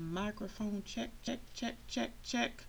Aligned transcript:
Microphone 0.00 0.82
check, 0.86 1.10
check, 1.22 1.40
check, 1.52 1.76
check, 1.86 2.10
check. 2.22 2.64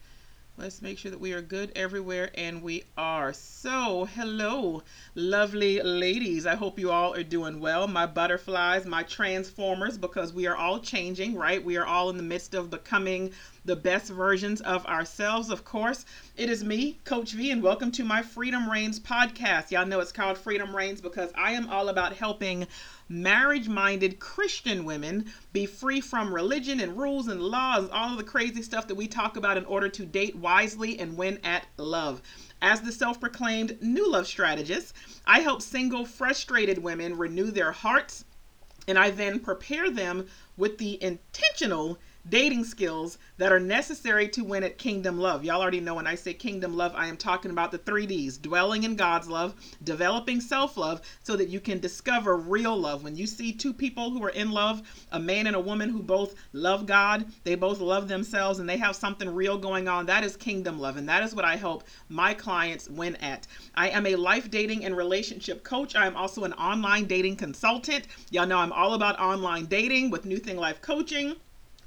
Let's 0.58 0.81
make 0.81 0.97
sure 0.97 1.12
that 1.12 1.21
we 1.21 1.31
are 1.31 1.42
good 1.42 1.71
everywhere, 1.77 2.29
and 2.35 2.61
we 2.61 2.83
are. 2.97 3.31
So, 3.31 4.04
hello, 4.04 4.84
lovely 5.15 5.81
ladies. 5.81 6.46
I 6.46 6.55
hope 6.55 6.78
you 6.78 6.91
all 6.91 7.13
are 7.13 7.23
doing 7.23 7.62
well. 7.62 7.88
My 7.88 8.05
butterflies, 8.05 8.86
my 8.86 9.04
transformers, 9.04 9.97
because 9.97 10.33
we 10.33 10.46
are 10.46 10.57
all 10.57 10.79
changing, 10.79 11.36
right? 11.36 11.63
We 11.63 11.78
are 11.78 11.86
all 11.86 12.09
in 12.09 12.17
the 12.17 12.23
midst 12.23 12.54
of 12.54 12.70
becoming 12.70 13.32
the 13.63 13.75
best 13.75 14.09
versions 14.09 14.59
of 14.62 14.83
ourselves, 14.87 15.51
of 15.51 15.63
course. 15.63 16.03
It 16.35 16.49
is 16.49 16.63
me, 16.63 16.99
Coach 17.03 17.34
V, 17.34 17.52
and 17.52 17.61
welcome 17.61 17.91
to 17.91 18.03
my 18.03 18.23
Freedom 18.23 18.67
Reigns 18.67 18.99
podcast. 18.99 19.70
Y'all 19.70 19.85
know 19.85 19.99
it's 19.99 20.11
called 20.11 20.39
Freedom 20.39 20.75
Reigns 20.75 20.99
because 20.99 21.31
I 21.35 21.52
am 21.52 21.70
all 21.70 21.89
about 21.89 22.13
helping 22.13 22.66
marriage 23.07 23.70
minded 23.70 24.20
Christian 24.20 24.84
women 24.84 25.31
be 25.53 25.67
free 25.67 26.02
from 26.02 26.34
religion 26.34 26.79
and 26.79 26.97
rules 26.97 27.27
and 27.27 27.39
laws, 27.39 27.88
all 27.91 28.09
of 28.09 28.17
the 28.17 28.23
crazy 28.23 28.63
stuff 28.63 28.88
that 28.88 28.95
we 28.95 29.07
talk 29.07 29.38
about 29.38 29.57
in 29.57 29.66
order 29.66 29.89
to 29.89 30.07
date 30.07 30.35
wisely 30.35 30.97
and 30.97 31.16
win 31.16 31.39
at 31.43 31.67
love. 31.77 32.23
As 32.63 32.81
the 32.81 32.91
self 32.91 33.19
proclaimed 33.19 33.80
new 33.80 34.09
love 34.09 34.25
strategist, 34.25 34.95
I 35.27 35.41
help 35.41 35.61
single, 35.61 36.05
frustrated 36.05 36.80
women 36.80 37.16
renew 37.16 37.52
their 37.52 37.73
hearts, 37.73 38.25
and 38.88 38.97
I 38.97 39.11
then 39.11 39.39
prepare 39.39 39.91
them 39.91 40.25
with 40.57 40.80
the 40.80 41.02
intentional 41.03 41.99
dating 42.30 42.63
skills 42.63 43.17
that 43.38 43.52
are 43.52 43.59
necessary 43.59 44.27
to 44.30 44.43
win 44.43 44.63
at 44.63 44.77
Kingdom 44.77 45.17
Love. 45.17 45.43
Y'all 45.43 45.61
already 45.61 45.80
know 45.80 45.95
when 45.95 46.07
I 46.07 46.16
say 46.16 46.34
Kingdom 46.34 46.75
Love, 46.75 46.94
I 46.95 47.07
am 47.07 47.17
talking 47.17 47.52
about 47.52 47.71
the 47.71 47.80
three 47.80 48.05
D's 48.05 48.38
dwelling 48.38 48.84
in 48.84 48.95
God's 48.95 49.27
love, 49.27 49.55
developing 49.84 50.39
self 50.39 50.77
love, 50.77 51.02
so 51.23 51.35
that 51.35 51.49
you 51.49 51.59
can 51.59 51.80
discover 51.80 52.38
real 52.38 52.77
love. 52.77 53.03
When 53.03 53.16
you 53.16 53.25
see 53.25 53.52
two 53.52 53.73
people 53.73 54.11
who 54.11 54.23
are 54.23 54.30
in 54.30 54.52
love, 54.52 54.81
a 55.11 55.20
man 55.20 55.47
and 55.47 55.55
a 55.55 55.59
woman 55.59 55.89
who 55.89 56.03
both 56.03 56.35
love 56.53 56.85
God, 56.85 57.25
they 57.44 57.55
both 57.55 57.80
love 57.80 58.07
themselves, 58.07 58.59
and 58.59 58.69
they 58.69 58.77
have 58.77 58.95
something 58.95 59.30
real 59.33 59.58
going 59.58 59.88
on, 59.88 60.05
that 60.05 60.23
is 60.23 60.35
Kingdom 60.35 60.80
Love. 60.80 60.97
And 60.97 61.09
that 61.09 61.23
is 61.23 61.33
what 61.33 61.45
I 61.45 61.55
help 61.55 61.83
my 62.09 62.33
clients 62.33 62.89
win 62.89 63.16
at. 63.17 63.47
I 63.75 63.89
am 63.89 64.05
a 64.05 64.16
life 64.16 64.52
dating 64.52 64.86
and 64.86 64.95
relationship 64.95 65.64
coach. 65.64 65.95
I 65.95 66.05
am 66.05 66.16
also 66.16 66.44
an 66.44 66.53
online 66.53 67.05
dating 67.05 67.38
consultant. 67.38 68.08
Y'all 68.30 68.45
know 68.45 68.58
I'm 68.58 68.73
all 68.73 68.94
about 68.94 69.19
online 69.19 69.66
dating 69.66 70.11
with 70.11 70.25
New 70.25 70.38
Thing 70.38 70.58
Life 70.58 70.81
Coaching. 70.81 71.36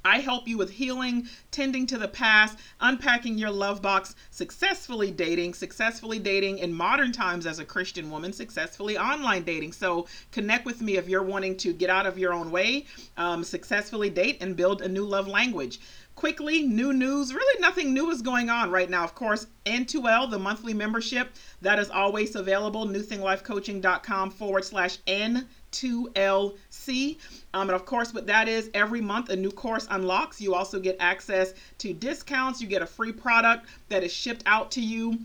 I 0.05 0.19
help 0.19 0.47
you 0.47 0.58
with 0.58 0.70
healing, 0.70 1.28
tending 1.50 1.86
to 1.86 1.97
the 1.97 2.08
past, 2.08 2.58
unpacking 2.80 3.38
your 3.38 3.50
love 3.50 3.80
box, 3.80 4.14
successfully 4.30 5.11
dating, 5.11 5.55
successfully 5.55 6.19
dating 6.19 6.58
in 6.58 6.74
modern 6.74 7.11
times 7.11 7.46
as 7.46 7.58
a 7.58 7.64
Christian 7.64 8.11
woman, 8.11 8.33
successfully 8.33 8.98
online 8.98 9.44
dating. 9.44 9.72
So 9.72 10.06
connect 10.30 10.66
with 10.66 10.83
me 10.83 10.98
if 10.98 11.08
you're 11.08 11.22
wanting 11.22 11.56
to 11.58 11.72
get 11.72 11.88
out 11.88 12.06
of 12.06 12.19
your 12.19 12.34
own 12.34 12.50
way, 12.50 12.84
um, 13.16 13.42
successfully 13.44 14.11
date, 14.11 14.38
and 14.42 14.56
build 14.56 14.83
a 14.83 14.88
new 14.88 15.05
love 15.05 15.27
language 15.27 15.80
quickly 16.14 16.62
new 16.62 16.92
news 16.92 17.34
really 17.34 17.61
nothing 17.61 17.92
new 17.92 18.11
is 18.11 18.22
going 18.22 18.48
on 18.48 18.70
right 18.70 18.89
now 18.89 19.02
of 19.02 19.14
course 19.14 19.46
n2l 19.66 20.30
the 20.30 20.39
monthly 20.39 20.72
membership 20.72 21.33
that 21.61 21.78
is 21.78 21.91
always 21.91 22.36
available 22.36 22.86
newthinglifecoaching.com 22.86 24.30
forward 24.30 24.64
slash 24.64 24.98
n2l 25.08 26.56
um, 26.88 27.68
and 27.68 27.70
of 27.70 27.86
course, 27.86 28.12
what 28.12 28.27
that 28.27 28.48
is, 28.48 28.70
every 28.74 29.00
month 29.00 29.30
a 29.30 29.36
new 29.36 29.50
course 29.50 29.86
unlocks. 29.90 30.40
You 30.40 30.54
also 30.54 30.78
get 30.78 30.96
access 31.00 31.54
to 31.78 31.92
discounts. 31.92 32.60
You 32.60 32.66
get 32.66 32.82
a 32.82 32.86
free 32.86 33.12
product 33.12 33.66
that 33.88 34.02
is 34.02 34.12
shipped 34.12 34.42
out 34.46 34.70
to 34.72 34.80
you 34.80 35.18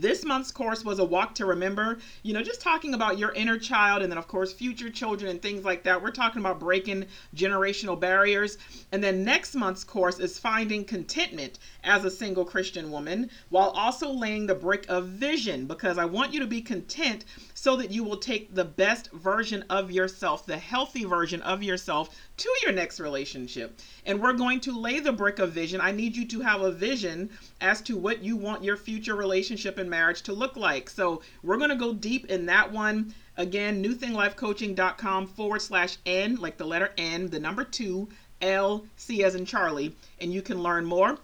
this 0.00 0.24
month's 0.24 0.50
course 0.50 0.84
was 0.84 0.98
a 0.98 1.04
walk 1.04 1.34
to 1.36 1.46
remember, 1.46 1.98
you 2.22 2.34
know, 2.34 2.42
just 2.42 2.60
talking 2.60 2.94
about 2.94 3.18
your 3.18 3.32
inner 3.32 3.58
child 3.58 4.02
and 4.02 4.10
then, 4.10 4.18
of 4.18 4.28
course, 4.28 4.52
future 4.52 4.90
children 4.90 5.30
and 5.30 5.42
things 5.42 5.64
like 5.64 5.82
that. 5.84 6.02
We're 6.02 6.10
talking 6.10 6.40
about 6.40 6.60
breaking 6.60 7.06
generational 7.34 7.98
barriers. 7.98 8.58
And 8.92 9.02
then 9.02 9.24
next 9.24 9.54
month's 9.54 9.84
course 9.84 10.18
is 10.18 10.38
finding 10.38 10.84
contentment 10.84 11.58
as 11.84 12.04
a 12.04 12.10
single 12.10 12.44
Christian 12.44 12.90
woman 12.90 13.30
while 13.48 13.70
also 13.70 14.10
laying 14.10 14.46
the 14.46 14.54
brick 14.54 14.86
of 14.88 15.08
vision 15.08 15.66
because 15.66 15.98
I 15.98 16.04
want 16.04 16.32
you 16.32 16.40
to 16.40 16.46
be 16.46 16.60
content 16.60 17.24
so 17.54 17.76
that 17.76 17.90
you 17.90 18.04
will 18.04 18.18
take 18.18 18.54
the 18.54 18.64
best 18.64 19.10
version 19.12 19.64
of 19.70 19.90
yourself, 19.90 20.46
the 20.46 20.58
healthy 20.58 21.04
version 21.04 21.42
of 21.42 21.62
yourself 21.62 22.10
to 22.36 22.50
your 22.62 22.72
next 22.72 23.00
relationship. 23.00 23.80
And 24.04 24.20
we're 24.20 24.32
going 24.32 24.60
to 24.60 24.78
lay 24.78 25.00
the 25.00 25.12
brick 25.12 25.38
of 25.38 25.52
vision. 25.52 25.80
I 25.80 25.92
need 25.92 26.16
you 26.16 26.26
to 26.26 26.40
have 26.40 26.60
a 26.60 26.70
vision 26.70 27.30
as 27.60 27.80
to 27.82 27.96
what 27.96 28.22
you 28.22 28.36
want 28.36 28.64
your 28.64 28.76
future 28.76 29.14
relationship 29.14 29.78
and 29.78 29.88
marriage 29.88 30.22
to 30.22 30.32
look 30.32 30.56
like. 30.56 30.90
So 30.90 31.22
we're 31.42 31.56
going 31.56 31.70
to 31.70 31.76
go 31.76 31.92
deep 31.92 32.26
in 32.26 32.46
that 32.46 32.70
one. 32.70 33.14
Again, 33.36 33.82
newthinglifecoaching.com 33.82 35.26
forward 35.28 35.62
slash 35.62 35.98
N, 36.06 36.36
like 36.36 36.56
the 36.56 36.66
letter 36.66 36.92
N, 36.96 37.28
the 37.28 37.40
number 37.40 37.64
two, 37.64 38.08
L, 38.42 38.84
C 38.96 39.24
as 39.24 39.34
in 39.34 39.46
Charlie, 39.46 39.96
and 40.20 40.32
you 40.32 40.42
can 40.42 40.62
learn 40.62 40.84
more 40.84 41.18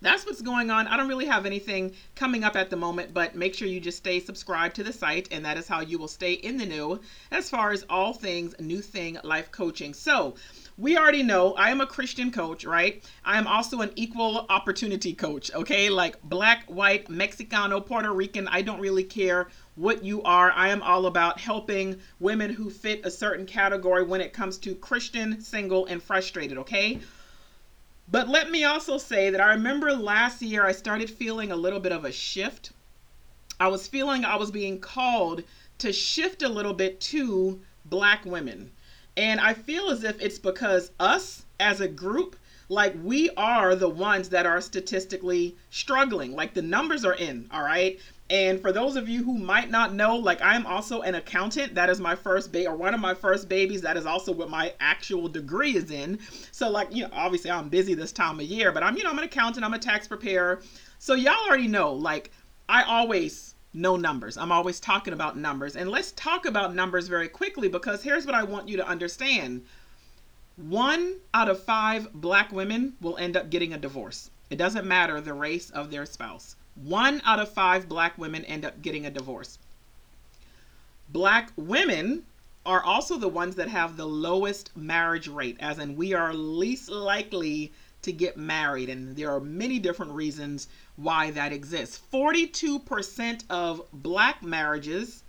that's 0.00 0.24
what's 0.24 0.40
going 0.40 0.70
on. 0.70 0.86
I 0.86 0.96
don't 0.96 1.08
really 1.08 1.26
have 1.26 1.46
anything 1.46 1.92
coming 2.14 2.44
up 2.44 2.56
at 2.56 2.70
the 2.70 2.76
moment, 2.76 3.12
but 3.12 3.34
make 3.34 3.54
sure 3.54 3.68
you 3.68 3.80
just 3.80 3.98
stay 3.98 4.20
subscribed 4.20 4.76
to 4.76 4.84
the 4.84 4.92
site, 4.92 5.28
and 5.30 5.44
that 5.44 5.58
is 5.58 5.68
how 5.68 5.80
you 5.80 5.98
will 5.98 6.08
stay 6.08 6.34
in 6.34 6.56
the 6.56 6.66
know 6.66 7.00
as 7.30 7.50
far 7.50 7.72
as 7.72 7.84
all 7.90 8.12
things 8.12 8.54
new 8.58 8.80
thing 8.80 9.18
life 9.24 9.50
coaching. 9.52 9.92
So, 9.92 10.34
we 10.78 10.96
already 10.96 11.22
know 11.22 11.52
I 11.54 11.70
am 11.70 11.82
a 11.82 11.86
Christian 11.86 12.30
coach, 12.30 12.64
right? 12.64 13.04
I 13.22 13.36
am 13.36 13.46
also 13.46 13.82
an 13.82 13.90
equal 13.96 14.46
opportunity 14.48 15.12
coach, 15.12 15.52
okay? 15.54 15.90
Like 15.90 16.22
black, 16.22 16.64
white, 16.68 17.08
Mexicano, 17.08 17.84
Puerto 17.84 18.10
Rican, 18.10 18.48
I 18.48 18.62
don't 18.62 18.80
really 18.80 19.04
care 19.04 19.48
what 19.74 20.02
you 20.02 20.22
are. 20.22 20.50
I 20.52 20.68
am 20.68 20.82
all 20.82 21.04
about 21.04 21.38
helping 21.38 22.00
women 22.18 22.50
who 22.50 22.70
fit 22.70 23.04
a 23.04 23.10
certain 23.10 23.44
category 23.44 24.04
when 24.04 24.22
it 24.22 24.32
comes 24.32 24.56
to 24.58 24.74
Christian, 24.74 25.42
single, 25.42 25.84
and 25.84 26.02
frustrated, 26.02 26.56
okay? 26.56 27.00
But 28.10 28.28
let 28.28 28.50
me 28.50 28.64
also 28.64 28.98
say 28.98 29.30
that 29.30 29.40
I 29.40 29.50
remember 29.50 29.94
last 29.94 30.42
year 30.42 30.66
I 30.66 30.72
started 30.72 31.08
feeling 31.08 31.52
a 31.52 31.56
little 31.56 31.78
bit 31.78 31.92
of 31.92 32.04
a 32.04 32.10
shift. 32.10 32.72
I 33.60 33.68
was 33.68 33.86
feeling 33.86 34.24
I 34.24 34.36
was 34.36 34.50
being 34.50 34.80
called 34.80 35.44
to 35.78 35.92
shift 35.92 36.42
a 36.42 36.48
little 36.48 36.74
bit 36.74 37.00
to 37.02 37.60
black 37.84 38.24
women. 38.24 38.72
And 39.16 39.38
I 39.38 39.54
feel 39.54 39.90
as 39.90 40.02
if 40.02 40.20
it's 40.20 40.38
because 40.38 40.90
us 40.98 41.44
as 41.60 41.80
a 41.80 41.86
group, 41.86 42.34
like 42.68 42.94
we 43.00 43.30
are 43.36 43.76
the 43.76 43.88
ones 43.88 44.30
that 44.30 44.46
are 44.46 44.60
statistically 44.60 45.56
struggling. 45.70 46.34
Like 46.34 46.54
the 46.54 46.62
numbers 46.62 47.04
are 47.04 47.14
in, 47.14 47.48
all 47.52 47.62
right? 47.62 48.00
And 48.30 48.60
for 48.60 48.70
those 48.70 48.94
of 48.94 49.08
you 49.08 49.24
who 49.24 49.36
might 49.36 49.70
not 49.70 49.92
know, 49.92 50.14
like 50.14 50.40
I'm 50.40 50.64
also 50.64 51.02
an 51.02 51.16
accountant. 51.16 51.74
That 51.74 51.90
is 51.90 52.00
my 52.00 52.14
first 52.14 52.52
baby, 52.52 52.68
or 52.68 52.76
one 52.76 52.94
of 52.94 53.00
my 53.00 53.12
first 53.12 53.48
babies. 53.48 53.82
That 53.82 53.96
is 53.96 54.06
also 54.06 54.32
what 54.32 54.48
my 54.48 54.72
actual 54.78 55.28
degree 55.28 55.76
is 55.76 55.90
in. 55.90 56.20
So, 56.52 56.70
like, 56.70 56.94
you 56.94 57.02
know, 57.02 57.10
obviously 57.12 57.50
I'm 57.50 57.68
busy 57.68 57.94
this 57.94 58.12
time 58.12 58.38
of 58.38 58.46
year, 58.46 58.70
but 58.70 58.84
I'm, 58.84 58.96
you 58.96 59.02
know, 59.02 59.10
I'm 59.10 59.18
an 59.18 59.24
accountant, 59.24 59.64
I'm 59.64 59.74
a 59.74 59.80
tax 59.80 60.06
preparer. 60.06 60.62
So, 61.00 61.14
y'all 61.14 61.34
already 61.48 61.66
know, 61.66 61.92
like, 61.92 62.30
I 62.68 62.84
always 62.84 63.56
know 63.72 63.96
numbers. 63.96 64.36
I'm 64.36 64.52
always 64.52 64.78
talking 64.78 65.12
about 65.12 65.36
numbers. 65.36 65.74
And 65.74 65.90
let's 65.90 66.12
talk 66.12 66.46
about 66.46 66.72
numbers 66.72 67.08
very 67.08 67.28
quickly 67.28 67.68
because 67.68 68.02
here's 68.02 68.26
what 68.26 68.36
I 68.36 68.44
want 68.44 68.68
you 68.68 68.76
to 68.76 68.86
understand 68.86 69.64
one 70.56 71.16
out 71.34 71.48
of 71.48 71.62
five 71.62 72.12
black 72.12 72.52
women 72.52 72.94
will 73.00 73.16
end 73.16 73.36
up 73.36 73.50
getting 73.50 73.72
a 73.72 73.78
divorce. 73.78 74.30
It 74.50 74.56
doesn't 74.56 74.86
matter 74.86 75.20
the 75.20 75.34
race 75.34 75.70
of 75.70 75.90
their 75.90 76.06
spouse. 76.06 76.54
One 76.74 77.20
out 77.24 77.40
of 77.40 77.52
five 77.52 77.88
black 77.88 78.16
women 78.16 78.44
end 78.44 78.64
up 78.64 78.82
getting 78.82 79.06
a 79.06 79.10
divorce. 79.10 79.58
Black 81.08 81.52
women 81.56 82.24
are 82.64 82.82
also 82.82 83.16
the 83.16 83.28
ones 83.28 83.56
that 83.56 83.68
have 83.68 83.96
the 83.96 84.06
lowest 84.06 84.76
marriage 84.76 85.28
rate, 85.28 85.56
as 85.60 85.78
in 85.78 85.96
we 85.96 86.14
are 86.14 86.34
least 86.34 86.88
likely 86.88 87.72
to 88.02 88.12
get 88.12 88.36
married. 88.36 88.88
And 88.88 89.16
there 89.16 89.30
are 89.30 89.40
many 89.40 89.78
different 89.78 90.12
reasons 90.12 90.68
why 90.96 91.30
that 91.32 91.52
exists. 91.52 92.00
42% 92.12 93.44
of 93.50 93.82
black 93.92 94.42
marriages 94.42 95.22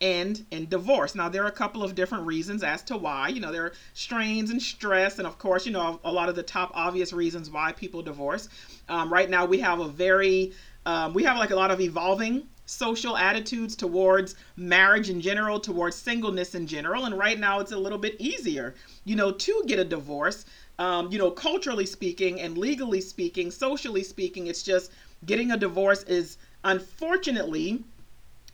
end 0.00 0.44
in 0.50 0.68
divorce. 0.68 1.14
Now, 1.14 1.28
there 1.28 1.44
are 1.44 1.48
a 1.48 1.52
couple 1.52 1.82
of 1.82 1.94
different 1.94 2.26
reasons 2.26 2.62
as 2.62 2.82
to 2.84 2.96
why. 2.96 3.28
You 3.28 3.40
know, 3.40 3.52
there 3.52 3.64
are 3.64 3.72
strains 3.94 4.50
and 4.50 4.60
stress, 4.60 5.18
and 5.18 5.26
of 5.26 5.38
course, 5.38 5.66
you 5.66 5.72
know, 5.72 6.00
a 6.04 6.12
lot 6.12 6.28
of 6.28 6.36
the 6.36 6.42
top 6.42 6.72
obvious 6.74 7.12
reasons 7.12 7.50
why 7.50 7.72
people 7.72 8.02
divorce. 8.02 8.48
Um, 8.88 9.12
right 9.12 9.30
now, 9.30 9.46
we 9.46 9.60
have 9.60 9.80
a 9.80 9.88
very 9.88 10.52
um, 10.86 11.14
we 11.14 11.22
have 11.24 11.36
like 11.38 11.50
a 11.50 11.56
lot 11.56 11.70
of 11.70 11.80
evolving 11.80 12.46
social 12.66 13.16
attitudes 13.16 13.76
towards 13.76 14.36
marriage 14.56 15.10
in 15.10 15.20
general, 15.20 15.60
towards 15.60 15.96
singleness 15.96 16.54
in 16.54 16.66
general. 16.66 17.04
And 17.04 17.18
right 17.18 17.38
now, 17.38 17.60
it's 17.60 17.72
a 17.72 17.78
little 17.78 17.98
bit 17.98 18.16
easier, 18.18 18.74
you 19.04 19.16
know, 19.16 19.30
to 19.30 19.64
get 19.66 19.78
a 19.78 19.84
divorce. 19.84 20.44
Um, 20.78 21.12
you 21.12 21.18
know, 21.18 21.30
culturally 21.30 21.86
speaking 21.86 22.40
and 22.40 22.58
legally 22.58 23.00
speaking, 23.00 23.50
socially 23.50 24.02
speaking, 24.02 24.48
it's 24.48 24.62
just 24.62 24.90
getting 25.24 25.52
a 25.52 25.56
divorce 25.56 26.02
is 26.04 26.36
unfortunately 26.64 27.84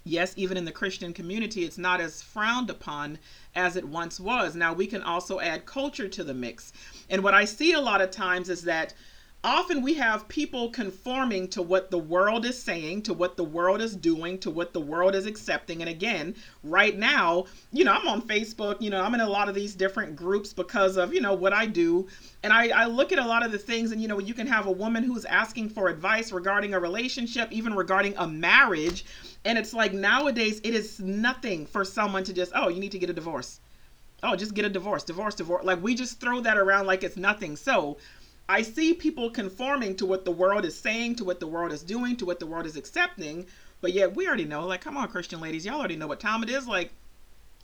yes, 0.05 0.33
even 0.37 0.57
in 0.57 0.65
the 0.65 0.73
Christian 0.73 1.13
community, 1.13 1.65
it's 1.65 1.79
not 1.79 2.01
as 2.01 2.23
frowned 2.23 2.71
upon 2.71 3.19
as 3.55 3.77
it 3.77 3.87
once 3.87 4.19
was. 4.19 4.55
Now, 4.55 4.73
we 4.73 4.87
can 4.87 5.03
also 5.03 5.41
add 5.41 5.67
culture 5.67 6.09
to 6.09 6.25
the 6.25 6.35
mix. 6.35 6.73
And 7.09 7.23
what 7.23 7.35
I 7.35 7.45
see 7.45 7.73
a 7.73 7.81
lot 7.81 8.01
of 8.01 8.11
times 8.11 8.49
is 8.49 8.63
that 8.63 8.95
often 9.43 9.81
we 9.81 9.95
have 9.95 10.29
people 10.29 10.69
conforming 10.69 11.49
to 11.49 11.63
what 11.63 11.91
the 11.91 11.99
world 11.99 12.45
is 12.45 12.63
saying, 12.63 13.01
to 13.01 13.15
what 13.15 13.37
the 13.39 13.45
world 13.45 13.81
is 13.81 13.97
doing, 13.97 14.39
to 14.39 14.51
what 14.51 14.75
the 14.75 14.81
world 14.81 15.15
is 15.15 15.25
accepting. 15.25 15.81
And 15.81 15.89
again, 15.89 16.35
right 16.63 16.97
now, 16.99 17.47
you 17.73 17.85
know, 17.85 17.93
I'm 17.93 18.07
on 18.07 18.21
Facebook, 18.21 18.81
you 18.83 18.91
know, 18.91 19.03
I'm 19.03 19.15
in 19.15 19.21
a 19.21 19.29
lot 19.29 19.49
of 19.49 19.55
these 19.55 19.75
different 19.75 20.15
groups 20.15 20.53
because 20.53 20.99
of, 20.99 21.15
you 21.15 21.23
know, 21.23 21.33
what 21.33 21.55
I 21.55 21.65
do. 21.65 22.07
And 22.43 22.53
I, 22.53 22.69
I 22.69 22.85
look 22.85 23.13
at 23.13 23.19
a 23.19 23.27
lot 23.27 23.45
of 23.45 23.51
the 23.51 23.59
things, 23.59 23.93
and, 23.93 24.03
you 24.03 24.09
know, 24.09 24.19
you 24.19 24.35
can 24.35 24.47
have 24.47 24.67
a 24.67 24.73
woman 24.73 25.05
who's 25.05 25.25
asking 25.25 25.71
for 25.71 25.89
advice 25.89 26.33
regarding 26.33 26.75
a 26.75 26.81
relationship, 26.81 27.51
even 27.51 27.75
regarding 27.75 28.15
a 28.19 28.27
marriage. 28.27 29.07
And 29.47 29.57
it's 29.57 29.73
like 29.73 29.95
nowadays, 29.95 30.61
it 30.65 30.75
is 30.75 31.01
nothing 31.01 31.65
for 31.65 31.85
someone 31.85 32.25
to 32.25 32.35
just, 32.35 32.53
oh, 32.55 32.69
you 32.69 32.79
need 32.79 32.93
to 32.93 32.99
get 32.99 33.09
a 33.09 33.15
divorce. 33.15 33.61
Oh, 34.23 34.37
just 34.37 34.53
get 34.53 34.67
a 34.67 34.69
divorce, 34.69 35.03
divorce, 35.03 35.35
divorce. 35.35 35.65
Like 35.65 35.83
we 35.83 35.95
just 35.95 36.21
throw 36.21 36.41
that 36.43 36.59
around 36.59 36.87
like 36.87 37.03
it's 37.03 37.17
nothing. 37.17 37.57
So, 37.57 37.97
I 38.51 38.63
see 38.63 38.95
people 38.95 39.31
conforming 39.31 39.95
to 39.95 40.05
what 40.05 40.25
the 40.25 40.33
world 40.33 40.65
is 40.65 40.77
saying, 40.77 41.15
to 41.17 41.25
what 41.25 41.39
the 41.39 41.47
world 41.47 41.71
is 41.71 41.85
doing, 41.85 42.17
to 42.17 42.27
what 42.27 42.41
the 42.41 42.47
world 42.47 42.67
is 42.67 42.77
accepting. 42.77 43.47
But 43.81 43.93
yet 43.93 44.17
we 44.17 44.27
already 44.27 44.45
know, 44.45 44.67
like, 44.67 44.81
come 44.81 44.97
on, 44.97 45.07
Christian 45.07 45.41
ladies, 45.41 45.65
y'all 45.65 45.79
already 45.79 45.95
know 45.95 46.09
what 46.09 46.19
time 46.19 46.43
it 46.43 46.51
is. 46.51 46.67
Like, 46.67 46.91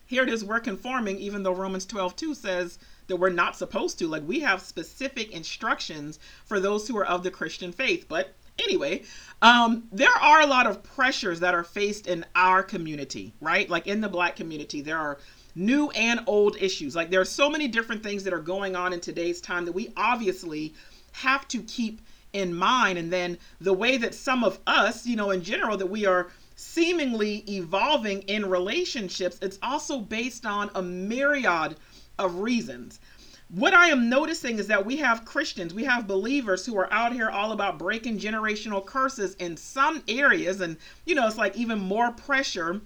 here 0.07 0.23
it 0.23 0.29
is, 0.29 0.45
we're 0.45 0.61
conforming, 0.61 1.19
even 1.19 1.43
though 1.43 1.57
Romans 1.57 1.87
12 1.87 2.15
2 2.15 2.35
says 2.37 2.79
that 3.09 3.17
we're 3.17 3.31
not 3.31 3.57
supposed 3.57 3.99
to. 3.99 4.07
Like, 4.07 4.23
we 4.29 4.39
have 4.41 4.63
specific 4.63 5.33
instructions 5.33 6.21
for 6.45 6.61
those 6.61 6.87
who 6.87 6.97
are 6.97 7.05
of 7.07 7.25
the 7.25 7.33
Christian 7.33 7.73
faith. 7.73 8.07
But 8.09 8.37
anyway, 8.65 9.03
um, 9.43 9.89
there 9.93 10.09
are 10.09 10.41
a 10.41 10.47
lot 10.47 10.69
of 10.69 10.85
pressures 10.85 11.41
that 11.41 11.55
are 11.55 11.65
faced 11.65 12.07
in 12.07 12.25
our 12.35 12.63
community, 12.63 13.35
right? 13.41 13.69
Like 13.69 13.87
in 13.87 14.01
the 14.01 14.09
black 14.09 14.37
community, 14.37 14.81
there 14.81 14.99
are 14.99 15.19
new 15.57 15.91
and 15.91 16.21
old 16.27 16.57
issues. 16.61 16.95
Like 16.95 17.11
there 17.11 17.21
are 17.21 17.25
so 17.25 17.51
many 17.51 17.67
different 17.67 18.03
things 18.03 18.23
that 18.25 18.33
are 18.33 18.39
going 18.39 18.77
on 18.77 18.93
in 18.93 19.01
today's 19.01 19.41
time 19.41 19.65
that 19.65 19.73
we 19.73 19.93
obviously 19.97 20.75
have 21.13 21.49
to 21.49 21.63
keep 21.63 22.03
in 22.33 22.55
mind. 22.55 22.99
And 22.99 23.13
then 23.13 23.39
the 23.61 23.73
way 23.73 23.97
that 23.97 24.15
some 24.15 24.45
of 24.45 24.61
us, 24.67 25.07
you 25.07 25.17
know, 25.17 25.31
in 25.31 25.43
general, 25.43 25.77
that 25.79 25.87
we 25.87 26.05
are 26.05 26.29
seemingly 26.55 27.39
evolving 27.49 28.23
in 28.23 28.49
relationships, 28.49 29.39
it's 29.41 29.59
also 29.63 29.99
based 29.99 30.45
on 30.45 30.71
a 30.75 30.83
myriad 30.83 31.77
of 32.19 32.37
reasons. 32.37 33.01
What 33.49 33.75
I 33.75 33.89
am 33.89 34.09
noticing 34.09 34.59
is 34.59 34.67
that 34.67 34.85
we 34.85 34.97
have 34.97 35.25
Christians, 35.25 35.73
we 35.73 35.85
have 35.85 36.09
believers 36.09 36.67
who 36.67 36.77
are 36.79 36.93
out 36.93 37.13
here 37.13 37.31
all 37.31 37.53
about 37.53 37.79
breaking 37.79 38.19
generational 38.19 38.85
curses 38.85 39.35
in 39.37 39.57
some 39.57 40.03
areas. 40.09 40.61
And, 40.61 40.77
you 41.05 41.15
know, 41.15 41.27
it's 41.27 41.39
like 41.39 41.57
even 41.57 41.79
more 41.79 42.11
pressure 42.11 42.81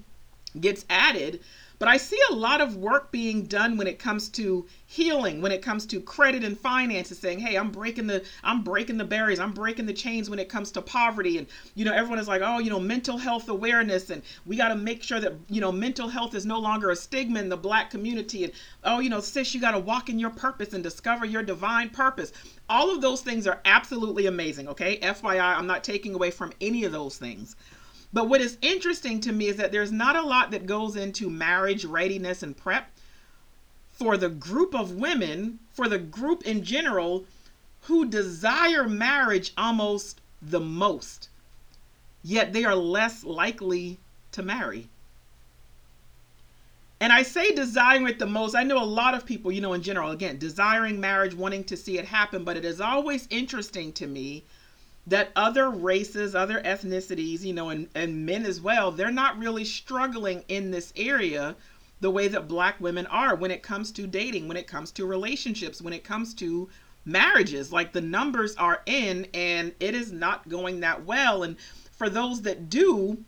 gets 0.61 0.85
added 0.91 1.41
but 1.81 1.89
I 1.89 1.97
see 1.97 2.19
a 2.31 2.35
lot 2.35 2.61
of 2.61 2.77
work 2.77 3.11
being 3.11 3.47
done 3.47 3.79
when 3.79 3.87
it 3.87 3.99
comes 3.99 4.29
to 4.29 4.67
healing, 4.85 5.41
when 5.41 5.51
it 5.51 5.63
comes 5.63 5.87
to 5.87 6.01
credit 6.03 6.45
and 6.45 6.61
finances, 6.61 7.19
saying, 7.19 7.39
"Hey, 7.39 7.57
I'm 7.57 7.71
breaking 7.71 8.07
the 8.07 8.23
I'm 8.45 8.63
breaking 8.63 8.99
the 8.99 9.05
barriers, 9.05 9.41
I'm 9.41 9.53
breaking 9.53 9.87
the 9.87 9.95
chains 9.95 10.29
when 10.29 10.39
it 10.39 10.51
comes 10.51 10.71
to 10.73 10.83
poverty." 10.83 11.39
And 11.39 11.47
you 11.75 11.87
know, 11.87 11.95
everyone 11.95 12.19
is 12.19 12.29
like, 12.29 12.43
"Oh, 12.45 12.59
you 12.59 12.69
know, 12.69 12.79
mental 12.79 13.17
health 13.17 13.49
awareness, 13.49 14.11
and 14.11 14.23
we 14.45 14.57
got 14.57 14.69
to 14.69 14.77
make 14.77 15.03
sure 15.03 15.21
that 15.21 15.33
you 15.49 15.63
know 15.63 15.73
mental 15.73 16.09
health 16.09 16.35
is 16.35 16.45
no 16.45 16.59
longer 16.59 16.91
a 16.91 16.97
stigma 16.97 17.41
in 17.41 17.49
the 17.49 17.57
Black 17.57 17.91
community." 17.91 18.45
And 18.45 18.53
oh, 18.85 18.99
you 18.99 19.09
know, 19.09 19.21
sis, 19.21 19.55
you 19.55 19.61
got 19.61 19.71
to 19.71 19.79
walk 19.79 20.11
in 20.11 20.19
your 20.19 20.31
purpose 20.31 20.75
and 20.75 20.85
discover 20.85 21.25
your 21.25 21.43
divine 21.43 21.89
purpose. 21.89 22.35
All 22.69 22.95
of 22.95 23.01
those 23.01 23.23
things 23.23 23.47
are 23.47 23.63
absolutely 23.65 24.27
amazing. 24.27 24.69
Okay, 24.69 24.99
FYI, 24.99 25.57
I'm 25.57 25.67
not 25.67 25.83
taking 25.83 26.15
away 26.15 26.31
from 26.31 26.53
any 26.61 26.85
of 26.85 26.93
those 26.93 27.17
things. 27.17 27.57
But 28.13 28.29
what 28.29 28.41
is 28.41 28.59
interesting 28.61 29.21
to 29.21 29.33
me 29.33 29.47
is 29.47 29.57
that 29.57 29.73
there's 29.73 29.93
not 29.93 30.17
a 30.17 30.23
lot 30.23 30.51
that 30.51 30.67
goes 30.67 30.97
into 30.97 31.31
marriage 31.31 31.85
readiness 31.85 32.43
and 32.43 32.57
prep 32.57 32.91
for 33.93 34.17
the 34.17 34.29
group 34.29 34.75
of 34.75 34.93
women, 34.93 35.59
for 35.73 35.89
the 35.89 35.99
group 35.99 36.43
in 36.47 36.65
general, 36.65 37.25
who 37.83 38.07
desire 38.07 38.89
marriage 38.89 39.53
almost 39.57 40.21
the 40.43 40.61
most, 40.61 41.29
yet 42.23 42.53
they 42.53 42.65
are 42.65 42.75
less 42.75 43.25
likely 43.25 43.99
to 44.33 44.43
marry. 44.43 44.89
And 46.99 47.13
I 47.13 47.23
say 47.23 47.55
desiring 47.55 48.09
it 48.09 48.19
the 48.19 48.27
most. 48.27 48.55
I 48.55 48.63
know 48.63 48.83
a 48.83 48.85
lot 48.85 49.15
of 49.15 49.25
people, 49.25 49.51
you 49.51 49.61
know, 49.61 49.73
in 49.73 49.83
general, 49.83 50.11
again, 50.11 50.39
desiring 50.39 51.01
marriage, 51.01 51.35
wanting 51.35 51.65
to 51.65 51.77
see 51.77 51.99
it 51.99 52.05
happen, 52.05 52.45
but 52.45 52.59
it 52.59 52.65
is 52.65 52.81
always 52.81 53.27
interesting 53.31 53.93
to 53.95 54.07
me 54.07 54.45
that 55.11 55.33
other 55.35 55.69
races, 55.69 56.37
other 56.37 56.63
ethnicities, 56.63 57.43
you 57.43 57.53
know, 57.53 57.69
and, 57.69 57.89
and 57.97 58.25
men 58.25 58.47
as 58.47 58.61
well, 58.61 58.93
they're 58.93 59.11
not 59.11 59.37
really 59.39 59.65
struggling 59.65 60.45
in 60.47 60.71
this 60.71 60.93
area 60.97 61.57
the 62.01 62.11
way 62.11 62.29
that 62.29 62.47
black 62.47 62.81
women 62.81 63.07
are 63.07 63.35
when 63.35 63.51
it 63.51 63.63
comes 63.63 63.91
to 63.91 64.07
dating, 64.07 64.47
when 64.47 64.57
it 64.57 64.69
comes 64.69 64.93
to 64.93 65.05
relationships, 65.05 65.83
when 65.83 65.93
it 65.93 66.05
comes 66.05 66.33
to 66.33 66.69
marriages. 67.05 67.73
Like 67.73 67.93
the 67.93 68.01
numbers 68.01 68.55
are 68.55 68.83
in 68.87 69.27
and 69.35 69.75
it 69.81 69.97
is 69.97 70.13
not 70.13 70.49
going 70.49 70.79
that 70.81 71.05
well. 71.05 71.43
And 71.43 71.57
for 71.91 72.09
those 72.09 72.43
that 72.43 72.71
do 72.71 73.25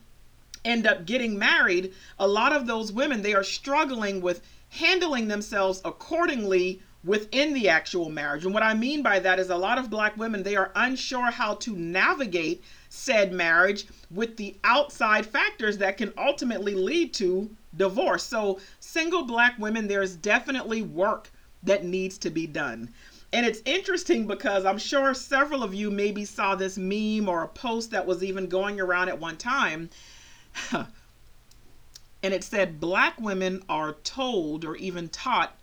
end 0.65 0.87
up 0.87 1.05
getting 1.05 1.37
married, 1.37 1.93
a 2.17 2.29
lot 2.29 2.53
of 2.53 2.69
those 2.69 2.93
women, 2.93 3.23
they 3.23 3.35
are 3.35 3.43
struggling 3.43 4.21
with 4.21 4.41
handling 4.69 5.27
themselves 5.27 5.83
accordingly 5.85 6.81
within 7.05 7.53
the 7.53 7.69
actual 7.69 8.09
marriage. 8.11 8.45
And 8.45 8.55
what 8.55 8.63
I 8.63 8.75
mean 8.75 9.03
by 9.03 9.19
that 9.19 9.39
is 9.39 9.51
a 9.51 9.57
lot 9.57 9.79
of 9.79 9.91
black 9.91 10.17
women, 10.17 10.43
they 10.43 10.57
are 10.57 10.71
unsure 10.75 11.31
how 11.31 11.55
to 11.57 11.75
navigate 11.75 12.63
said 12.89 13.33
marriage 13.33 13.87
with 14.11 14.37
the 14.37 14.55
outside 14.65 15.27
factors 15.27 15.79
that 15.79 15.97
can 15.97 16.13
ultimately 16.17 16.75
lead 16.75 17.13
to 17.15 17.51
divorce. 17.77 18.23
So, 18.23 18.61
single 18.81 19.25
black 19.25 19.59
women, 19.59 19.89
there's 19.89 20.15
definitely 20.15 20.83
work 20.83 21.31
that 21.63 21.85
needs 21.85 22.19
to 22.19 22.31
be 22.31 22.47
done. 22.47 22.91
And 23.33 23.47
it's 23.47 23.63
interesting 23.65 24.27
because 24.27 24.67
I'm 24.67 24.79
sure 24.79 25.15
several 25.15 25.63
of 25.63 25.73
you 25.73 25.91
maybe 25.91 26.27
saw 26.27 26.55
this 26.55 26.77
meme 26.77 27.29
or 27.29 27.43
a 27.43 27.49
post 27.49 27.91
that 27.93 28.07
was 28.07 28.23
even 28.23 28.47
going 28.47 28.79
around 28.79 29.09
at 29.09 29.19
one 29.19 29.39
time. 29.39 29.89
and 30.73 32.35
it 32.35 32.45
said, 32.45 32.79
Black 32.79 33.19
women 33.19 33.63
are 33.71 33.95
told 34.05 34.67
or 34.67 34.77
even 34.77 35.09
taught 35.09 35.57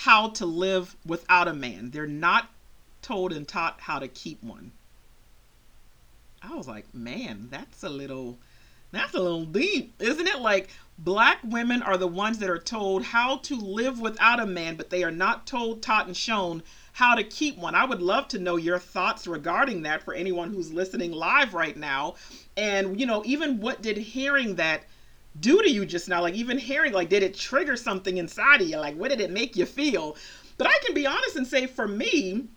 how 0.00 0.28
to 0.28 0.44
live 0.44 0.94
without 1.06 1.48
a 1.48 1.54
man. 1.54 1.90
They're 1.90 2.06
not 2.06 2.50
told 3.00 3.32
and 3.32 3.48
taught 3.48 3.80
how 3.80 3.98
to 3.98 4.06
keep 4.06 4.42
one. 4.42 4.72
I 6.42 6.54
was 6.54 6.68
like, 6.68 6.94
man, 6.94 7.48
that's 7.50 7.82
a 7.82 7.88
little 7.88 8.38
that's 8.92 9.14
a 9.14 9.20
little 9.20 9.46
deep, 9.46 9.94
isn't 9.98 10.26
it? 10.26 10.40
Like 10.40 10.68
black 10.98 11.38
women 11.42 11.82
are 11.82 11.96
the 11.96 12.06
ones 12.06 12.38
that 12.38 12.50
are 12.50 12.58
told 12.58 13.04
how 13.04 13.38
to 13.38 13.56
live 13.56 13.98
without 13.98 14.38
a 14.38 14.44
man, 14.44 14.76
but 14.76 14.90
they 14.90 15.02
are 15.02 15.10
not 15.10 15.46
told, 15.46 15.82
taught, 15.82 16.06
and 16.06 16.16
shown 16.16 16.62
how 16.92 17.14
to 17.14 17.24
keep 17.24 17.56
one. 17.56 17.74
I 17.74 17.86
would 17.86 18.02
love 18.02 18.28
to 18.28 18.38
know 18.38 18.56
your 18.56 18.78
thoughts 18.78 19.26
regarding 19.26 19.82
that 19.82 20.02
for 20.02 20.12
anyone 20.12 20.52
who's 20.52 20.74
listening 20.74 21.12
live 21.12 21.54
right 21.54 21.76
now. 21.76 22.16
And 22.54 23.00
you 23.00 23.06
know, 23.06 23.22
even 23.24 23.60
what 23.60 23.80
did 23.80 23.96
hearing 23.96 24.56
that 24.56 24.84
do 25.40 25.62
to 25.62 25.70
you 25.70 25.84
just 25.86 26.08
now? 26.08 26.22
Like 26.22 26.34
even 26.34 26.58
hearing, 26.58 26.92
like, 26.92 27.08
did 27.08 27.22
it 27.22 27.34
trigger 27.34 27.76
something 27.76 28.16
inside 28.16 28.60
of 28.60 28.68
you? 28.68 28.78
Like, 28.78 28.96
what 28.96 29.10
did 29.10 29.20
it 29.20 29.30
make 29.30 29.56
you 29.56 29.66
feel? 29.66 30.16
But 30.58 30.66
I 30.68 30.78
can 30.84 30.94
be 30.94 31.06
honest 31.06 31.36
and 31.36 31.46
say, 31.46 31.66
for 31.66 31.86
me, 31.86 32.48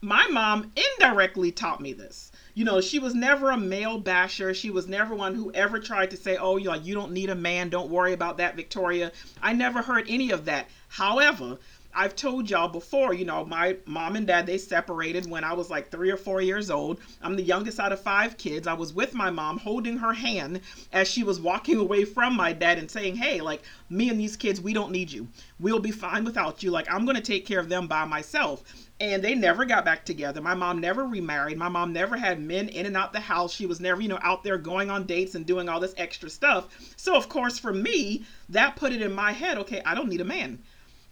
my 0.00 0.26
mom 0.28 0.72
indirectly 0.74 1.52
taught 1.52 1.80
me 1.80 1.92
this. 1.92 2.32
You 2.54 2.64
know, 2.64 2.80
she 2.80 2.98
was 2.98 3.14
never 3.14 3.50
a 3.50 3.56
male 3.56 3.98
basher. 3.98 4.52
She 4.52 4.68
was 4.68 4.88
never 4.88 5.14
one 5.14 5.34
who 5.34 5.52
ever 5.52 5.78
tried 5.78 6.10
to 6.10 6.16
say, 6.16 6.36
"Oh, 6.36 6.56
you 6.56 6.68
like 6.68 6.84
you 6.84 6.94
don't 6.94 7.12
need 7.12 7.30
a 7.30 7.34
man. 7.34 7.70
Don't 7.70 7.88
worry 7.88 8.12
about 8.12 8.36
that, 8.38 8.56
Victoria." 8.56 9.12
I 9.40 9.52
never 9.54 9.80
heard 9.80 10.04
any 10.08 10.30
of 10.30 10.44
that. 10.46 10.68
However, 10.88 11.58
I've 11.94 12.16
told 12.16 12.48
y'all 12.48 12.68
before, 12.68 13.12
you 13.12 13.26
know, 13.26 13.44
my 13.44 13.76
mom 13.84 14.16
and 14.16 14.26
dad, 14.26 14.46
they 14.46 14.56
separated 14.56 15.28
when 15.28 15.44
I 15.44 15.52
was 15.52 15.68
like 15.68 15.90
three 15.90 16.10
or 16.10 16.16
four 16.16 16.40
years 16.40 16.70
old. 16.70 17.00
I'm 17.20 17.36
the 17.36 17.42
youngest 17.42 17.78
out 17.78 17.92
of 17.92 18.00
five 18.00 18.38
kids. 18.38 18.66
I 18.66 18.72
was 18.72 18.94
with 18.94 19.12
my 19.12 19.28
mom 19.28 19.58
holding 19.58 19.98
her 19.98 20.14
hand 20.14 20.60
as 20.90 21.06
she 21.06 21.22
was 21.22 21.38
walking 21.38 21.76
away 21.76 22.06
from 22.06 22.34
my 22.34 22.54
dad 22.54 22.78
and 22.78 22.90
saying, 22.90 23.16
Hey, 23.16 23.42
like 23.42 23.62
me 23.90 24.08
and 24.08 24.18
these 24.18 24.38
kids, 24.38 24.58
we 24.58 24.72
don't 24.72 24.90
need 24.90 25.12
you. 25.12 25.28
We'll 25.60 25.80
be 25.80 25.90
fine 25.90 26.24
without 26.24 26.62
you. 26.62 26.70
Like 26.70 26.90
I'm 26.90 27.04
going 27.04 27.16
to 27.16 27.22
take 27.22 27.44
care 27.44 27.60
of 27.60 27.68
them 27.68 27.86
by 27.88 28.06
myself. 28.06 28.64
And 28.98 29.22
they 29.22 29.34
never 29.34 29.64
got 29.64 29.84
back 29.84 30.04
together. 30.04 30.40
My 30.40 30.54
mom 30.54 30.80
never 30.80 31.04
remarried. 31.04 31.58
My 31.58 31.68
mom 31.68 31.92
never 31.92 32.16
had 32.16 32.40
men 32.40 32.68
in 32.68 32.86
and 32.86 32.96
out 32.96 33.12
the 33.12 33.20
house. 33.20 33.52
She 33.52 33.66
was 33.66 33.80
never, 33.80 34.00
you 34.00 34.08
know, 34.08 34.20
out 34.22 34.44
there 34.44 34.56
going 34.56 34.90
on 34.90 35.06
dates 35.06 35.34
and 35.34 35.44
doing 35.44 35.68
all 35.68 35.80
this 35.80 35.94
extra 35.96 36.30
stuff. 36.30 36.68
So, 36.96 37.16
of 37.16 37.28
course, 37.28 37.58
for 37.58 37.72
me, 37.72 38.24
that 38.48 38.76
put 38.76 38.92
it 38.92 39.02
in 39.02 39.12
my 39.12 39.32
head 39.32 39.58
okay, 39.58 39.82
I 39.84 39.94
don't 39.94 40.08
need 40.08 40.20
a 40.20 40.24
man 40.24 40.60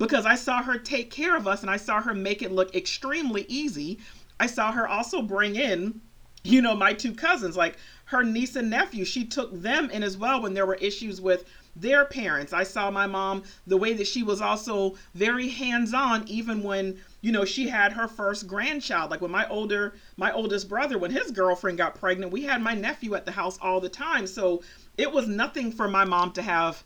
because 0.01 0.25
I 0.25 0.35
saw 0.35 0.63
her 0.63 0.79
take 0.79 1.11
care 1.11 1.37
of 1.37 1.47
us 1.47 1.61
and 1.61 1.71
I 1.71 1.77
saw 1.77 2.01
her 2.01 2.15
make 2.15 2.41
it 2.41 2.51
look 2.51 2.75
extremely 2.75 3.45
easy. 3.49 3.99
I 4.41 4.47
saw 4.47 4.73
her 4.73 4.89
also 4.89 5.21
bring 5.21 5.57
in, 5.57 6.01
you 6.43 6.63
know, 6.63 6.75
my 6.75 6.95
two 6.95 7.13
cousins, 7.13 7.55
like 7.55 7.77
her 8.07 8.25
niece 8.25 8.57
and 8.57 8.71
nephew. 8.71 9.05
She 9.05 9.27
took 9.27 9.53
them 9.53 9.91
in 9.91 10.03
as 10.03 10.17
well 10.17 10.41
when 10.41 10.55
there 10.55 10.65
were 10.65 10.77
issues 10.77 11.21
with 11.21 11.45
their 11.77 12.07
parents. 12.07 12.55
I 12.55 12.63
saw 12.63 12.91
my 12.91 13.07
mom 13.07 13.43
the 13.67 13.77
way 13.77 13.93
that 13.93 14.07
she 14.07 14.23
was 14.23 14.41
also 14.41 14.97
very 15.15 15.51
hands-on 15.51 16.27
even 16.27 16.63
when, 16.63 16.99
you 17.21 17.31
know, 17.31 17.45
she 17.45 17.69
had 17.69 17.93
her 17.93 18.09
first 18.09 18.47
grandchild. 18.47 19.11
Like 19.11 19.21
when 19.21 19.31
my 19.31 19.47
older 19.49 19.93
my 20.17 20.33
oldest 20.33 20.67
brother 20.67 20.97
when 20.97 21.11
his 21.11 21.31
girlfriend 21.31 21.77
got 21.77 22.01
pregnant, 22.01 22.33
we 22.33 22.45
had 22.45 22.63
my 22.63 22.73
nephew 22.73 23.15
at 23.17 23.27
the 23.27 23.33
house 23.33 23.59
all 23.61 23.83
the 23.83 23.91
time. 23.91 24.27
So 24.27 24.63
it 24.97 25.13
was 25.13 25.29
nothing 25.29 25.71
for 25.71 25.89
my 25.89 26.07
mom 26.07 26.33
to 26.33 26.43
have 26.43 26.85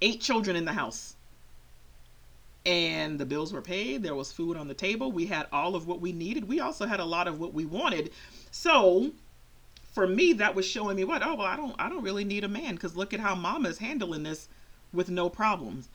eight 0.00 0.22
children 0.22 0.56
in 0.56 0.64
the 0.64 0.72
house 0.72 1.15
and 2.66 3.18
the 3.18 3.24
bills 3.24 3.52
were 3.52 3.62
paid. 3.62 4.02
There 4.02 4.16
was 4.16 4.32
food 4.32 4.56
on 4.56 4.66
the 4.66 4.74
table. 4.74 5.12
We 5.12 5.26
had 5.26 5.46
all 5.52 5.76
of 5.76 5.86
what 5.86 6.00
we 6.00 6.12
needed. 6.12 6.48
We 6.48 6.58
also 6.58 6.84
had 6.84 6.98
a 6.98 7.04
lot 7.04 7.28
of 7.28 7.38
what 7.38 7.54
we 7.54 7.64
wanted. 7.64 8.10
So 8.50 9.12
for 9.94 10.06
me, 10.06 10.32
that 10.34 10.56
was 10.56 10.66
showing 10.66 10.96
me 10.96 11.04
what, 11.04 11.24
oh 11.24 11.36
well, 11.36 11.46
I 11.46 11.56
don't 11.56 11.76
I 11.78 11.88
don't 11.88 12.02
really 12.02 12.24
need 12.24 12.42
a 12.44 12.48
man 12.48 12.74
because 12.74 12.96
look 12.96 13.14
at 13.14 13.20
how 13.20 13.36
mama's 13.36 13.78
handling 13.78 14.24
this 14.24 14.48
with 14.92 15.08
no 15.08 15.30
problems. 15.30 15.88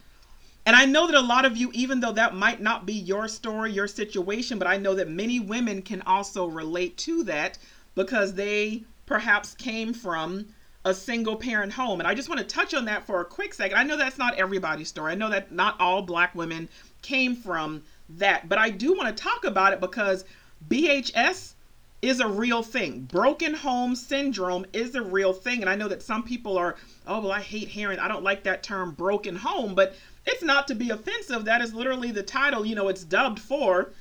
And 0.66 0.76
I 0.76 0.86
know 0.86 1.08
that 1.08 1.16
a 1.16 1.22
lot 1.22 1.44
of 1.44 1.58
you, 1.58 1.72
even 1.74 2.00
though 2.00 2.12
that 2.14 2.36
might 2.36 2.62
not 2.62 2.86
be 2.86 2.94
your 2.94 3.28
story, 3.28 3.72
your 3.72 3.88
situation, 3.88 4.58
but 4.58 4.68
I 4.68 4.78
know 4.78 4.94
that 4.96 5.10
many 5.10 5.40
women 5.40 5.82
can 5.82 6.02
also 6.04 6.46
relate 6.46 6.98
to 7.00 7.24
that 7.24 7.58
because 7.96 8.36
they 8.36 8.84
perhaps 9.06 9.56
came 9.56 9.94
from 9.94 10.46
a 10.84 10.94
single 10.94 11.36
parent 11.36 11.74
home. 11.74 12.00
And 12.00 12.08
I 12.08 12.14
just 12.14 12.30
want 12.30 12.40
to 12.40 12.48
touch 12.48 12.74
on 12.74 12.86
that 12.86 13.06
for 13.06 13.22
a 13.22 13.26
quick 13.26 13.54
second. 13.54 13.78
I 13.78 13.84
know 13.84 13.98
that's 13.98 14.18
not 14.18 14.36
everybody's 14.36 14.90
story. 14.90 15.12
I 15.12 15.16
know 15.16 15.30
that 15.30 15.52
not 15.52 15.80
all 15.80 16.02
black 16.02 16.34
women 16.34 16.70
came 17.02 17.36
from 17.36 17.84
that, 18.10 18.50
but 18.50 18.58
I 18.58 18.70
do 18.70 18.94
want 18.94 19.16
to 19.16 19.24
talk 19.24 19.46
about 19.46 19.74
it 19.74 19.80
because 19.80 20.26
BHS 20.70 21.54
is 22.02 22.20
a 22.20 22.28
real 22.28 22.64
thing. 22.64 23.02
Broken 23.02 23.54
home 23.54 23.96
syndrome 23.96 24.66
is 24.74 24.96
a 24.96 25.02
real 25.02 25.34
thing. 25.34 25.62
And 25.62 25.70
I 25.70 25.76
know 25.76 25.88
that 25.88 26.02
some 26.02 26.24
people 26.24 26.58
are, 26.58 26.76
oh, 27.06 27.22
well, 27.22 27.32
I 27.32 27.42
hate 27.42 27.68
hearing, 27.68 28.00
I 28.00 28.08
don't 28.08 28.24
like 28.24 28.44
that 28.44 28.64
term 28.64 28.92
broken 28.92 29.36
home, 29.36 29.76
but 29.76 29.96
it's 30.26 30.44
not 30.44 30.68
to 30.68 30.76
be 30.76 30.90
offensive. 30.90 31.46
That 31.46 31.62
is 31.62 31.74
literally 31.74 32.12
the 32.12 32.24
title. 32.24 32.66
You 32.66 32.76
know, 32.76 32.88
it's 32.88 33.04
dubbed 33.04 33.40
for 33.40 33.92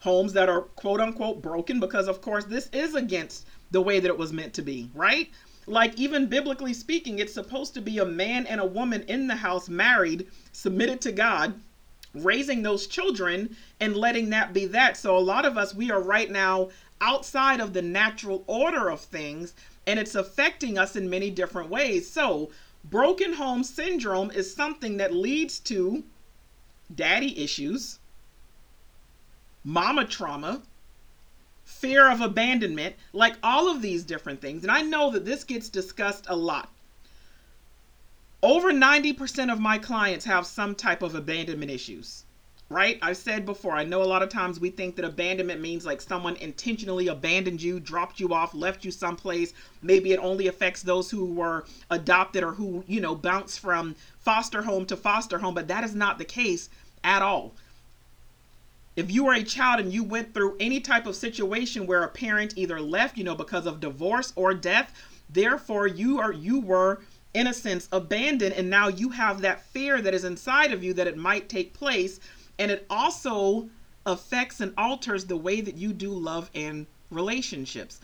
homes 0.00 0.32
that 0.32 0.48
are 0.48 0.62
quote 0.62 1.00
unquote 1.00 1.42
broken 1.42 1.80
because, 1.80 2.08
of 2.08 2.22
course, 2.22 2.44
this 2.44 2.70
is 2.72 2.94
against 2.94 3.46
the 3.70 3.82
way 3.82 4.00
that 4.00 4.08
it 4.08 4.18
was 4.18 4.32
meant 4.32 4.54
to 4.54 4.62
be, 4.62 4.90
right? 4.94 5.30
Like, 5.70 5.96
even 6.00 6.26
biblically 6.26 6.74
speaking, 6.74 7.20
it's 7.20 7.32
supposed 7.32 7.74
to 7.74 7.80
be 7.80 7.98
a 7.98 8.04
man 8.04 8.44
and 8.44 8.60
a 8.60 8.66
woman 8.66 9.02
in 9.02 9.28
the 9.28 9.36
house, 9.36 9.68
married, 9.68 10.26
submitted 10.50 11.00
to 11.02 11.12
God, 11.12 11.60
raising 12.12 12.62
those 12.62 12.88
children 12.88 13.56
and 13.78 13.96
letting 13.96 14.30
that 14.30 14.52
be 14.52 14.66
that. 14.66 14.96
So, 14.96 15.16
a 15.16 15.20
lot 15.20 15.44
of 15.44 15.56
us, 15.56 15.72
we 15.72 15.92
are 15.92 16.02
right 16.02 16.28
now 16.28 16.70
outside 17.00 17.60
of 17.60 17.72
the 17.72 17.82
natural 17.82 18.42
order 18.48 18.90
of 18.90 19.00
things, 19.00 19.54
and 19.86 20.00
it's 20.00 20.16
affecting 20.16 20.76
us 20.76 20.96
in 20.96 21.08
many 21.08 21.30
different 21.30 21.70
ways. 21.70 22.10
So, 22.10 22.50
broken 22.82 23.34
home 23.34 23.62
syndrome 23.62 24.32
is 24.32 24.52
something 24.52 24.96
that 24.96 25.14
leads 25.14 25.60
to 25.60 26.02
daddy 26.92 27.40
issues, 27.40 28.00
mama 29.62 30.04
trauma, 30.04 30.62
fear 31.80 32.10
of 32.10 32.20
abandonment, 32.20 32.94
like 33.14 33.36
all 33.42 33.70
of 33.70 33.80
these 33.80 34.04
different 34.04 34.40
things. 34.40 34.62
And 34.62 34.70
I 34.70 34.82
know 34.82 35.10
that 35.12 35.24
this 35.24 35.44
gets 35.44 35.70
discussed 35.70 36.26
a 36.28 36.36
lot. 36.36 36.70
Over 38.42 38.70
90% 38.70 39.50
of 39.50 39.60
my 39.60 39.78
clients 39.78 40.26
have 40.26 40.46
some 40.46 40.74
type 40.74 41.02
of 41.02 41.14
abandonment 41.14 41.70
issues, 41.70 42.24
right? 42.68 42.98
I've 43.00 43.16
said 43.16 43.46
before, 43.46 43.72
I 43.72 43.84
know 43.84 44.02
a 44.02 44.04
lot 44.04 44.22
of 44.22 44.28
times 44.28 44.60
we 44.60 44.70
think 44.70 44.96
that 44.96 45.04
abandonment 45.06 45.62
means 45.62 45.86
like 45.86 46.02
someone 46.02 46.36
intentionally 46.36 47.08
abandoned 47.08 47.62
you, 47.62 47.80
dropped 47.80 48.20
you 48.20 48.34
off, 48.34 48.54
left 48.54 48.84
you 48.84 48.90
someplace. 48.90 49.54
Maybe 49.82 50.12
it 50.12 50.20
only 50.20 50.48
affects 50.48 50.82
those 50.82 51.10
who 51.10 51.24
were 51.24 51.64
adopted 51.90 52.42
or 52.42 52.52
who, 52.52 52.84
you 52.86 53.00
know, 53.00 53.14
bounce 53.14 53.56
from 53.56 53.96
foster 54.18 54.62
home 54.62 54.84
to 54.86 54.96
foster 54.96 55.38
home, 55.38 55.54
but 55.54 55.68
that 55.68 55.84
is 55.84 55.94
not 55.94 56.18
the 56.18 56.24
case 56.26 56.68
at 57.04 57.22
all 57.22 57.54
if 58.96 59.10
you 59.10 59.24
were 59.24 59.34
a 59.34 59.42
child 59.42 59.80
and 59.80 59.92
you 59.92 60.02
went 60.02 60.34
through 60.34 60.56
any 60.58 60.80
type 60.80 61.06
of 61.06 61.16
situation 61.16 61.86
where 61.86 62.02
a 62.02 62.08
parent 62.08 62.54
either 62.56 62.80
left, 62.80 63.16
you 63.16 63.24
know, 63.24 63.34
because 63.34 63.66
of 63.66 63.80
divorce 63.80 64.32
or 64.36 64.52
death, 64.52 64.92
therefore 65.28 65.86
you 65.86 66.18
are 66.18 66.32
you 66.32 66.60
were 66.60 67.00
in 67.32 67.46
a 67.46 67.54
sense 67.54 67.88
abandoned 67.92 68.54
and 68.54 68.68
now 68.68 68.88
you 68.88 69.10
have 69.10 69.40
that 69.40 69.64
fear 69.66 70.02
that 70.02 70.14
is 70.14 70.24
inside 70.24 70.72
of 70.72 70.82
you 70.82 70.92
that 70.92 71.06
it 71.06 71.16
might 71.16 71.48
take 71.48 71.72
place 71.72 72.18
and 72.58 72.70
it 72.70 72.84
also 72.90 73.68
affects 74.04 74.60
and 74.60 74.74
alters 74.76 75.26
the 75.26 75.36
way 75.36 75.60
that 75.60 75.76
you 75.76 75.92
do 75.92 76.10
love 76.10 76.50
and 76.54 76.86
relationships. 77.10 78.00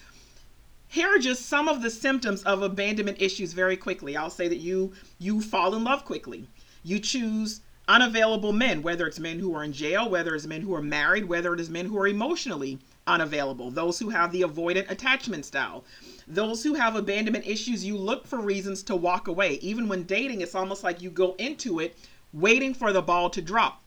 Here 0.88 1.08
are 1.08 1.18
just 1.18 1.46
some 1.46 1.68
of 1.68 1.82
the 1.82 1.90
symptoms 1.90 2.44
of 2.44 2.62
abandonment 2.62 3.20
issues 3.20 3.52
very 3.52 3.76
quickly. 3.76 4.16
I'll 4.16 4.30
say 4.30 4.46
that 4.46 4.56
you 4.56 4.92
you 5.18 5.40
fall 5.40 5.74
in 5.74 5.82
love 5.82 6.04
quickly. 6.04 6.48
You 6.84 7.00
choose 7.00 7.60
unavailable 7.88 8.52
men, 8.52 8.82
whether 8.82 9.06
it's 9.06 9.20
men 9.20 9.38
who 9.38 9.54
are 9.54 9.62
in 9.62 9.72
jail, 9.72 10.08
whether 10.08 10.34
it's 10.34 10.46
men 10.46 10.60
who 10.60 10.74
are 10.74 10.82
married, 10.82 11.24
whether 11.26 11.54
it 11.54 11.60
is 11.60 11.70
men 11.70 11.86
who 11.86 11.98
are 11.98 12.08
emotionally 12.08 12.78
unavailable, 13.06 13.70
those 13.70 13.98
who 13.98 14.08
have 14.08 14.32
the 14.32 14.42
avoidant 14.42 14.90
attachment 14.90 15.44
style, 15.44 15.84
those 16.26 16.64
who 16.64 16.74
have 16.74 16.96
abandonment 16.96 17.46
issues, 17.46 17.84
you 17.84 17.96
look 17.96 18.26
for 18.26 18.40
reasons 18.40 18.82
to 18.82 18.96
walk 18.96 19.28
away. 19.28 19.54
Even 19.62 19.86
when 19.86 20.02
dating, 20.02 20.40
it's 20.40 20.54
almost 20.54 20.82
like 20.82 21.00
you 21.00 21.10
go 21.10 21.34
into 21.38 21.78
it 21.78 21.96
waiting 22.32 22.74
for 22.74 22.92
the 22.92 23.02
ball 23.02 23.30
to 23.30 23.40
drop. 23.40 23.80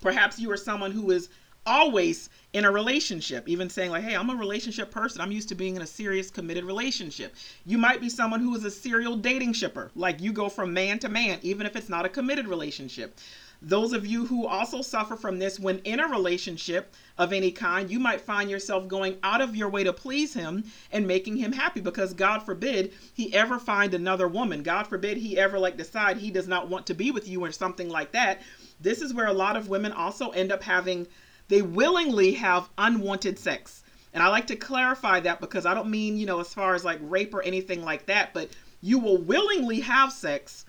Perhaps 0.00 0.38
you 0.38 0.50
are 0.50 0.56
someone 0.56 0.90
who 0.90 1.10
is 1.12 1.28
always 1.66 2.30
in 2.52 2.64
a 2.64 2.70
relationship, 2.70 3.48
even 3.48 3.68
saying, 3.68 3.90
like, 3.90 4.04
hey, 4.04 4.16
I'm 4.16 4.30
a 4.30 4.34
relationship 4.34 4.90
person. 4.90 5.20
I'm 5.20 5.32
used 5.32 5.48
to 5.50 5.54
being 5.54 5.76
in 5.76 5.82
a 5.82 5.86
serious, 5.86 6.30
committed 6.30 6.64
relationship. 6.64 7.34
You 7.66 7.76
might 7.76 8.00
be 8.00 8.08
someone 8.08 8.40
who 8.40 8.54
is 8.54 8.64
a 8.64 8.70
serial 8.70 9.16
dating 9.16 9.52
shipper, 9.52 9.90
like 9.94 10.20
you 10.20 10.32
go 10.32 10.48
from 10.48 10.72
man 10.72 10.98
to 11.00 11.08
man, 11.08 11.38
even 11.42 11.66
if 11.66 11.76
it's 11.76 11.88
not 11.88 12.06
a 12.06 12.08
committed 12.08 12.48
relationship. 12.48 13.18
Those 13.62 13.94
of 13.94 14.06
you 14.06 14.26
who 14.26 14.46
also 14.46 14.82
suffer 14.82 15.16
from 15.16 15.38
this 15.38 15.58
when 15.58 15.78
in 15.78 15.98
a 15.98 16.06
relationship 16.06 16.94
of 17.16 17.32
any 17.32 17.50
kind, 17.50 17.90
you 17.90 17.98
might 17.98 18.20
find 18.20 18.50
yourself 18.50 18.86
going 18.86 19.16
out 19.22 19.40
of 19.40 19.56
your 19.56 19.70
way 19.70 19.82
to 19.82 19.94
please 19.94 20.34
him 20.34 20.64
and 20.92 21.06
making 21.06 21.38
him 21.38 21.52
happy 21.52 21.80
because 21.80 22.12
God 22.12 22.40
forbid 22.40 22.92
he 23.14 23.32
ever 23.34 23.58
find 23.58 23.94
another 23.94 24.28
woman. 24.28 24.62
God 24.62 24.86
forbid 24.86 25.16
he 25.16 25.38
ever 25.38 25.58
like 25.58 25.78
decide 25.78 26.18
he 26.18 26.30
does 26.30 26.46
not 26.46 26.68
want 26.68 26.86
to 26.86 26.94
be 26.94 27.10
with 27.10 27.26
you 27.26 27.42
or 27.42 27.50
something 27.50 27.88
like 27.88 28.12
that. 28.12 28.42
This 28.78 29.00
is 29.00 29.14
where 29.14 29.26
a 29.26 29.32
lot 29.32 29.56
of 29.56 29.70
women 29.70 29.90
also 29.90 30.30
end 30.30 30.52
up 30.52 30.62
having 30.62 31.06
they 31.48 31.62
willingly 31.62 32.32
have 32.32 32.68
unwanted 32.78 33.38
sex. 33.38 33.82
And 34.12 34.22
I 34.22 34.28
like 34.28 34.46
to 34.48 34.56
clarify 34.56 35.20
that 35.20 35.40
because 35.40 35.66
I 35.66 35.74
don't 35.74 35.90
mean, 35.90 36.16
you 36.16 36.26
know, 36.26 36.40
as 36.40 36.54
far 36.54 36.74
as 36.74 36.84
like 36.84 36.98
rape 37.02 37.34
or 37.34 37.42
anything 37.42 37.84
like 37.84 38.06
that, 38.06 38.32
but 38.32 38.48
you 38.80 38.98
will 38.98 39.18
willingly 39.18 39.80
have 39.80 40.12
sex 40.12 40.64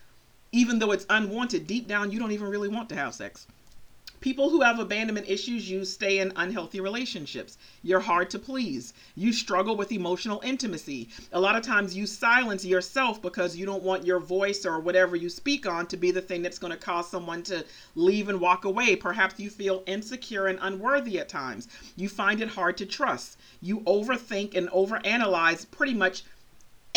even 0.51 0.79
though 0.79 0.91
it's 0.91 1.05
unwanted. 1.09 1.67
Deep 1.67 1.87
down, 1.87 2.11
you 2.11 2.19
don't 2.19 2.31
even 2.31 2.49
really 2.49 2.69
want 2.69 2.89
to 2.89 2.95
have 2.95 3.13
sex. 3.13 3.47
People 4.27 4.49
who 4.49 4.59
have 4.59 4.77
abandonment 4.77 5.29
issues, 5.29 5.71
you 5.71 5.85
stay 5.85 6.19
in 6.19 6.33
unhealthy 6.35 6.81
relationships. 6.81 7.57
You're 7.81 8.01
hard 8.01 8.29
to 8.31 8.37
please. 8.37 8.93
You 9.15 9.31
struggle 9.31 9.77
with 9.77 9.89
emotional 9.89 10.41
intimacy. 10.43 11.07
A 11.31 11.39
lot 11.39 11.55
of 11.55 11.63
times 11.63 11.95
you 11.95 12.05
silence 12.05 12.65
yourself 12.65 13.21
because 13.21 13.55
you 13.55 13.65
don't 13.65 13.83
want 13.83 14.05
your 14.05 14.19
voice 14.19 14.65
or 14.65 14.81
whatever 14.81 15.15
you 15.15 15.29
speak 15.29 15.65
on 15.65 15.87
to 15.87 15.95
be 15.95 16.11
the 16.11 16.19
thing 16.19 16.41
that's 16.41 16.59
going 16.59 16.73
to 16.73 16.77
cause 16.77 17.09
someone 17.09 17.41
to 17.43 17.63
leave 17.95 18.27
and 18.27 18.41
walk 18.41 18.65
away. 18.65 18.97
Perhaps 18.97 19.39
you 19.39 19.49
feel 19.49 19.81
insecure 19.85 20.47
and 20.47 20.59
unworthy 20.61 21.17
at 21.19 21.29
times. 21.29 21.69
You 21.95 22.09
find 22.09 22.41
it 22.41 22.49
hard 22.49 22.75
to 22.79 22.85
trust. 22.85 23.37
You 23.61 23.79
overthink 23.87 24.57
and 24.57 24.67
overanalyze 24.71 25.71
pretty 25.71 25.93
much 25.93 26.23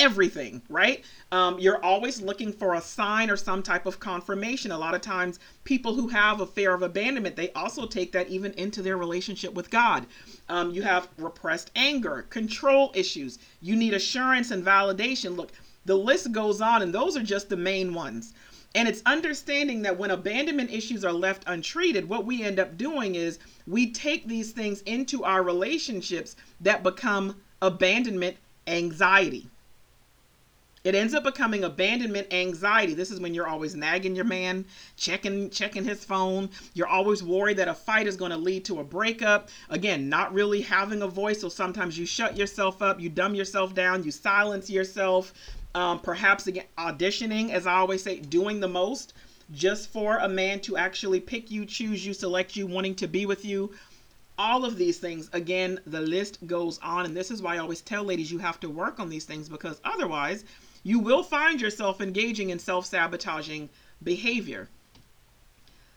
everything, 0.01 0.63
right? 0.69 1.05
Um, 1.31 1.59
you're 1.59 1.85
always 1.85 2.23
looking 2.23 2.53
for 2.53 2.75
a 2.75 2.81
sign 2.81 3.31
or 3.31 3.37
some 3.37 3.63
type 3.63 3.85
of 3.85 4.01
confirmation. 4.01 4.73
A 4.73 4.79
lot 4.79 4.95
of 4.95 5.03
times, 5.03 5.39
people 5.65 5.95
who 5.95 6.09
have 6.09 6.41
a 6.41 6.47
fear 6.47 6.73
of 6.73 6.83
abandonment, 6.83 7.37
they 7.37 7.53
also 7.53 7.87
take 7.87 8.11
that 8.13 8.29
even 8.29 8.53
into 8.55 8.81
their 8.81 8.97
relationship 8.97 9.53
with 9.53 9.71
God. 9.71 10.07
Um, 10.49 10.71
you 10.71 10.83
have 10.83 11.09
repressed 11.19 11.71
anger, 11.77 12.27
control 12.31 12.93
issues. 12.95 13.39
You 13.61 13.77
need 13.77 13.93
assurance 13.93 14.51
and 14.51 14.65
validation. 14.65 15.37
Look, 15.37 15.53
the 15.85 15.97
list 15.97 16.33
goes 16.33 16.61
on, 16.61 16.81
and 16.81 16.95
those 16.95 17.17
are 17.17 17.23
just 17.23 17.51
the 17.51 17.57
main 17.57 17.93
ones. 17.93 18.33
And 18.75 18.89
it's 18.89 19.03
understanding 19.05 19.83
that 19.83 19.99
when 19.99 20.11
abandonment 20.11 20.71
issues 20.71 21.05
are 21.05 21.13
left 21.13 21.45
untreated, 21.47 22.09
what 22.09 22.25
we 22.25 22.43
end 22.43 22.59
up 22.59 22.79
doing 22.79 23.17
is 23.17 23.39
we 23.67 23.91
take 23.91 24.27
these 24.27 24.53
things 24.53 24.81
into 24.83 25.25
our 25.25 25.43
relationships 25.43 26.37
that 26.61 26.83
become 26.83 27.37
abandonment 27.61 28.37
anxiety. 28.67 29.49
It 30.83 30.95
ends 30.95 31.13
up 31.13 31.25
becoming 31.25 31.63
abandonment 31.63 32.33
anxiety. 32.33 32.95
This 32.95 33.11
is 33.11 33.21
when 33.21 33.35
you're 33.35 33.47
always 33.47 33.75
nagging 33.75 34.17
your 34.17 34.25
man, 34.25 34.65
checking 34.97 35.51
checking 35.51 35.85
his 35.85 36.07
phone. 36.07 36.49
You're 36.73 36.87
always 36.87 37.23
worried 37.23 37.59
that 37.59 37.69
a 37.69 37.75
fight 37.75 38.07
is 38.07 38.17
going 38.17 38.31
to 38.31 38.39
lead 38.39 38.65
to 38.65 38.81
a 38.81 38.85
breakup. 38.85 39.51
Again, 39.69 40.09
not 40.09 40.33
really 40.33 40.63
having 40.63 41.03
a 41.03 41.07
voice, 41.07 41.43
so 41.43 41.51
sometimes 41.51 41.99
you 41.99 42.07
shut 42.07 42.35
yourself 42.35 42.81
up, 42.81 42.99
you 42.99 43.11
dumb 43.11 43.35
yourself 43.35 43.75
down, 43.75 44.05
you 44.05 44.11
silence 44.11 44.71
yourself. 44.71 45.35
Um, 45.75 46.01
perhaps 46.01 46.47
again 46.47 46.65
auditioning, 46.79 47.51
as 47.51 47.67
I 47.67 47.75
always 47.75 48.03
say, 48.03 48.19
doing 48.19 48.61
the 48.61 48.69
most 48.69 49.13
just 49.53 49.91
for 49.93 50.17
a 50.17 50.29
man 50.29 50.61
to 50.61 50.79
actually 50.79 51.21
pick 51.21 51.51
you, 51.51 51.67
choose 51.67 52.07
you, 52.07 52.15
select 52.15 52.57
you, 52.57 52.67
wanting 52.67 52.95
to 52.95 53.07
be 53.07 53.27
with 53.27 53.45
you 53.45 53.71
all 54.39 54.65
of 54.65 54.79
these 54.79 54.97
things 54.99 55.29
again 55.35 55.79
the 55.87 56.01
list 56.01 56.39
goes 56.47 56.79
on 56.79 57.05
and 57.05 57.15
this 57.15 57.31
is 57.31 57.43
why 57.43 57.57
i 57.57 57.59
always 57.59 57.83
tell 57.83 58.05
ladies 58.05 58.33
you 58.33 58.39
have 58.39 58.59
to 58.59 58.71
work 58.71 58.99
on 58.99 59.11
these 59.11 59.27
things 59.27 59.51
because 59.51 59.79
otherwise 59.85 60.45
you 60.83 60.99
will 60.99 61.23
find 61.23 61.61
yourself 61.61 62.01
engaging 62.01 62.51
in 62.51 62.59
self 62.59 62.87
sabotaging 62.87 63.69
behavior. 64.03 64.69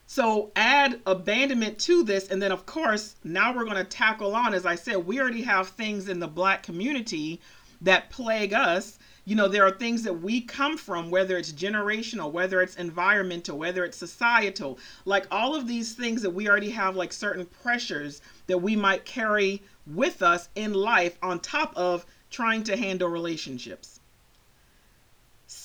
So 0.06 0.52
add 0.56 1.02
abandonment 1.06 1.80
to 1.80 2.04
this. 2.04 2.28
And 2.28 2.42
then, 2.42 2.52
of 2.52 2.66
course, 2.66 3.16
now 3.24 3.56
we're 3.56 3.63
going 3.63 3.78
to 3.78 3.84
tackle 3.84 4.36
on, 4.36 4.54
as 4.54 4.66
I 4.66 4.75
said, 4.75 5.08
we 5.08 5.20
already 5.20 5.44
have 5.44 5.70
things 5.70 6.10
in 6.10 6.20
the 6.20 6.28
black 6.28 6.62
community 6.62 7.40
that 7.82 8.10
plague 8.10 8.54
us. 8.54 9.00
You 9.25 9.36
know, 9.36 9.48
there 9.48 9.66
are 9.66 9.72
things 9.72 10.04
that 10.04 10.22
we 10.22 10.42
come 10.42 10.78
from, 10.78 11.10
whether 11.10 11.38
it's 11.38 11.54
generational, 11.54 12.32
whether 12.32 12.62
it's 12.62 12.75
environmental, 12.75 13.58
whether 13.58 13.86
it's 13.86 13.98
societal, 13.98 14.78
like 15.06 15.25
all 15.32 15.56
of 15.56 15.68
these 15.68 15.94
things 15.94 16.22
that 16.22 16.32
we 16.32 16.50
already 16.50 16.72
have, 16.72 16.98
like 16.98 17.13
certain 17.13 17.46
pressures 17.46 18.22
that 18.48 18.58
we 18.58 18.75
might 18.75 19.06
carry 19.06 19.63
with 19.88 20.22
us 20.22 20.50
in 20.56 20.74
life 20.74 21.18
on 21.24 21.40
top 21.40 21.74
of 21.78 22.06
trying 22.30 22.63
to 22.66 22.75
handle 22.75 23.08
relationships. 23.08 23.93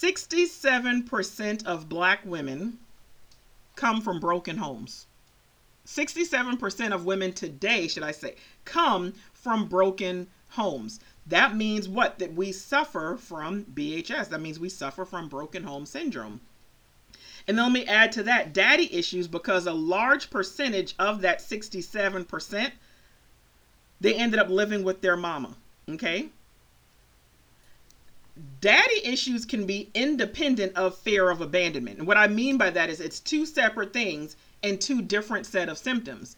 67% 0.00 1.66
of 1.66 1.88
black 1.88 2.20
women 2.24 2.78
come 3.74 4.00
from 4.00 4.20
broken 4.20 4.58
homes. 4.58 5.06
67% 5.86 6.92
of 6.92 7.04
women 7.04 7.32
today, 7.32 7.88
should 7.88 8.04
I 8.04 8.12
say, 8.12 8.36
come 8.64 9.14
from 9.32 9.66
broken 9.66 10.28
homes. 10.50 11.00
That 11.26 11.56
means 11.56 11.88
what? 11.88 12.20
That 12.20 12.34
we 12.34 12.52
suffer 12.52 13.16
from 13.16 13.64
BHS. 13.64 14.28
That 14.28 14.40
means 14.40 14.60
we 14.60 14.68
suffer 14.68 15.04
from 15.04 15.28
broken 15.28 15.64
home 15.64 15.84
syndrome. 15.84 16.42
And 17.48 17.58
then 17.58 17.64
let 17.64 17.72
me 17.72 17.86
add 17.86 18.12
to 18.12 18.22
that 18.22 18.52
daddy 18.52 18.94
issues 18.94 19.26
because 19.26 19.66
a 19.66 19.72
large 19.72 20.30
percentage 20.30 20.94
of 21.00 21.22
that 21.22 21.40
67%, 21.40 22.70
they 24.00 24.14
ended 24.14 24.38
up 24.38 24.48
living 24.48 24.84
with 24.84 25.00
their 25.00 25.16
mama. 25.16 25.56
Okay? 25.88 26.28
Daddy 28.60 29.04
issues 29.04 29.44
can 29.44 29.66
be 29.66 29.90
independent 29.94 30.74
of 30.74 30.96
fear 30.96 31.30
of 31.30 31.40
abandonment. 31.40 31.98
And 31.98 32.06
what 32.06 32.16
I 32.16 32.28
mean 32.28 32.58
by 32.58 32.70
that 32.70 32.90
is 32.90 33.00
it's 33.00 33.20
two 33.20 33.46
separate 33.46 33.92
things 33.92 34.36
and 34.62 34.80
two 34.80 35.02
different 35.02 35.46
set 35.46 35.68
of 35.68 35.78
symptoms. 35.78 36.36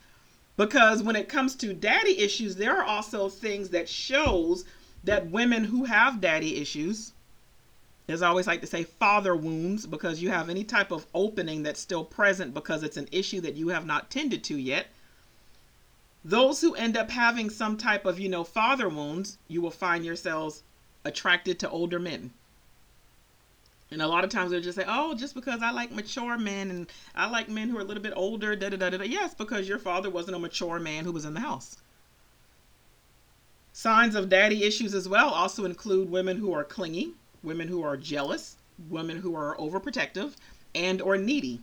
Because 0.56 1.02
when 1.02 1.16
it 1.16 1.28
comes 1.28 1.54
to 1.56 1.72
daddy 1.72 2.18
issues, 2.18 2.56
there 2.56 2.76
are 2.76 2.84
also 2.84 3.28
things 3.28 3.70
that 3.70 3.88
shows 3.88 4.64
that 5.04 5.30
women 5.30 5.64
who 5.64 5.84
have 5.84 6.20
daddy 6.20 6.56
issues, 6.56 7.12
as 8.08 8.20
I 8.20 8.28
always 8.28 8.46
like 8.46 8.60
to 8.60 8.66
say, 8.66 8.84
father 8.84 9.34
wounds, 9.34 9.86
because 9.86 10.20
you 10.20 10.28
have 10.28 10.50
any 10.50 10.64
type 10.64 10.90
of 10.90 11.06
opening 11.14 11.62
that's 11.62 11.80
still 11.80 12.04
present 12.04 12.52
because 12.52 12.82
it's 12.82 12.98
an 12.98 13.08
issue 13.10 13.40
that 13.40 13.54
you 13.54 13.68
have 13.68 13.86
not 13.86 14.10
tended 14.10 14.44
to 14.44 14.56
yet. 14.58 14.88
Those 16.22 16.60
who 16.60 16.74
end 16.74 16.98
up 16.98 17.10
having 17.10 17.48
some 17.48 17.78
type 17.78 18.04
of, 18.04 18.20
you 18.20 18.28
know, 18.28 18.44
father 18.44 18.90
wounds, 18.90 19.38
you 19.48 19.62
will 19.62 19.70
find 19.70 20.04
yourselves 20.04 20.62
attracted 21.04 21.58
to 21.58 21.70
older 21.70 21.98
men. 21.98 22.32
And 23.90 24.00
a 24.00 24.06
lot 24.06 24.22
of 24.22 24.30
times 24.30 24.50
they'll 24.50 24.60
just 24.60 24.76
say, 24.76 24.84
"Oh, 24.86 25.14
just 25.14 25.34
because 25.34 25.62
I 25.62 25.70
like 25.70 25.90
mature 25.90 26.38
men 26.38 26.70
and 26.70 26.86
I 27.14 27.28
like 27.28 27.48
men 27.48 27.68
who 27.68 27.76
are 27.78 27.80
a 27.80 27.84
little 27.84 28.02
bit 28.02 28.12
older." 28.14 28.54
Da 28.54 28.68
da 28.68 28.76
da 28.76 28.90
da. 28.90 29.02
Yes, 29.02 29.34
because 29.34 29.68
your 29.68 29.78
father 29.78 30.08
wasn't 30.08 30.36
a 30.36 30.38
mature 30.38 30.78
man 30.78 31.04
who 31.04 31.12
was 31.12 31.24
in 31.24 31.34
the 31.34 31.40
house. 31.40 31.76
Signs 33.72 34.14
of 34.14 34.28
daddy 34.28 34.62
issues 34.62 34.94
as 34.94 35.08
well 35.08 35.30
also 35.30 35.64
include 35.64 36.10
women 36.10 36.36
who 36.36 36.52
are 36.52 36.64
clingy, 36.64 37.14
women 37.42 37.68
who 37.68 37.82
are 37.82 37.96
jealous, 37.96 38.56
women 38.88 39.18
who 39.18 39.34
are 39.34 39.56
overprotective, 39.56 40.34
and 40.74 41.02
or 41.02 41.16
needy. 41.16 41.60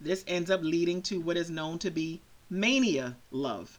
This 0.00 0.24
ends 0.26 0.50
up 0.50 0.62
leading 0.62 1.02
to 1.02 1.20
what 1.20 1.36
is 1.36 1.50
known 1.50 1.78
to 1.80 1.90
be 1.90 2.20
mania 2.48 3.16
love 3.30 3.77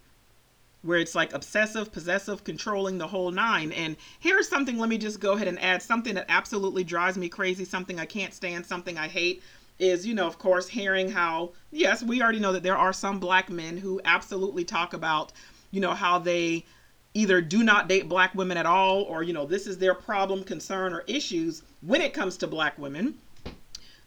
where 0.81 0.99
it's 0.99 1.15
like 1.15 1.33
obsessive, 1.33 1.91
possessive, 1.91 2.43
controlling 2.43 2.97
the 2.97 3.07
whole 3.07 3.31
nine. 3.31 3.71
And 3.73 3.97
here's 4.19 4.47
something, 4.47 4.77
let 4.77 4.89
me 4.89 4.97
just 4.97 5.19
go 5.19 5.33
ahead 5.33 5.47
and 5.47 5.61
add 5.61 5.81
something 5.81 6.15
that 6.15 6.25
absolutely 6.29 6.83
drives 6.83 7.17
me 7.17 7.27
crazy, 7.27 7.65
something 7.65 7.99
I 7.99 8.05
can't 8.05 8.33
stand, 8.33 8.65
something 8.65 8.97
I 8.97 9.07
hate. 9.07 9.43
Is, 9.77 10.05
you 10.05 10.13
know, 10.13 10.27
of 10.27 10.37
course, 10.37 10.67
hearing 10.67 11.09
how, 11.09 11.53
yes, 11.71 12.03
we 12.03 12.21
already 12.21 12.39
know 12.39 12.51
that 12.51 12.63
there 12.63 12.75
are 12.75 12.91
some 12.91 13.17
black 13.17 13.49
men 13.49 13.77
who 13.77 14.01
absolutely 14.03 14.65
talk 14.65 14.93
about, 14.93 15.31
you 15.71 15.79
know, 15.79 15.93
how 15.93 16.19
they 16.19 16.65
either 17.13 17.39
do 17.39 17.63
not 17.63 17.87
date 17.87 18.09
black 18.09 18.35
women 18.35 18.57
at 18.57 18.65
all, 18.65 19.03
or, 19.03 19.23
you 19.23 19.31
know, 19.31 19.45
this 19.45 19.67
is 19.67 19.77
their 19.77 19.93
problem, 19.93 20.43
concern, 20.43 20.91
or 20.91 21.05
issues 21.07 21.63
when 21.79 22.01
it 22.01 22.13
comes 22.13 22.35
to 22.37 22.47
black 22.47 22.77
women 22.77 23.15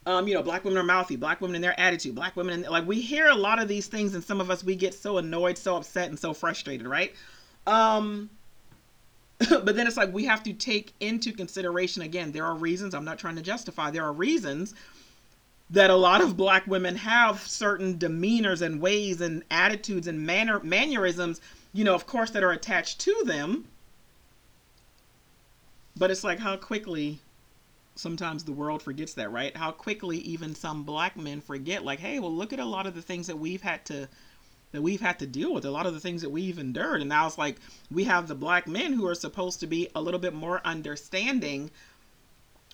um, 0.07 0.27
you 0.27 0.35
know, 0.35 0.43
black 0.43 0.65
women 0.65 0.79
are 0.79 0.85
mouthy, 0.85 1.17
black 1.17 1.41
women 1.41 1.55
in 1.55 1.63
their 1.63 1.79
attitude, 1.79 2.15
black 2.15 2.35
women, 2.37 2.55
and 2.55 2.65
like 2.65 2.87
we 2.87 3.01
hear 3.01 3.29
a 3.29 3.35
lot 3.35 3.61
of 3.61 3.69
these 3.69 3.87
things, 3.87 4.15
and 4.15 4.25
some 4.25 4.41
of 4.41 4.51
us 4.51 4.65
we 4.65 4.75
get 4.75 4.95
so 4.95 5.19
annoyed, 5.19 5.57
so 5.57 5.77
upset, 5.77 6.09
and 6.09 6.19
so 6.19 6.35
frustrated, 6.35 6.87
right? 6.87 7.15
Um, 7.67 8.29
but 9.51 9.77
then 9.77 9.87
it's 9.87 9.97
like 9.97 10.13
we 10.13 10.25
have 10.25 10.43
to 10.43 10.53
take 10.53 10.93
into 11.01 11.33
consideration 11.33 12.03
again, 12.03 12.33
there 12.33 12.45
are 12.45 12.55
reasons, 12.55 12.95
I'm 12.95 13.05
not 13.05 13.19
trying 13.19 13.37
to 13.37 13.43
justify, 13.43 13.91
there 13.91 14.05
are 14.05 14.13
reasons 14.13 14.75
that 15.71 15.89
a 15.89 15.97
lot 15.97 16.21
of 16.21 16.37
black 16.37 16.67
women 16.67 16.97
have 16.97 17.41
certain 17.41 17.99
demeanors 17.99 18.61
and 18.61 18.81
ways 18.81 19.21
and 19.21 19.43
attitudes 19.51 20.07
and 20.07 20.21
manner 20.21 20.61
mannerisms, 20.61 21.41
you 21.73 21.83
know, 21.83 21.95
of 21.95 22.07
course, 22.07 22.31
that 22.31 22.43
are 22.43 22.53
attached 22.53 23.01
to 23.01 23.23
them. 23.25 23.65
But 25.97 26.11
it's 26.11 26.25
like 26.25 26.41
how 26.41 26.57
quickly 26.57 27.21
sometimes 27.95 28.45
the 28.45 28.53
world 28.53 28.83
forgets 28.83 29.15
that, 29.15 29.33
right? 29.33 29.57
How 29.57 29.71
quickly 29.71 30.19
even 30.19 30.55
some 30.55 30.85
black 30.85 31.17
men 31.17 31.41
forget, 31.41 31.85
like, 31.85 32.01
hey, 32.01 32.19
well, 32.19 32.33
look 32.35 32.53
at 32.53 32.61
a 32.61 32.65
lot 32.65 32.87
of 32.87 32.95
the 32.95 33.03
things 33.03 33.27
that 33.27 33.39
we've 33.39 33.63
had 33.63 33.85
to 33.87 34.09
that 34.73 34.83
we've 34.83 35.03
had 35.03 35.19
to 35.19 35.27
deal 35.27 35.53
with, 35.53 35.67
a 35.67 35.71
lot 35.71 35.85
of 35.85 35.93
the 35.93 36.01
things 36.01 36.23
that 36.23 36.31
we've 36.31 36.59
endured. 36.59 37.01
And 37.01 37.09
now 37.11 37.27
it's 37.27 37.37
like 37.37 37.59
we 37.91 38.05
have 38.05 38.27
the 38.27 38.35
black 38.35 38.67
men 38.67 38.95
who 38.95 39.07
are 39.07 39.15
supposed 39.15 39.61
to 39.61 39.67
be 39.67 39.89
a 39.95 40.01
little 40.01 40.19
bit 40.19 40.33
more 40.33 40.63
understanding, 40.65 41.71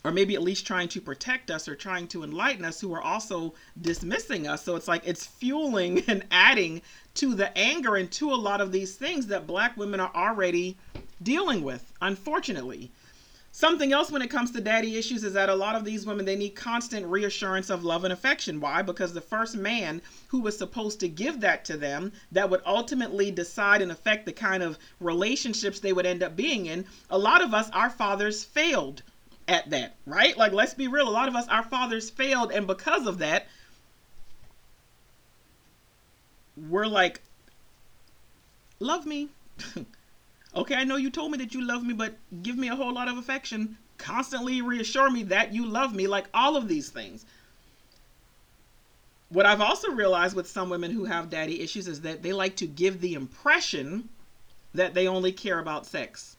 or 0.05 0.13
maybe 0.13 0.37
at 0.37 0.43
least 0.43 0.65
trying 0.65 0.89
to 0.91 1.01
protect 1.01 1.51
us 1.51 1.67
or 1.67 1.75
trying 1.75 2.07
to 2.09 2.23
enlighten 2.23 2.65
us, 2.65 2.81
who 2.81 2.95
are 2.95 3.03
also 3.03 3.53
dismissing 3.81 4.47
us. 4.47 4.63
So 4.65 4.77
it's 4.77 4.87
like 4.87 5.03
it's 5.05 5.27
fueling 5.27 6.05
and 6.07 6.25
adding 6.31 6.83
to 7.15 7.35
the 7.35 7.57
anger 7.59 7.97
and 7.97 8.11
to 8.13 8.31
a 8.31 8.37
lot 8.37 8.61
of 8.61 8.71
these 8.71 8.95
things 8.95 9.27
that 9.27 9.49
black 9.49 9.77
women 9.77 9.99
are 9.99 10.13
already 10.15 10.79
dealing 11.21 11.63
with, 11.63 11.93
unfortunately. 12.01 12.93
Something 13.51 13.93
else 13.93 14.11
when 14.11 14.23
it 14.23 14.31
comes 14.31 14.51
to 14.53 14.61
daddy 14.61 14.97
issues 14.97 15.25
is 15.25 15.33
that 15.33 15.49
a 15.49 15.55
lot 15.55 15.75
of 15.75 15.85
these 15.85 16.07
women 16.07 16.27
they 16.27 16.37
need 16.37 16.51
constant 16.51 17.07
reassurance 17.07 17.71
of 17.71 17.83
love 17.83 18.05
and 18.05 18.13
affection. 18.13 18.61
Why? 18.61 18.83
Because 18.83 19.15
the 19.15 19.21
first 19.21 19.57
man 19.57 20.03
who 20.29 20.41
was 20.41 20.57
supposed 20.57 21.01
to 21.01 21.09
give 21.09 21.41
that 21.41 21.65
to 21.65 21.77
them 21.77 22.13
that 22.31 22.51
would 22.51 22.61
ultimately 22.67 23.31
decide 23.31 23.83
and 23.83 23.91
affect 23.91 24.27
the 24.27 24.33
kind 24.33 24.63
of 24.63 24.79
relationships 25.01 25.81
they 25.81 25.93
would 25.93 26.07
end 26.07 26.23
up 26.23 26.37
being 26.37 26.67
in, 26.67 26.85
a 27.11 27.19
lot 27.19 27.43
of 27.43 27.55
us 27.55 27.71
our 27.71 27.91
fathers 27.91 28.45
failed 28.45 29.03
at 29.49 29.71
that, 29.71 29.97
right? 30.07 30.37
Like 30.37 30.53
let's 30.53 30.75
be 30.75 30.87
real, 30.87 31.09
a 31.09 31.11
lot 31.11 31.29
of 31.29 31.35
us 31.35 31.49
our 31.49 31.65
fathers 31.65 32.11
failed 32.11 32.53
and 32.53 32.67
because 32.67 33.07
of 33.07 33.19
that 33.19 33.49
we're 36.69 36.87
like 36.87 37.23
love 38.79 39.07
me. 39.07 39.29
Okay, 40.55 40.75
I 40.75 40.85
know 40.85 40.97
you 40.97 41.11
told 41.11 41.31
me 41.31 41.39
that 41.39 41.55
you 41.55 41.65
love 41.65 41.85
me, 41.85 41.95
but 41.95 42.17
give 42.43 42.57
me 42.57 42.69
a 42.69 42.77
whole 42.77 42.93
lot 42.93 43.09
of 43.09 43.19
affection. 43.19 43.77
Constantly 43.99 44.63
reassure 44.63 45.11
me 45.11 45.23
that 45.25 45.53
you 45.53 45.67
love 45.67 45.95
me, 45.95 46.07
like 46.07 46.29
all 46.33 46.57
of 46.57 46.69
these 46.69 46.89
things. 46.89 47.27
What 49.29 49.45
I've 49.45 49.61
also 49.61 49.91
realized 49.91 50.35
with 50.35 50.49
some 50.49 50.71
women 50.71 50.91
who 50.91 51.05
have 51.05 51.29
daddy 51.29 51.61
issues 51.61 51.87
is 51.87 52.01
that 52.01 52.23
they 52.23 52.33
like 52.33 52.57
to 52.57 52.67
give 52.67 53.01
the 53.01 53.15
impression 53.15 54.09
that 54.73 54.95
they 54.95 55.07
only 55.07 55.33
care 55.33 55.59
about 55.59 55.87
sex. 55.87 56.37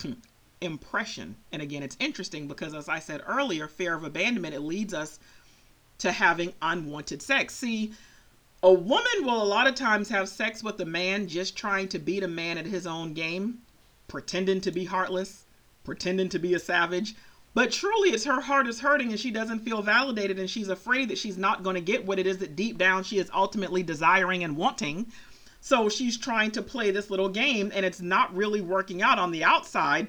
Hmm. 0.00 0.14
impression. 0.60 1.36
And 1.52 1.62
again, 1.62 1.82
it's 1.82 1.96
interesting 2.00 2.48
because, 2.48 2.74
as 2.74 2.88
I 2.88 2.98
said 2.98 3.22
earlier, 3.26 3.68
fear 3.68 3.94
of 3.94 4.04
abandonment, 4.04 4.54
it 4.54 4.60
leads 4.60 4.94
us 4.94 5.18
to 5.98 6.12
having 6.12 6.52
unwanted 6.60 7.22
sex. 7.22 7.54
See, 7.54 7.92
a 8.66 8.72
woman 8.72 9.22
will 9.22 9.40
a 9.40 9.44
lot 9.44 9.68
of 9.68 9.76
times 9.76 10.08
have 10.08 10.28
sex 10.28 10.60
with 10.60 10.80
a 10.80 10.84
man 10.84 11.28
just 11.28 11.56
trying 11.56 11.86
to 11.86 12.00
beat 12.00 12.24
a 12.24 12.28
man 12.28 12.58
at 12.58 12.66
his 12.66 12.84
own 12.84 13.14
game, 13.14 13.58
pretending 14.08 14.60
to 14.60 14.72
be 14.72 14.84
heartless, 14.84 15.44
pretending 15.84 16.28
to 16.28 16.40
be 16.40 16.52
a 16.52 16.58
savage. 16.58 17.14
But 17.54 17.70
truly, 17.70 18.08
it's 18.08 18.24
her 18.24 18.40
heart 18.40 18.66
is 18.66 18.80
hurting 18.80 19.12
and 19.12 19.20
she 19.20 19.30
doesn't 19.30 19.60
feel 19.60 19.82
validated 19.82 20.40
and 20.40 20.50
she's 20.50 20.68
afraid 20.68 21.10
that 21.10 21.16
she's 21.16 21.38
not 21.38 21.62
going 21.62 21.76
to 21.76 21.80
get 21.80 22.06
what 22.06 22.18
it 22.18 22.26
is 22.26 22.38
that 22.38 22.56
deep 22.56 22.76
down 22.76 23.04
she 23.04 23.18
is 23.18 23.30
ultimately 23.32 23.84
desiring 23.84 24.42
and 24.42 24.56
wanting. 24.56 25.06
So 25.60 25.88
she's 25.88 26.18
trying 26.18 26.50
to 26.50 26.60
play 26.60 26.90
this 26.90 27.08
little 27.08 27.28
game 27.28 27.70
and 27.72 27.86
it's 27.86 28.00
not 28.00 28.34
really 28.34 28.60
working 28.60 29.00
out 29.00 29.20
on 29.20 29.30
the 29.30 29.44
outside. 29.44 30.08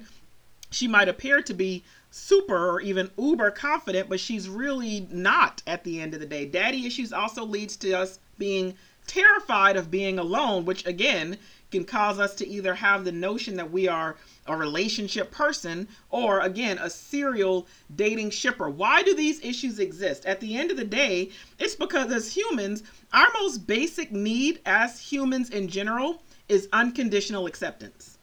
She 0.72 0.88
might 0.88 1.10
appear 1.10 1.44
to 1.44 1.54
be 1.54 1.84
super 2.10 2.72
or 2.72 2.82
even 2.82 3.12
uber 3.20 3.52
confident, 3.52 4.10
but 4.10 4.20
she's 4.20 4.50
really 4.50 5.08
not 5.12 5.62
at 5.68 5.84
the 5.84 6.02
end 6.02 6.16
of 6.16 6.22
the 6.22 6.26
day. 6.26 6.48
Daddy 6.48 6.88
issues 6.88 7.14
also 7.14 7.46
leads 7.46 7.78
to 7.78 7.94
us 7.94 8.18
being 8.38 8.76
terrified 9.08 9.78
of 9.78 9.90
being 9.90 10.20
alone, 10.20 10.66
which 10.66 10.86
again 10.86 11.38
can 11.72 11.84
cause 11.84 12.20
us 12.20 12.34
to 12.36 12.48
either 12.48 12.76
have 12.76 13.04
the 13.04 13.12
notion 13.12 13.58
that 13.58 13.72
we 13.72 13.88
are 13.88 14.16
a 14.46 14.56
relationship 14.56 15.32
person 15.32 15.88
or 16.10 16.40
again 16.40 16.78
a 16.78 16.90
serial 16.90 17.68
dating 17.96 18.30
shipper. 18.30 18.70
Why 18.70 19.04
do 19.04 19.14
these 19.14 19.44
issues 19.44 19.80
exist? 19.80 20.26
At 20.26 20.40
the 20.40 20.58
end 20.58 20.72
of 20.72 20.78
the 20.78 20.86
day, 20.86 21.32
it's 21.60 21.76
because 21.76 22.12
as 22.12 22.36
humans, 22.36 22.84
our 23.12 23.28
most 23.34 23.68
basic 23.68 24.12
need 24.12 24.62
as 24.66 25.00
humans 25.00 25.50
in 25.50 25.68
general 25.68 26.22
is 26.48 26.70
unconditional 26.72 27.46
acceptance. 27.46 28.18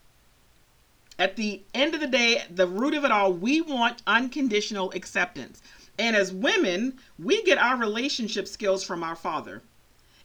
At 1.19 1.37
the 1.37 1.63
end 1.75 1.95
of 1.95 2.01
the 2.01 2.07
day, 2.07 2.43
the 2.51 2.67
root 2.67 2.95
of 2.95 3.05
it 3.05 3.13
all, 3.13 3.33
we 3.33 3.61
want 3.61 4.03
unconditional 4.07 4.91
acceptance. 4.93 5.63
And 5.99 6.17
as 6.17 6.33
women, 6.33 6.99
we 7.19 7.43
get 7.45 7.59
our 7.59 7.77
relationship 7.77 8.49
skills 8.49 8.83
from 8.83 9.05
our 9.05 9.15
father. 9.15 9.63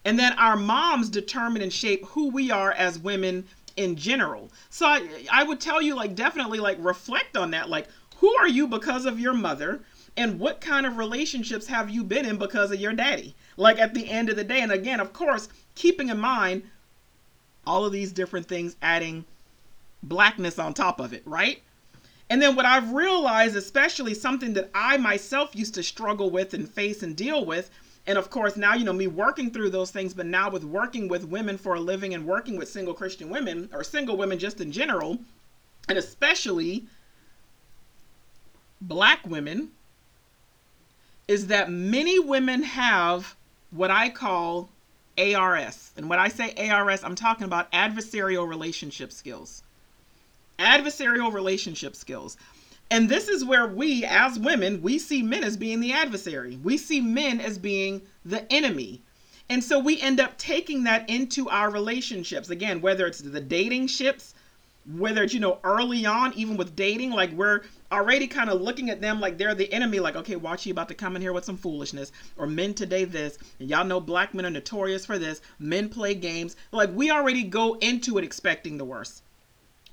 And 0.06 0.18
then 0.18 0.34
our 0.34 0.56
moms 0.56 1.10
determine 1.10 1.62
and 1.62 1.74
shape 1.74 2.06
who 2.06 2.30
we 2.30 2.52
are 2.52 2.72
as 2.72 2.98
women 2.98 3.46
in 3.76 3.96
general. 3.96 4.50
So 4.70 4.86
I, 4.86 5.08
I 5.32 5.44
would 5.44 5.60
tell 5.60 5.82
you, 5.82 5.96
like, 5.96 6.16
definitely, 6.16 6.60
like, 6.60 6.78
reflect 6.80 7.36
on 7.38 7.52
that. 7.52 7.70
Like, 7.70 7.88
who 8.18 8.34
are 8.38 8.48
you 8.48 8.68
because 8.68 9.06
of 9.06 9.20
your 9.20 9.34
mother? 9.34 9.82
And 10.18 10.40
what 10.40 10.62
kind 10.62 10.86
of 10.86 10.98
relationships 10.98 11.68
have 11.68 11.90
you 11.90 12.04
been 12.04 12.26
in 12.26 12.38
because 12.38 12.72
of 12.72 12.80
your 12.80 12.94
daddy? 12.94 13.36
Like, 13.58 13.80
at 13.80 13.94
the 13.94 14.10
end 14.10 14.30
of 14.30 14.36
the 14.36 14.44
day. 14.44 14.62
And 14.62 14.72
again, 14.72 15.00
of 15.00 15.14
course, 15.14 15.50
keeping 15.76 16.10
in 16.10 16.20
mind 16.20 16.64
all 17.66 17.86
of 17.86 17.92
these 17.92 18.12
different 18.12 18.48
things 18.48 18.76
adding 18.82 19.26
blackness 20.02 20.58
on 20.60 20.74
top 20.74 21.00
of 21.00 21.14
it, 21.14 21.22
right? 21.26 21.62
And 22.30 22.42
then 22.42 22.56
what 22.56 22.66
I've 22.66 22.94
realized, 22.94 23.56
especially 23.56 24.14
something 24.14 24.54
that 24.54 24.70
I 24.74 24.98
myself 24.98 25.56
used 25.56 25.74
to 25.76 25.84
struggle 25.84 26.30
with 26.30 26.54
and 26.54 26.70
face 26.70 27.02
and 27.04 27.16
deal 27.16 27.46
with, 27.46 27.70
and 28.10 28.18
of 28.18 28.30
course 28.32 28.58
now 28.58 28.74
you 28.74 28.84
know 28.84 28.92
me 28.92 29.06
working 29.08 29.52
through 29.52 29.70
those 29.70 29.92
things, 29.92 30.16
but 30.16 30.26
now 30.26 30.50
with 30.50 30.64
working 30.64 31.08
with 31.08 31.24
women 31.26 31.58
for 31.58 31.76
a 31.76 31.80
living 31.80 32.16
and 32.16 32.26
working 32.26 32.58
with 32.58 32.68
single 32.68 32.96
Christian 32.96 33.30
women 33.30 33.70
or 33.72 33.84
single 33.84 34.18
women 34.18 34.40
just 34.40 34.60
in 34.60 34.72
general, 34.72 35.20
and 35.88 35.98
especially 35.98 36.88
black 38.82 39.26
women, 39.28 39.70
is 41.28 41.48
that 41.48 41.70
many 41.70 42.18
women 42.18 42.64
have 42.64 43.36
what 43.70 43.92
I 43.92 44.10
call 44.10 44.70
ARS. 45.18 45.92
And 45.96 46.10
when 46.10 46.18
I 46.18 46.30
say 46.30 46.56
ARS, 46.72 47.04
I'm 47.04 47.16
talking 47.16 47.46
about 47.46 47.72
adversarial 47.72 48.50
relationship 48.50 49.12
skills 49.12 49.62
adversarial 50.60 51.34
relationship 51.34 51.96
skills. 51.96 52.38
And 52.92 53.08
this 53.08 53.28
is 53.28 53.46
where 53.46 53.68
we, 53.68 54.04
as 54.04 54.40
women, 54.40 54.82
we 54.82 54.98
see 54.98 55.22
men 55.22 55.44
as 55.44 55.58
being 55.58 55.80
the 55.80 55.94
adversary. 55.94 56.58
We 56.64 56.78
see 56.78 57.02
men 57.02 57.40
as 57.40 57.60
being 57.60 58.02
the 58.26 58.52
enemy. 58.52 59.04
And 59.48 59.64
so 59.64 59.80
we 59.80 60.02
end 60.02 60.20
up 60.20 60.38
taking 60.38 60.84
that 60.86 61.10
into 61.10 61.50
our 61.50 61.70
relationships. 61.70 62.50
Again, 62.50 62.82
whether 62.82 63.06
it's 63.06 63.20
the 63.20 63.42
dating 63.42 63.88
ships, 63.88 64.34
whether 64.98 65.24
it's, 65.24 65.36
you 65.36 65.40
know, 65.40 65.60
early 65.64 66.06
on, 66.06 66.34
even 66.34 66.58
with 66.58 66.76
dating, 66.76 67.12
like 67.12 67.32
we're 67.34 67.62
already 67.92 68.28
kind 68.28 68.50
of 68.50 68.62
looking 68.62 68.90
at 68.90 69.02
them 69.02 69.20
like 69.20 69.38
they're 69.38 69.54
the 69.54 69.72
enemy, 69.72 70.00
like, 70.00 70.16
okay, 70.16 70.36
watch 70.36 70.66
you 70.66 70.72
about 70.72 70.88
to 70.88 70.96
come 70.96 71.16
in 71.16 71.22
here 71.22 71.34
with 71.34 71.46
some 71.46 71.58
foolishness. 71.58 72.12
Or 72.38 72.48
men 72.48 72.74
today 72.74 73.06
this. 73.06 73.38
And 73.60 73.70
y'all 73.70 73.86
know 73.86 74.00
black 74.00 74.34
men 74.34 74.48
are 74.48 74.52
notorious 74.52 75.06
for 75.06 75.20
this. 75.20 75.42
Men 75.60 75.90
play 75.90 76.16
games. 76.16 76.56
Like 76.72 76.90
we 76.94 77.12
already 77.12 77.44
go 77.44 77.76
into 77.76 78.18
it 78.18 78.24
expecting 78.24 78.78
the 78.78 78.86
worst. 78.86 79.22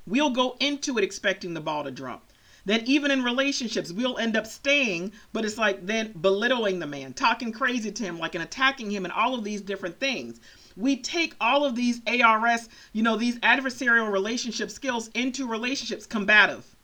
We'll 0.07 0.31
go 0.31 0.57
into 0.61 0.97
it 0.97 1.05
expecting 1.05 1.53
the 1.53 1.61
ball 1.61 1.85
to 1.85 1.91
drop. 1.91 2.23
Then, 2.67 2.83
even 2.85 3.13
in 3.13 3.23
relationships, 3.23 3.93
we'll 3.93 4.19
end 4.19 4.37
up 4.37 4.45
staying, 4.45 5.13
but 5.33 5.45
it's 5.45 5.57
like 5.57 5.87
then 5.87 6.13
belittling 6.21 6.81
the 6.81 6.87
man, 6.87 7.15
talking 7.15 7.53
crazy 7.53 7.93
to 7.93 8.03
him, 8.03 8.19
like 8.19 8.35
and 8.35 8.43
attacking 8.43 8.91
him, 8.91 9.05
and 9.05 9.13
all 9.13 9.37
of 9.37 9.45
these 9.45 9.61
different 9.61 10.01
things. 10.01 10.41
We 10.77 10.97
take 10.97 11.37
all 11.41 11.65
of 11.65 11.77
these 11.77 12.01
ARS, 12.09 12.69
you 12.93 13.05
know, 13.05 13.17
these 13.17 13.39
adversarial 13.39 14.11
relationship 14.11 14.73
skills 14.73 15.09
into 15.15 15.47
relationships. 15.47 16.07
Combative, 16.07 16.75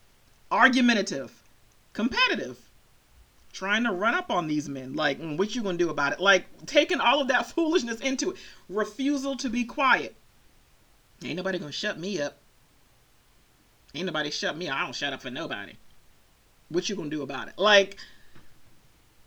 argumentative, 0.53 1.42
competitive. 1.92 2.59
Trying 3.53 3.83
to 3.85 3.92
run 3.92 4.14
up 4.14 4.31
on 4.31 4.47
these 4.47 4.68
men. 4.68 4.95
Like 4.95 5.21
mm, 5.21 5.37
what 5.37 5.55
you 5.57 5.64
gonna 5.64 5.77
do 5.77 5.90
about 5.90 6.12
it? 6.12 6.21
Like 6.21 6.47
taking 6.64 7.01
all 7.01 7.21
of 7.21 7.29
that 7.29 7.47
foolishness 7.55 8.01
into 8.01 8.31
it. 8.31 8.37
Refusal 8.68 9.37
to 9.38 9.51
be 9.51 9.64
quiet. 9.64 10.14
Ain't 11.25 11.37
nobody 11.37 11.59
gonna 11.59 11.73
shut 11.73 11.99
me 11.99 12.21
up 12.21 12.38
Ain't 13.95 14.07
nobody 14.07 14.31
shut 14.31 14.57
me. 14.57 14.69
I 14.69 14.85
don't 14.85 14.95
shut 14.95 15.13
up 15.13 15.23
for 15.23 15.31
nobody. 15.31 15.75
What 16.69 16.89
you 16.89 16.97
gonna 16.97 17.11
do 17.11 17.23
about 17.23 17.49
it? 17.49 17.55
Like, 17.59 17.99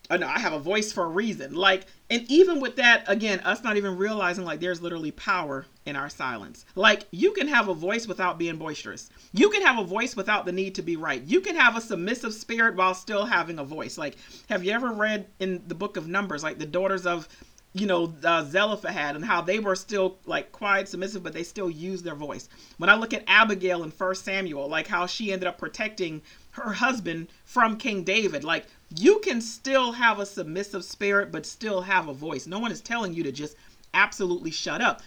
oh 0.10 0.18
no, 0.18 0.28
I 0.28 0.40
have 0.40 0.54
a 0.54 0.60
voice 0.60 0.92
for 0.92 1.04
a 1.04 1.10
reason. 1.10 1.54
Like, 1.54 1.86
and 2.10 2.26
even 2.30 2.60
with 2.60 2.76
that, 2.78 3.04
again, 3.08 3.40
us 3.42 3.64
not 3.64 3.78
even 3.78 3.98
realizing 3.98 4.44
like 4.44 4.60
there's 4.60 4.82
literally 4.82 5.12
power 5.12 5.68
in 5.86 5.96
our 5.96 6.10
silence. 6.10 6.66
Like, 6.76 7.06
you 7.12 7.32
can 7.34 7.48
have 7.48 7.68
a 7.68 7.74
voice 7.76 8.08
without 8.08 8.40
being 8.40 8.58
boisterous. 8.58 9.10
You 9.34 9.50
can 9.50 9.62
have 9.62 9.78
a 9.78 9.84
voice 9.84 10.16
without 10.16 10.46
the 10.46 10.52
need 10.52 10.76
to 10.76 10.82
be 10.82 10.96
right. 10.96 11.22
You 11.22 11.42
can 11.42 11.56
have 11.56 11.78
a 11.78 11.82
submissive 11.82 12.34
spirit 12.34 12.76
while 12.76 12.96
still 12.96 13.26
having 13.26 13.60
a 13.60 13.64
voice. 13.64 13.98
Like, 13.98 14.18
have 14.50 14.64
you 14.64 14.72
ever 14.72 14.92
read 14.92 15.28
in 15.40 15.62
the 15.68 15.76
book 15.76 15.98
of 15.98 16.08
Numbers, 16.08 16.44
like 16.44 16.58
the 16.58 16.66
daughters 16.66 17.06
of 17.06 17.28
you 17.76 17.86
know, 17.86 18.14
uh, 18.24 18.42
Zelophehad 18.46 19.18
and 19.18 19.26
how 19.26 19.42
they 19.42 19.60
were 19.60 19.76
still 19.76 20.18
like 20.26 20.54
quiet, 20.54 20.88
submissive, 20.88 21.24
but 21.24 21.34
they 21.34 21.44
still 21.44 21.70
used 21.70 22.06
their 22.06 22.16
voice. 22.16 22.48
When 22.78 22.90
I 22.90 22.96
look 22.96 23.14
at 23.14 23.26
Abigail 23.28 23.84
in 23.84 23.92
First 23.92 24.24
Samuel, 24.24 24.70
like 24.70 24.88
how 24.88 25.06
she 25.06 25.34
ended 25.34 25.50
up 25.50 25.58
protecting 25.58 26.22
her 26.52 26.72
husband 26.72 27.28
from 27.44 27.76
King 27.76 28.06
David, 28.06 28.46
like 28.46 28.68
you 28.98 29.20
can 29.20 29.42
still 29.42 29.92
have 29.92 30.20
a 30.20 30.26
submissive 30.26 30.86
spirit, 30.86 31.34
but 31.34 31.46
still 31.46 31.82
have 31.82 32.08
a 32.08 32.14
voice. 32.14 32.48
No 32.48 32.60
one 32.60 32.72
is 32.72 32.80
telling 32.80 33.14
you 33.14 33.24
to 33.24 33.32
just 33.34 33.58
absolutely 33.94 34.52
shut 34.52 34.80
up. 34.80 35.02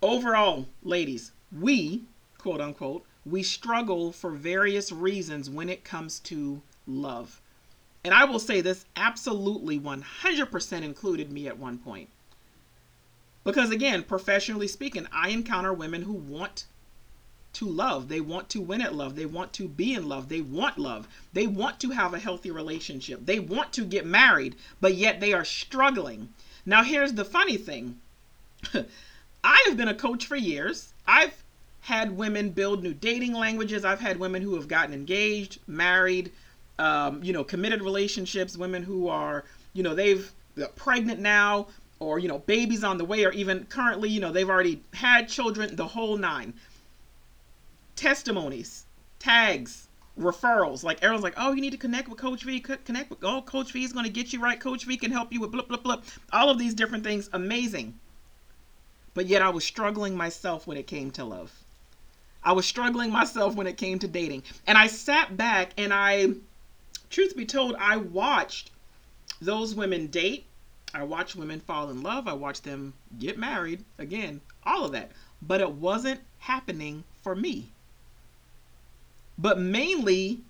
Overall, 0.00 0.66
ladies, 0.84 1.32
we, 1.50 2.04
quote 2.38 2.60
unquote, 2.60 3.04
we 3.26 3.42
struggle 3.42 4.12
for 4.12 4.30
various 4.30 4.92
reasons 4.92 5.50
when 5.50 5.68
it 5.68 5.82
comes 5.82 6.20
to 6.20 6.62
love. 6.86 7.41
And 8.04 8.12
I 8.12 8.24
will 8.24 8.40
say 8.40 8.60
this 8.60 8.84
absolutely 8.96 9.78
100% 9.78 10.82
included 10.82 11.30
me 11.30 11.46
at 11.46 11.58
one 11.58 11.78
point. 11.78 12.08
Because 13.44 13.70
again, 13.70 14.02
professionally 14.02 14.68
speaking, 14.68 15.06
I 15.12 15.30
encounter 15.30 15.72
women 15.72 16.02
who 16.02 16.12
want 16.12 16.66
to 17.54 17.66
love. 17.66 18.08
They 18.08 18.20
want 18.20 18.48
to 18.50 18.60
win 18.60 18.80
at 18.80 18.94
love. 18.94 19.14
They 19.14 19.26
want 19.26 19.52
to 19.54 19.68
be 19.68 19.94
in 19.94 20.08
love. 20.08 20.28
They 20.28 20.40
want 20.40 20.78
love. 20.78 21.06
They 21.32 21.46
want 21.46 21.80
to 21.80 21.90
have 21.90 22.14
a 22.14 22.18
healthy 22.18 22.50
relationship. 22.50 23.26
They 23.26 23.38
want 23.38 23.72
to 23.74 23.84
get 23.84 24.06
married, 24.06 24.56
but 24.80 24.94
yet 24.94 25.20
they 25.20 25.32
are 25.32 25.44
struggling. 25.44 26.30
Now, 26.64 26.82
here's 26.82 27.12
the 27.12 27.24
funny 27.24 27.56
thing 27.56 28.00
I 29.44 29.64
have 29.66 29.76
been 29.76 29.88
a 29.88 29.94
coach 29.94 30.26
for 30.26 30.36
years. 30.36 30.94
I've 31.06 31.42
had 31.80 32.16
women 32.16 32.50
build 32.50 32.82
new 32.82 32.94
dating 32.94 33.34
languages. 33.34 33.84
I've 33.84 34.00
had 34.00 34.18
women 34.20 34.40
who 34.42 34.54
have 34.54 34.68
gotten 34.68 34.94
engaged, 34.94 35.58
married, 35.66 36.30
um, 36.82 37.22
you 37.22 37.32
know, 37.32 37.44
committed 37.44 37.80
relationships, 37.80 38.56
women 38.56 38.82
who 38.82 39.06
are, 39.06 39.44
you 39.72 39.84
know, 39.84 39.94
they've 39.94 40.32
pregnant 40.74 41.20
now, 41.20 41.68
or 42.00 42.18
you 42.18 42.26
know, 42.26 42.40
babies 42.40 42.82
on 42.82 42.98
the 42.98 43.04
way, 43.04 43.24
or 43.24 43.30
even 43.30 43.64
currently, 43.66 44.08
you 44.08 44.20
know, 44.20 44.32
they've 44.32 44.50
already 44.50 44.82
had 44.92 45.28
children, 45.28 45.76
the 45.76 45.86
whole 45.86 46.16
nine. 46.16 46.52
Testimonies, 47.94 48.84
tags, 49.20 49.86
referrals. 50.18 50.82
Like 50.82 50.98
everyone's 51.02 51.22
like, 51.22 51.34
oh, 51.36 51.52
you 51.52 51.60
need 51.60 51.70
to 51.70 51.78
connect 51.78 52.08
with 52.08 52.18
Coach 52.18 52.42
V. 52.42 52.58
Connect 52.58 53.10
with 53.10 53.20
oh, 53.22 53.42
Coach 53.42 53.72
V 53.72 53.84
is 53.84 53.92
going 53.92 54.04
to 54.04 54.10
get 54.10 54.32
you 54.32 54.40
right. 54.42 54.58
Coach 54.58 54.84
V 54.84 54.96
can 54.96 55.12
help 55.12 55.32
you 55.32 55.40
with 55.40 55.52
blah 55.52 55.62
blah 55.62 55.78
blah. 55.78 56.02
All 56.32 56.50
of 56.50 56.58
these 56.58 56.74
different 56.74 57.04
things, 57.04 57.30
amazing. 57.32 57.94
But 59.14 59.26
yet 59.26 59.40
I 59.40 59.50
was 59.50 59.64
struggling 59.64 60.16
myself 60.16 60.66
when 60.66 60.76
it 60.76 60.88
came 60.88 61.12
to 61.12 61.24
love. 61.24 61.52
I 62.42 62.52
was 62.52 62.66
struggling 62.66 63.12
myself 63.12 63.54
when 63.54 63.68
it 63.68 63.76
came 63.76 64.00
to 64.00 64.08
dating. 64.08 64.42
And 64.66 64.76
I 64.76 64.88
sat 64.88 65.36
back 65.36 65.74
and 65.78 65.92
I 65.94 66.32
truth 67.12 67.36
be 67.36 67.46
told, 67.46 67.76
I 67.78 67.96
watched 67.96 68.70
those 69.40 69.74
women 69.74 70.08
date. 70.08 70.46
I 70.94 71.04
watched 71.04 71.36
women 71.36 71.60
fall 71.60 71.90
in 71.90 72.02
love. 72.02 72.26
I 72.26 72.32
watched 72.32 72.64
them 72.64 72.94
get 73.18 73.38
married. 73.38 73.84
Again, 73.98 74.40
all 74.64 74.84
of 74.84 74.92
that. 74.92 75.12
But 75.40 75.60
it 75.60 75.70
wasn't 75.70 76.20
happening 76.38 77.04
for 77.22 77.36
me. 77.36 77.70
But 79.38 79.58
mainly, 79.58 80.40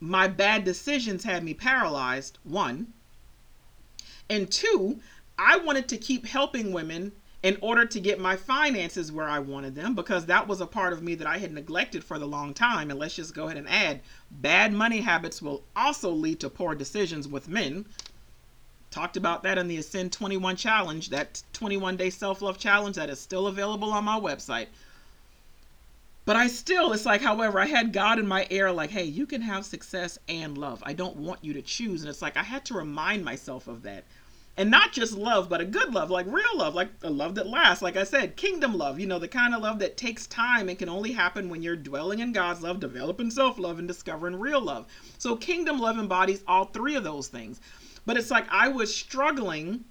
my 0.00 0.28
bad 0.28 0.64
decisions 0.64 1.24
had 1.24 1.44
me 1.44 1.54
paralyzed, 1.54 2.38
one. 2.44 2.92
And 4.28 4.50
two, 4.50 5.00
I 5.38 5.58
wanted 5.58 5.88
to 5.88 5.96
keep 5.96 6.26
helping 6.26 6.72
women 6.72 7.12
in 7.46 7.56
order 7.60 7.84
to 7.86 8.00
get 8.00 8.18
my 8.18 8.34
finances 8.34 9.12
where 9.12 9.28
I 9.28 9.38
wanted 9.38 9.76
them 9.76 9.94
because 9.94 10.26
that 10.26 10.48
was 10.48 10.60
a 10.60 10.66
part 10.66 10.92
of 10.92 11.00
me 11.00 11.14
that 11.14 11.28
I 11.28 11.38
had 11.38 11.54
neglected 11.54 12.02
for 12.02 12.18
the 12.18 12.26
long 12.26 12.52
time. 12.52 12.90
And 12.90 12.98
let's 12.98 13.14
just 13.14 13.36
go 13.36 13.44
ahead 13.44 13.56
and 13.56 13.68
add 13.68 14.00
bad 14.32 14.72
money 14.72 15.00
habits 15.00 15.40
will 15.40 15.62
also 15.76 16.10
lead 16.10 16.40
to 16.40 16.50
poor 16.50 16.74
decisions 16.74 17.28
with 17.28 17.48
men. 17.48 17.86
Talked 18.90 19.16
about 19.16 19.44
that 19.44 19.58
in 19.58 19.68
the 19.68 19.76
Ascend 19.76 20.10
21 20.10 20.56
challenge, 20.56 21.10
that 21.10 21.40
21 21.52 21.96
day 21.96 22.10
self 22.10 22.42
love 22.42 22.58
challenge 22.58 22.96
that 22.96 23.10
is 23.10 23.20
still 23.20 23.46
available 23.46 23.92
on 23.92 24.02
my 24.02 24.18
website. 24.18 24.66
But 26.24 26.34
I 26.34 26.48
still, 26.48 26.92
it's 26.92 27.06
like, 27.06 27.20
however, 27.20 27.60
I 27.60 27.66
had 27.66 27.92
God 27.92 28.18
in 28.18 28.26
my 28.26 28.48
ear, 28.50 28.72
like, 28.72 28.90
hey, 28.90 29.04
you 29.04 29.24
can 29.24 29.42
have 29.42 29.64
success 29.64 30.18
and 30.28 30.58
love. 30.58 30.82
I 30.84 30.94
don't 30.94 31.14
want 31.14 31.44
you 31.44 31.52
to 31.52 31.62
choose. 31.62 32.02
And 32.02 32.10
it's 32.10 32.22
like, 32.22 32.36
I 32.36 32.42
had 32.42 32.64
to 32.64 32.74
remind 32.74 33.24
myself 33.24 33.68
of 33.68 33.82
that 33.84 34.02
and 34.56 34.70
not 34.70 34.92
just 34.92 35.12
love 35.12 35.48
but 35.48 35.60
a 35.60 35.64
good 35.64 35.92
love 35.92 36.10
like 36.10 36.26
real 36.26 36.56
love 36.56 36.74
like 36.74 36.88
a 37.02 37.10
love 37.10 37.34
that 37.34 37.46
lasts. 37.46 37.82
Like 37.82 37.96
i 37.96 38.04
said 38.04 38.36
kingdom 38.36 38.76
love 38.76 38.98
you 38.98 39.06
know 39.06 39.18
the 39.18 39.28
kind 39.28 39.54
of 39.54 39.62
love 39.62 39.78
that 39.80 39.96
takes 39.96 40.26
time 40.26 40.68
and 40.68 40.78
can 40.78 40.88
only 40.88 41.12
happen 41.12 41.48
when 41.48 41.62
you're 41.62 41.76
dwelling 41.76 42.20
in 42.20 42.32
god's 42.32 42.62
love 42.62 42.80
developing 42.80 43.30
self-love 43.30 43.78
and 43.78 43.88
discovering 43.88 44.38
real 44.38 44.60
love. 44.60 44.86
So 45.18 45.36
kingdom 45.36 45.78
love 45.78 45.98
embodies 45.98 46.42
all 46.46 46.66
three 46.66 46.94
of 46.96 47.04
those 47.04 47.28
things. 47.28 47.60
But 48.04 48.16
it's 48.16 48.30
like 48.30 48.46
i 48.50 48.68
was 48.68 48.94
struggling 48.94 49.84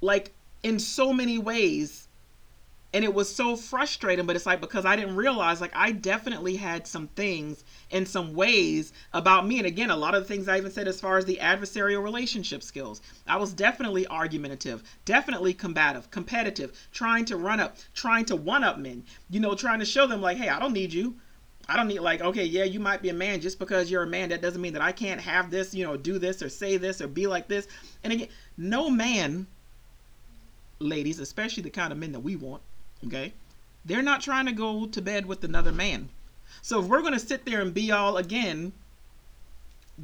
like 0.00 0.32
in 0.62 0.78
so 0.78 1.12
many 1.12 1.38
ways 1.38 2.05
and 2.96 3.04
it 3.04 3.12
was 3.12 3.32
so 3.32 3.56
frustrating 3.56 4.24
but 4.24 4.36
it's 4.36 4.46
like 4.46 4.58
because 4.58 4.86
i 4.86 4.96
didn't 4.96 5.16
realize 5.16 5.60
like 5.60 5.76
i 5.76 5.92
definitely 5.92 6.56
had 6.56 6.86
some 6.86 7.08
things 7.08 7.62
in 7.90 8.06
some 8.06 8.34
ways 8.34 8.92
about 9.12 9.46
me. 9.46 9.58
And 9.58 9.66
again 9.66 9.90
a 9.90 9.96
lot 9.96 10.14
of 10.14 10.22
the 10.22 10.26
things 10.26 10.48
i 10.48 10.56
even 10.56 10.70
said 10.70 10.88
as 10.88 10.98
far 10.98 11.18
as 11.18 11.26
the 11.26 11.36
adversarial 11.42 12.02
relationship 12.02 12.62
skills 12.62 13.02
i 13.28 13.36
was 13.36 13.52
definitely 13.52 14.06
argumentative 14.06 14.82
definitely 15.04 15.52
combative 15.52 16.10
competitive 16.10 16.88
trying 16.90 17.26
to 17.26 17.36
run 17.36 17.60
up 17.60 17.76
trying 17.92 18.24
to 18.24 18.34
one 18.34 18.64
up 18.64 18.78
men 18.78 19.04
you 19.28 19.40
know 19.40 19.54
trying 19.54 19.78
to 19.78 19.84
show 19.84 20.06
them 20.06 20.22
like 20.22 20.38
hey 20.38 20.48
i 20.48 20.58
don't 20.58 20.72
need 20.72 20.92
you. 20.92 21.14
I 21.68 21.76
don't 21.76 21.88
need 21.88 21.98
like 21.98 22.20
okay, 22.20 22.44
yeah, 22.44 22.62
you 22.62 22.78
might 22.78 23.02
be 23.02 23.08
a 23.08 23.12
man. 23.12 23.40
Just 23.40 23.58
because 23.58 23.90
you're 23.90 24.04
a 24.04 24.06
man 24.06 24.28
that 24.28 24.40
doesn't 24.40 24.62
mean 24.62 24.74
that 24.74 24.82
I 24.82 24.92
can't 24.92 25.20
have 25.20 25.50
this, 25.50 25.74
you 25.74 25.84
know, 25.84 25.96
do 25.96 26.16
this 26.16 26.40
or 26.40 26.48
say 26.48 26.76
this 26.76 27.00
or 27.00 27.08
be 27.08 27.26
like 27.26 27.48
this. 27.48 27.66
And 28.04 28.12
again, 28.12 28.28
no 28.56 28.88
man 28.88 29.48
ladies, 30.78 31.18
especially 31.18 31.64
the 31.64 31.70
kind 31.70 31.92
of 31.92 31.98
men 31.98 32.12
that 32.12 32.20
we 32.20 32.36
want, 32.36 32.62
okay? 33.04 33.32
They're 33.84 34.02
not 34.02 34.20
trying 34.20 34.46
to 34.46 34.52
go 34.52 34.86
to 34.86 35.02
bed 35.02 35.26
with 35.26 35.44
another 35.44 35.72
man. 35.72 36.08
So 36.62 36.80
if 36.80 36.86
we're 36.86 37.02
going 37.02 37.12
to 37.12 37.18
sit 37.18 37.44
there 37.44 37.60
and 37.60 37.72
be 37.74 37.90
all 37.90 38.16
again 38.16 38.72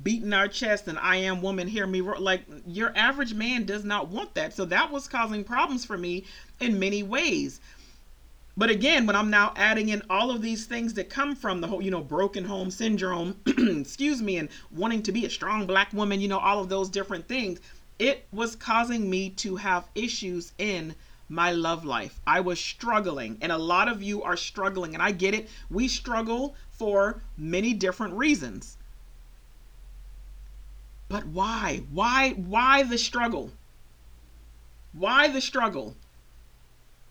beating 0.03 0.33
our 0.33 0.49
chest 0.49 0.89
and 0.89 0.99
I 0.99 1.17
am 1.17 1.43
woman 1.43 1.69
hear 1.69 1.87
me 1.87 2.01
like 2.01 2.45
your 2.67 2.97
average 2.97 3.35
man 3.35 3.65
does 3.65 3.85
not 3.85 4.09
want 4.09 4.35
that. 4.35 4.55
So 4.55 4.65
that 4.67 4.91
was 4.91 5.07
causing 5.07 5.45
problems 5.45 5.85
for 5.85 5.99
me 5.99 6.25
in 6.61 6.79
many 6.79 7.03
ways. 7.03 7.61
But 8.57 8.71
again, 8.71 9.07
when 9.07 9.17
I'm 9.17 9.31
now 9.31 9.53
adding 9.57 9.89
in 9.89 10.03
all 10.11 10.31
of 10.31 10.43
these 10.43 10.67
things 10.67 10.95
that 10.95 11.09
come 11.09 11.35
from 11.35 11.61
the 11.61 11.67
whole, 11.67 11.83
you 11.83 11.91
know, 11.91 12.03
broken 12.03 12.45
home 12.45 12.71
syndrome, 12.71 13.37
excuse 13.47 14.21
me, 14.21 14.37
and 14.37 14.51
wanting 14.71 15.03
to 15.05 15.13
be 15.13 15.25
a 15.25 15.31
strong 15.31 15.67
black 15.67 15.93
woman, 15.93 16.21
you 16.21 16.29
know, 16.29 16.39
all 16.39 16.61
of 16.61 16.69
those 16.69 16.91
different 16.91 17.29
things, 17.29 17.61
it 17.99 18.27
was 18.31 18.55
causing 18.55 19.09
me 19.09 19.31
to 19.31 19.57
have 19.57 19.89
issues 19.95 20.53
in 20.59 20.95
my 21.33 21.51
love 21.51 21.83
life. 21.83 22.21
I 22.27 22.41
was 22.41 22.61
struggling, 22.61 23.39
and 23.41 23.51
a 23.51 23.57
lot 23.57 23.89
of 23.89 24.03
you 24.03 24.23
are 24.23 24.37
struggling, 24.37 24.93
and 24.93 25.03
I 25.03 25.13
get 25.13 25.33
it. 25.33 25.49
We 25.71 25.89
struggle 25.89 26.55
for 26.71 27.23
many 27.39 27.73
different 27.73 28.13
reasons. 28.15 28.77
But 31.09 31.27
why? 31.27 31.85
Why 31.91 32.33
why 32.33 32.83
the 32.83 32.99
struggle? 32.99 33.51
Why 34.93 35.27
the 35.27 35.41
struggle? 35.41 35.97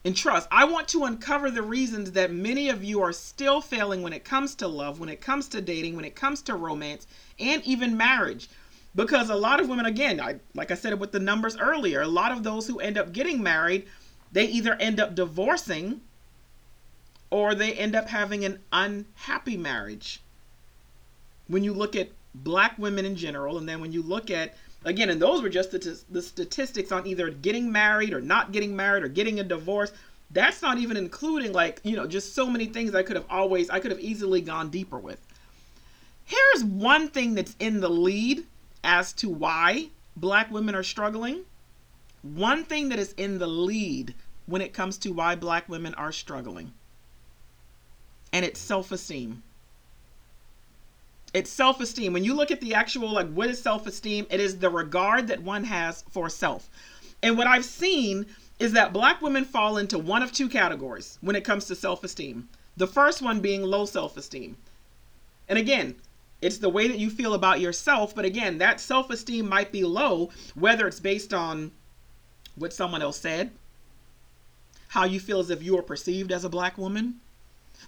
And 0.05 0.15
trust, 0.15 0.47
I 0.51 0.65
want 0.65 0.87
to 0.89 1.03
uncover 1.05 1.49
the 1.49 1.63
reasons 1.63 2.11
that 2.11 2.31
many 2.31 2.69
of 2.69 2.83
you 2.83 3.01
are 3.01 3.13
still 3.13 3.59
failing 3.59 4.03
when 4.03 4.13
it 4.13 4.23
comes 4.23 4.53
to 4.55 4.67
love, 4.67 4.99
when 4.99 5.09
it 5.09 5.21
comes 5.21 5.47
to 5.49 5.61
dating, 5.61 5.95
when 5.95 6.05
it 6.05 6.15
comes 6.15 6.43
to 6.43 6.55
romance, 6.55 7.07
and 7.39 7.63
even 7.63 7.97
marriage 7.97 8.49
because 8.93 9.29
a 9.29 9.35
lot 9.35 9.61
of 9.61 9.69
women 9.69 9.85
again 9.85 10.19
I, 10.19 10.39
like 10.53 10.69
i 10.69 10.73
said 10.73 10.99
with 10.99 11.13
the 11.13 11.19
numbers 11.19 11.57
earlier 11.57 12.01
a 12.01 12.07
lot 12.07 12.33
of 12.33 12.43
those 12.43 12.67
who 12.67 12.79
end 12.79 12.97
up 12.97 13.13
getting 13.13 13.41
married 13.41 13.87
they 14.31 14.45
either 14.45 14.75
end 14.75 14.99
up 14.99 15.15
divorcing 15.15 16.01
or 17.29 17.55
they 17.55 17.73
end 17.73 17.95
up 17.95 18.09
having 18.09 18.43
an 18.45 18.59
unhappy 18.71 19.57
marriage. 19.57 20.21
When 21.47 21.63
you 21.63 21.73
look 21.73 21.95
at 21.95 22.09
black 22.33 22.77
women 22.77 23.05
in 23.05 23.15
general 23.15 23.57
and 23.57 23.67
then 23.67 23.81
when 23.81 23.91
you 23.91 24.01
look 24.01 24.31
at 24.31 24.55
again 24.85 25.09
and 25.09 25.21
those 25.21 25.41
were 25.41 25.49
just 25.49 25.71
the, 25.71 25.99
the 26.09 26.21
statistics 26.21 26.91
on 26.91 27.05
either 27.05 27.29
getting 27.29 27.69
married 27.71 28.13
or 28.13 28.21
not 28.21 28.53
getting 28.53 28.73
married 28.73 29.03
or 29.03 29.09
getting 29.09 29.41
a 29.41 29.43
divorce 29.43 29.91
that's 30.31 30.61
not 30.61 30.77
even 30.77 30.95
including 30.95 31.51
like 31.51 31.81
you 31.83 31.93
know 31.93 32.07
just 32.07 32.33
so 32.33 32.49
many 32.49 32.67
things 32.67 32.95
i 32.95 33.03
could 33.03 33.17
have 33.17 33.25
always 33.29 33.69
i 33.69 33.81
could 33.81 33.91
have 33.91 33.99
easily 33.99 34.39
gone 34.39 34.69
deeper 34.69 34.97
with. 34.97 35.19
Here's 36.31 36.63
one 36.63 37.09
thing 37.09 37.33
that's 37.33 37.57
in 37.59 37.81
the 37.81 37.89
lead 37.89 38.45
as 38.85 39.11
to 39.13 39.29
why 39.29 39.89
black 40.15 40.49
women 40.49 40.75
are 40.75 40.83
struggling, 40.83 41.41
one 42.21 42.63
thing 42.63 42.87
that 42.87 42.99
is 42.99 43.11
in 43.13 43.37
the 43.37 43.47
lead 43.47 44.13
when 44.45 44.61
it 44.61 44.73
comes 44.73 44.97
to 44.99 45.11
why 45.11 45.35
black 45.35 45.69
women 45.69 45.93
are 45.95 46.11
struggling, 46.11 46.73
and 48.33 48.45
it's 48.45 48.59
self 48.59 48.91
esteem. 48.91 49.43
It's 51.33 51.49
self 51.49 51.79
esteem. 51.79 52.13
When 52.13 52.23
you 52.23 52.33
look 52.33 52.51
at 52.51 52.59
the 52.59 52.73
actual, 52.73 53.11
like, 53.11 53.31
what 53.31 53.49
is 53.49 53.61
self 53.61 53.87
esteem? 53.87 54.27
It 54.29 54.39
is 54.39 54.59
the 54.59 54.69
regard 54.69 55.27
that 55.27 55.41
one 55.41 55.63
has 55.65 56.03
for 56.09 56.29
self. 56.29 56.69
And 57.23 57.37
what 57.37 57.47
I've 57.47 57.65
seen 57.65 58.25
is 58.59 58.73
that 58.73 58.93
black 58.93 59.21
women 59.21 59.45
fall 59.45 59.77
into 59.77 59.97
one 59.97 60.21
of 60.21 60.31
two 60.31 60.49
categories 60.49 61.17
when 61.21 61.35
it 61.35 61.43
comes 61.43 61.65
to 61.65 61.75
self 61.75 62.03
esteem. 62.03 62.49
The 62.77 62.87
first 62.87 63.21
one 63.21 63.39
being 63.39 63.63
low 63.63 63.85
self 63.85 64.17
esteem. 64.17 64.57
And 65.47 65.57
again, 65.57 65.95
it's 66.41 66.57
the 66.57 66.69
way 66.69 66.87
that 66.87 66.99
you 66.99 67.09
feel 67.09 67.33
about 67.33 67.59
yourself. 67.59 68.15
But 68.15 68.25
again, 68.25 68.57
that 68.57 68.79
self 68.79 69.09
esteem 69.09 69.47
might 69.47 69.71
be 69.71 69.83
low, 69.83 70.31
whether 70.55 70.87
it's 70.87 70.99
based 70.99 71.33
on 71.33 71.71
what 72.55 72.73
someone 72.73 73.01
else 73.01 73.17
said, 73.17 73.51
how 74.91 75.05
you 75.05 75.21
feel 75.21 75.39
as 75.39 75.49
if 75.49 75.63
you 75.63 75.77
are 75.77 75.81
perceived 75.81 76.33
as 76.33 76.43
a 76.43 76.49
black 76.49 76.77
woman, 76.77 77.15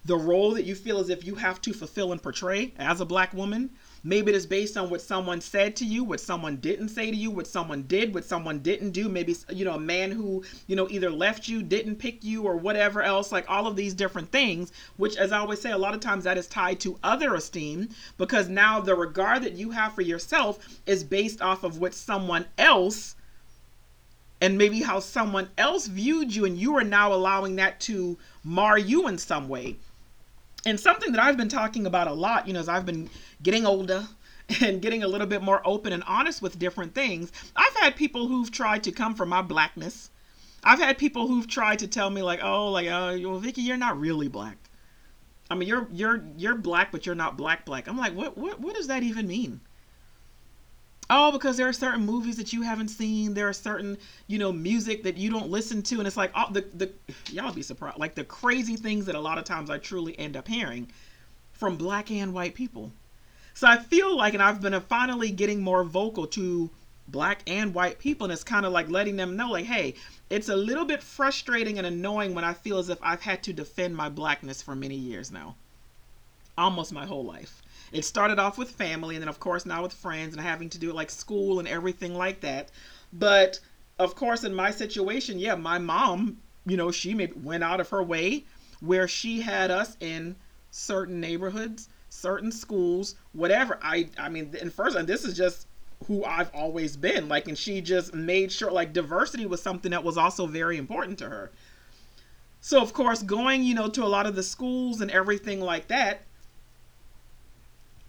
the 0.06 0.16
role 0.16 0.52
that 0.52 0.64
you 0.64 0.74
feel 0.74 1.00
as 1.00 1.10
if 1.10 1.26
you 1.26 1.36
have 1.36 1.62
to 1.62 1.74
fulfill 1.74 2.14
and 2.14 2.24
portray 2.24 2.72
as 2.80 3.02
a 3.02 3.06
black 3.06 3.34
woman. 3.34 3.70
Maybe 4.06 4.32
it 4.32 4.36
is 4.36 4.46
based 4.46 4.78
on 4.78 4.90
what 4.90 5.02
someone 5.02 5.42
said 5.42 5.76
to 5.78 5.86
you, 5.86 6.06
what 6.06 6.22
someone 6.22 6.56
didn't 6.58 6.88
say 6.88 7.12
to 7.12 7.18
you, 7.18 7.30
what 7.30 7.46
someone 7.46 7.84
did, 7.84 8.14
what 8.14 8.24
someone 8.24 8.60
didn't 8.60 8.92
do. 8.92 9.10
Maybe, 9.10 9.36
you 9.50 9.66
know, 9.66 9.74
a 9.74 9.80
man 9.80 10.12
who, 10.12 10.46
you 10.68 10.78
know, 10.78 10.88
either 10.90 11.10
left 11.10 11.50
you, 11.50 11.62
didn't 11.62 11.98
pick 11.98 12.24
you, 12.24 12.44
or 12.44 12.56
whatever 12.56 13.02
else, 13.02 13.34
like 13.34 13.50
all 13.50 13.68
of 13.68 13.76
these 13.76 13.94
different 13.94 14.32
things, 14.32 14.72
which, 14.96 15.18
as 15.18 15.34
I 15.34 15.40
always 15.40 15.60
say, 15.60 15.72
a 15.72 15.78
lot 15.78 15.94
of 15.94 16.00
times 16.00 16.24
that 16.24 16.38
is 16.38 16.48
tied 16.48 16.80
to 16.82 16.98
other 17.04 17.36
esteem 17.36 17.90
because 18.18 18.48
now 18.48 18.80
the 18.80 18.96
regard 18.96 19.44
that 19.44 19.58
you 19.58 19.72
have 19.72 19.94
for 19.94 20.04
yourself 20.04 20.80
is 20.86 21.04
based 21.04 21.42
off 21.42 21.66
of 21.66 21.80
what 21.80 21.94
someone 21.94 22.46
else 22.58 23.16
and 24.44 24.58
maybe 24.58 24.82
how 24.82 25.00
someone 25.00 25.50
else 25.58 25.88
viewed 25.88 26.36
you 26.36 26.44
and 26.44 26.58
you 26.58 26.76
are 26.76 26.84
now 26.84 27.14
allowing 27.14 27.56
that 27.56 27.80
to 27.80 28.18
mar 28.44 28.78
you 28.78 29.08
in 29.08 29.18
some 29.18 29.48
way 29.48 29.78
and 30.66 30.78
something 30.78 31.14
that 31.14 31.22
I've 31.22 31.38
been 31.38 31.48
talking 31.50 31.86
about 31.86 32.08
a 32.08 32.14
lot, 32.14 32.46
you 32.46 32.54
know, 32.54 32.60
as 32.60 32.68
I've 32.70 32.86
been 32.86 33.10
getting 33.42 33.66
older 33.66 34.06
and 34.62 34.82
getting 34.82 35.02
a 35.02 35.08
little 35.08 35.28
bit 35.28 35.42
more 35.42 35.62
open 35.66 35.94
and 35.94 36.04
honest 36.04 36.42
with 36.42 36.60
different 36.60 36.94
things, 36.94 37.32
I've 37.56 37.76
had 37.76 37.96
people 37.96 38.28
who've 38.28 38.52
tried 38.52 38.84
to 38.84 38.92
come 38.92 39.16
for 39.16 39.26
my 39.26 39.42
blackness. 39.42 40.10
I've 40.62 40.80
had 40.80 40.98
people 40.98 41.28
who've 41.28 41.48
tried 41.48 41.80
to 41.80 41.88
tell 41.88 42.10
me 42.10 42.22
like, 42.22 42.42
"Oh, 42.44 42.72
like, 42.72 42.88
uh, 42.88 43.18
well, 43.22 43.40
Vicky, 43.40 43.62
you're 43.62 43.78
not 43.78 44.00
really 44.00 44.30
black." 44.30 44.58
I 45.50 45.56
mean, 45.56 45.68
you're 45.68 45.88
you're 45.92 46.24
you're 46.38 46.56
black, 46.56 46.92
but 46.92 47.06
you're 47.06 47.16
not 47.16 47.38
black 47.38 47.66
black. 47.66 47.88
I'm 47.88 47.98
like, 47.98 48.14
what 48.14 48.38
what 48.38 48.60
what 48.60 48.76
does 48.76 48.88
that 48.88 49.04
even 49.04 49.28
mean? 49.28 49.60
Oh 51.14 51.32
because 51.32 51.58
there 51.58 51.68
are 51.68 51.74
certain 51.74 52.04
movies 52.04 52.38
that 52.38 52.52
you 52.52 52.64
haven't 52.64 52.88
seen. 52.88 53.36
There 53.36 53.48
are 53.48 53.54
certain 53.54 53.98
you 54.28 54.40
know 54.40 54.52
music 54.52 55.04
that 55.04 55.16
you 55.16 55.30
don't 55.30 55.50
listen 55.50 55.84
to. 55.84 56.00
And 56.00 56.08
it's 56.08 56.18
like 56.18 56.32
oh 56.36 56.52
the 56.52 56.66
the 56.74 56.92
y'all 57.32 57.54
be 57.54 57.62
surprised. 57.62 58.00
Like 58.00 58.16
the 58.16 58.24
crazy 58.24 58.76
things 58.76 59.06
that 59.06 59.16
a 59.16 59.20
lot 59.20 59.38
of 59.38 59.46
times 59.46 59.70
i 59.70 59.78
truly 59.78 60.18
end 60.18 60.36
up 60.36 60.48
hearing 60.48 60.92
from 61.54 61.78
black 61.78 62.10
and 62.12 62.34
white 62.34 62.56
people. 62.56 62.92
So 63.54 63.68
i 63.68 63.78
feel 63.78 64.18
like 64.18 64.34
and 64.34 64.42
i've 64.42 64.60
been 64.60 64.80
finally 64.82 65.32
getting 65.32 65.62
more 65.62 65.84
vocal 65.84 66.26
to 66.28 66.70
black 67.08 67.42
and 67.48 67.74
white 67.74 68.00
people. 68.00 68.26
And 68.26 68.34
it's 68.34 68.44
kind 68.44 68.66
of 68.66 68.74
like 68.74 68.90
letting 68.90 69.16
them 69.16 69.36
know 69.36 69.52
like 69.52 69.66
hey 69.66 69.94
it's 70.32 70.50
a 70.50 70.56
little 70.56 70.86
bit 70.86 71.04
frustrating 71.04 71.78
and 71.78 71.86
annoying 71.86 72.34
when 72.34 72.44
i 72.44 72.54
feel 72.54 72.80
as 72.80 72.90
if 72.90 72.98
i've 73.04 73.22
had 73.22 73.44
to 73.44 73.54
defend 73.54 73.96
my 73.96 74.10
blackness 74.10 74.62
for 74.64 74.76
many 74.76 74.96
years 74.96 75.32
now. 75.32 75.56
Almost 76.58 76.92
my 76.92 77.06
whole 77.06 77.24
life 77.24 77.63
it 77.94 78.04
started 78.04 78.40
off 78.40 78.58
with 78.58 78.72
family 78.72 79.16
and 79.16 79.22
then 79.22 79.30
of 79.30 79.40
course 79.40 79.66
now 79.66 79.84
with 79.84 79.94
friends 79.94 80.36
and 80.36 80.44
having 80.44 80.70
to 80.70 80.80
do 80.80 80.92
like 80.92 81.10
school 81.10 81.60
and 81.60 81.68
everything 81.68 82.16
like 82.16 82.42
that. 82.42 82.72
But 83.14 83.60
of 84.00 84.16
course 84.16 84.44
in 84.44 84.54
my 84.54 84.72
situation 84.72 85.38
yeah 85.38 85.56
my 85.56 85.78
mom 85.78 86.38
you 86.66 86.76
know 86.76 86.92
she 86.92 87.14
maybe 87.14 87.34
went 87.36 87.64
out 87.64 87.80
of 87.80 87.90
her 87.90 88.02
way 88.02 88.44
where 88.80 89.08
she 89.08 89.42
had 89.42 89.70
us 89.70 89.96
in 90.00 90.36
certain 90.72 91.22
neighborhoods 91.22 91.90
certain 92.10 92.52
schools 92.52 93.16
whatever. 93.34 93.80
I 93.82 94.10
i 94.18 94.30
mean 94.30 94.56
in 94.60 94.72
first 94.72 94.96
and 94.96 95.08
this 95.08 95.24
is 95.24 95.36
just 95.36 95.68
who 96.08 96.26
i've 96.26 96.52
always 96.54 96.98
been 96.98 97.30
like 97.30 97.48
and 97.48 97.58
she 97.58 97.80
just 97.80 98.14
made 98.14 98.52
sure 98.52 98.72
like 98.72 98.92
diversity 98.92 99.46
was 99.46 99.62
something 99.62 99.92
that 99.92 100.04
was 100.04 100.18
also 100.18 100.46
very 100.48 100.78
important 100.78 101.20
to 101.20 101.30
her. 101.30 101.52
So 102.62 102.82
of 102.82 102.94
course 102.94 103.22
going 103.22 103.64
you 103.64 103.76
know 103.76 103.90
to 103.90 104.04
a 104.04 104.08
lot 104.08 104.26
of 104.26 104.36
the 104.36 104.44
schools 104.44 105.02
and 105.02 105.12
everything 105.12 105.62
like 105.62 105.88
that 105.90 106.24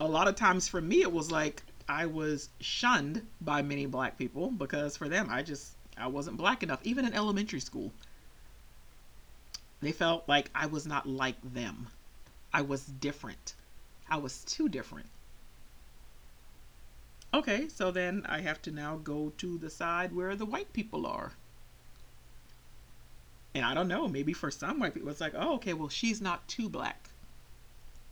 a 0.00 0.06
lot 0.08 0.28
of 0.28 0.34
times 0.34 0.68
for 0.68 0.80
me 0.80 1.02
it 1.02 1.12
was 1.12 1.30
like 1.30 1.62
I 1.88 2.06
was 2.06 2.48
shunned 2.60 3.26
by 3.40 3.62
many 3.62 3.86
black 3.86 4.18
people 4.18 4.50
because 4.50 4.96
for 4.96 5.08
them 5.08 5.28
I 5.30 5.42
just 5.42 5.76
I 5.96 6.08
wasn't 6.08 6.36
black 6.36 6.62
enough 6.62 6.80
even 6.82 7.04
in 7.04 7.14
elementary 7.14 7.60
school. 7.60 7.92
They 9.80 9.92
felt 9.92 10.28
like 10.28 10.50
I 10.54 10.66
was 10.66 10.86
not 10.86 11.06
like 11.06 11.36
them. 11.42 11.88
I 12.52 12.62
was 12.62 12.86
different. 12.86 13.54
I 14.08 14.16
was 14.16 14.44
too 14.44 14.68
different. 14.68 15.06
Okay, 17.34 17.68
so 17.68 17.90
then 17.90 18.24
I 18.28 18.40
have 18.40 18.62
to 18.62 18.70
now 18.70 18.96
go 18.96 19.32
to 19.38 19.58
the 19.58 19.68
side 19.68 20.14
where 20.14 20.36
the 20.36 20.46
white 20.46 20.72
people 20.72 21.04
are. 21.06 21.32
And 23.54 23.64
I 23.64 23.74
don't 23.74 23.88
know, 23.88 24.08
maybe 24.08 24.32
for 24.32 24.50
some 24.50 24.78
white 24.80 24.94
people 24.94 25.10
it's 25.10 25.20
like, 25.20 25.34
oh, 25.36 25.54
okay, 25.56 25.74
well, 25.74 25.88
she's 25.88 26.20
not 26.20 26.46
too 26.48 26.68
black. 26.68 27.10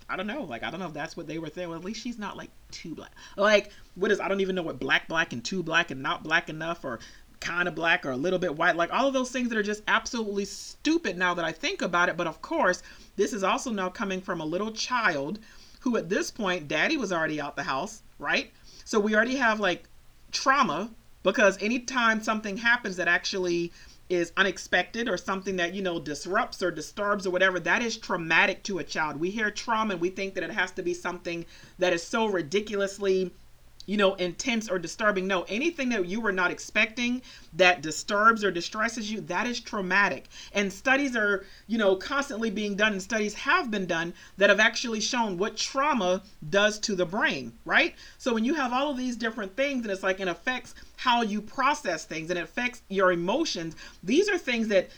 I 0.09 0.17
don't 0.17 0.27
know. 0.27 0.43
Like 0.43 0.63
I 0.63 0.71
don't 0.71 0.81
know 0.81 0.87
if 0.87 0.95
that's 0.95 1.17
what 1.17 1.27
they 1.27 1.39
were 1.39 1.51
saying. 1.51 1.69
Well, 1.69 1.79
at 1.79 1.85
least 1.85 2.03
she's 2.03 2.19
not 2.19 2.37
like 2.37 2.51
too 2.71 2.95
black. 2.95 3.13
Like 3.37 3.71
what 3.95 4.11
is? 4.11 4.21
I 4.21 4.29
don't 4.29 4.41
even 4.41 4.55
know 4.55 4.63
what 4.63 4.79
black, 4.79 5.09
black, 5.09 5.33
and 5.33 5.45
too 5.45 5.63
black 5.63 5.91
and 5.91 6.03
not 6.03 6.23
black 6.23 6.49
enough 6.49 6.85
or 6.85 7.01
kind 7.43 7.67
of 7.67 7.75
black 7.75 8.07
or 8.07 8.13
a 8.13 8.17
little 8.17 8.39
bit 8.39 8.57
white, 8.57 8.77
like 8.77 8.93
all 8.93 9.07
of 9.07 9.13
those 9.13 9.31
things 9.31 9.49
that 9.49 9.59
are 9.59 9.63
just 9.63 9.83
absolutely 9.89 10.45
stupid 10.45 11.19
now 11.19 11.35
that 11.35 11.45
I 11.45 11.53
think 11.53 11.83
about 11.83 12.09
it. 12.09 12.17
But 12.17 12.29
of 12.29 12.41
course, 12.41 12.83
this 13.17 13.33
is 13.33 13.43
also 13.43 13.71
now 13.71 13.89
coming 13.89 14.21
from 14.21 14.41
a 14.41 14.45
little 14.45 14.71
child 14.71 15.41
who 15.81 15.97
at 15.97 16.09
this 16.09 16.31
point, 16.31 16.69
daddy 16.69 16.97
was 16.97 17.13
already 17.13 17.41
out 17.41 17.57
the 17.57 17.65
house, 17.65 18.03
right? 18.21 18.53
So 18.85 19.01
we 19.01 19.17
already 19.17 19.37
have 19.37 19.59
like 19.59 19.89
trauma 20.31 20.91
because 21.25 21.61
anytime 21.61 22.23
something 22.23 22.57
happens 22.57 22.97
that 22.97 23.09
actually 23.09 23.73
is 24.13 24.33
unexpected 24.37 25.09
or 25.09 25.17
something 25.17 25.57
that 25.57 25.75
you 25.75 25.83
know 25.83 25.99
disrupts 25.99 26.63
or 26.63 26.71
disturbs 26.71 27.27
or 27.27 27.31
whatever 27.31 27.59
that 27.59 27.83
is 27.83 27.97
traumatic 27.97 28.63
to 28.65 28.79
a 28.79 28.85
child. 28.85 29.17
We 29.19 29.31
hear 29.31 29.51
trauma 29.51 29.95
and 29.95 30.01
we 30.01 30.11
think 30.11 30.35
that 30.35 30.45
it 30.45 30.51
has 30.51 30.71
to 30.73 30.83
be 30.83 30.95
something 30.95 31.47
that 31.79 31.93
is 31.93 32.03
so 32.03 32.27
ridiculously 32.27 33.33
you 33.87 33.97
know, 33.97 34.15
intense 34.15 34.69
or 34.69 34.79
disturbing. 34.79 35.27
No, 35.27 35.43
anything 35.49 35.89
that 35.91 36.07
you 36.07 36.21
were 36.21 36.33
not 36.33 36.51
expecting 36.51 37.23
that 37.55 37.83
disturbs 37.83 38.45
or 38.45 38.51
distresses 38.51 39.11
you, 39.11 39.21
that 39.23 39.47
is 39.47 39.61
traumatic. 39.61 40.29
And 40.53 40.73
studies 40.73 41.17
are, 41.17 41.45
you 41.67 41.79
know, 41.79 41.97
constantly 41.97 42.51
being 42.51 42.77
done, 42.77 42.93
and 42.93 43.03
studies 43.03 43.35
have 43.35 43.71
been 43.71 43.87
done 43.87 44.15
that 44.37 44.51
have 44.51 44.61
actually 44.61 45.01
shown 45.01 45.39
what 45.39 45.57
trauma 45.57 46.23
does 46.51 46.79
to 46.81 46.95
the 46.95 47.07
brain, 47.07 47.53
right? 47.65 47.95
So 48.19 48.35
when 48.35 48.45
you 48.45 48.55
have 48.55 48.73
all 48.73 48.91
of 48.91 48.97
these 48.97 49.17
different 49.17 49.57
things, 49.57 49.83
and 49.83 49.91
it's 49.91 50.03
like 50.03 50.21
it 50.21 50.29
affects 50.29 50.75
how 50.97 51.23
you 51.23 51.41
process 51.41 52.05
things 52.05 52.31
and 52.31 52.39
it 52.39 52.43
affects 52.45 52.83
your 52.89 53.13
emotions, 53.13 53.75
these 54.03 54.29
are 54.29 54.39
things 54.39 54.69
that 54.69 54.89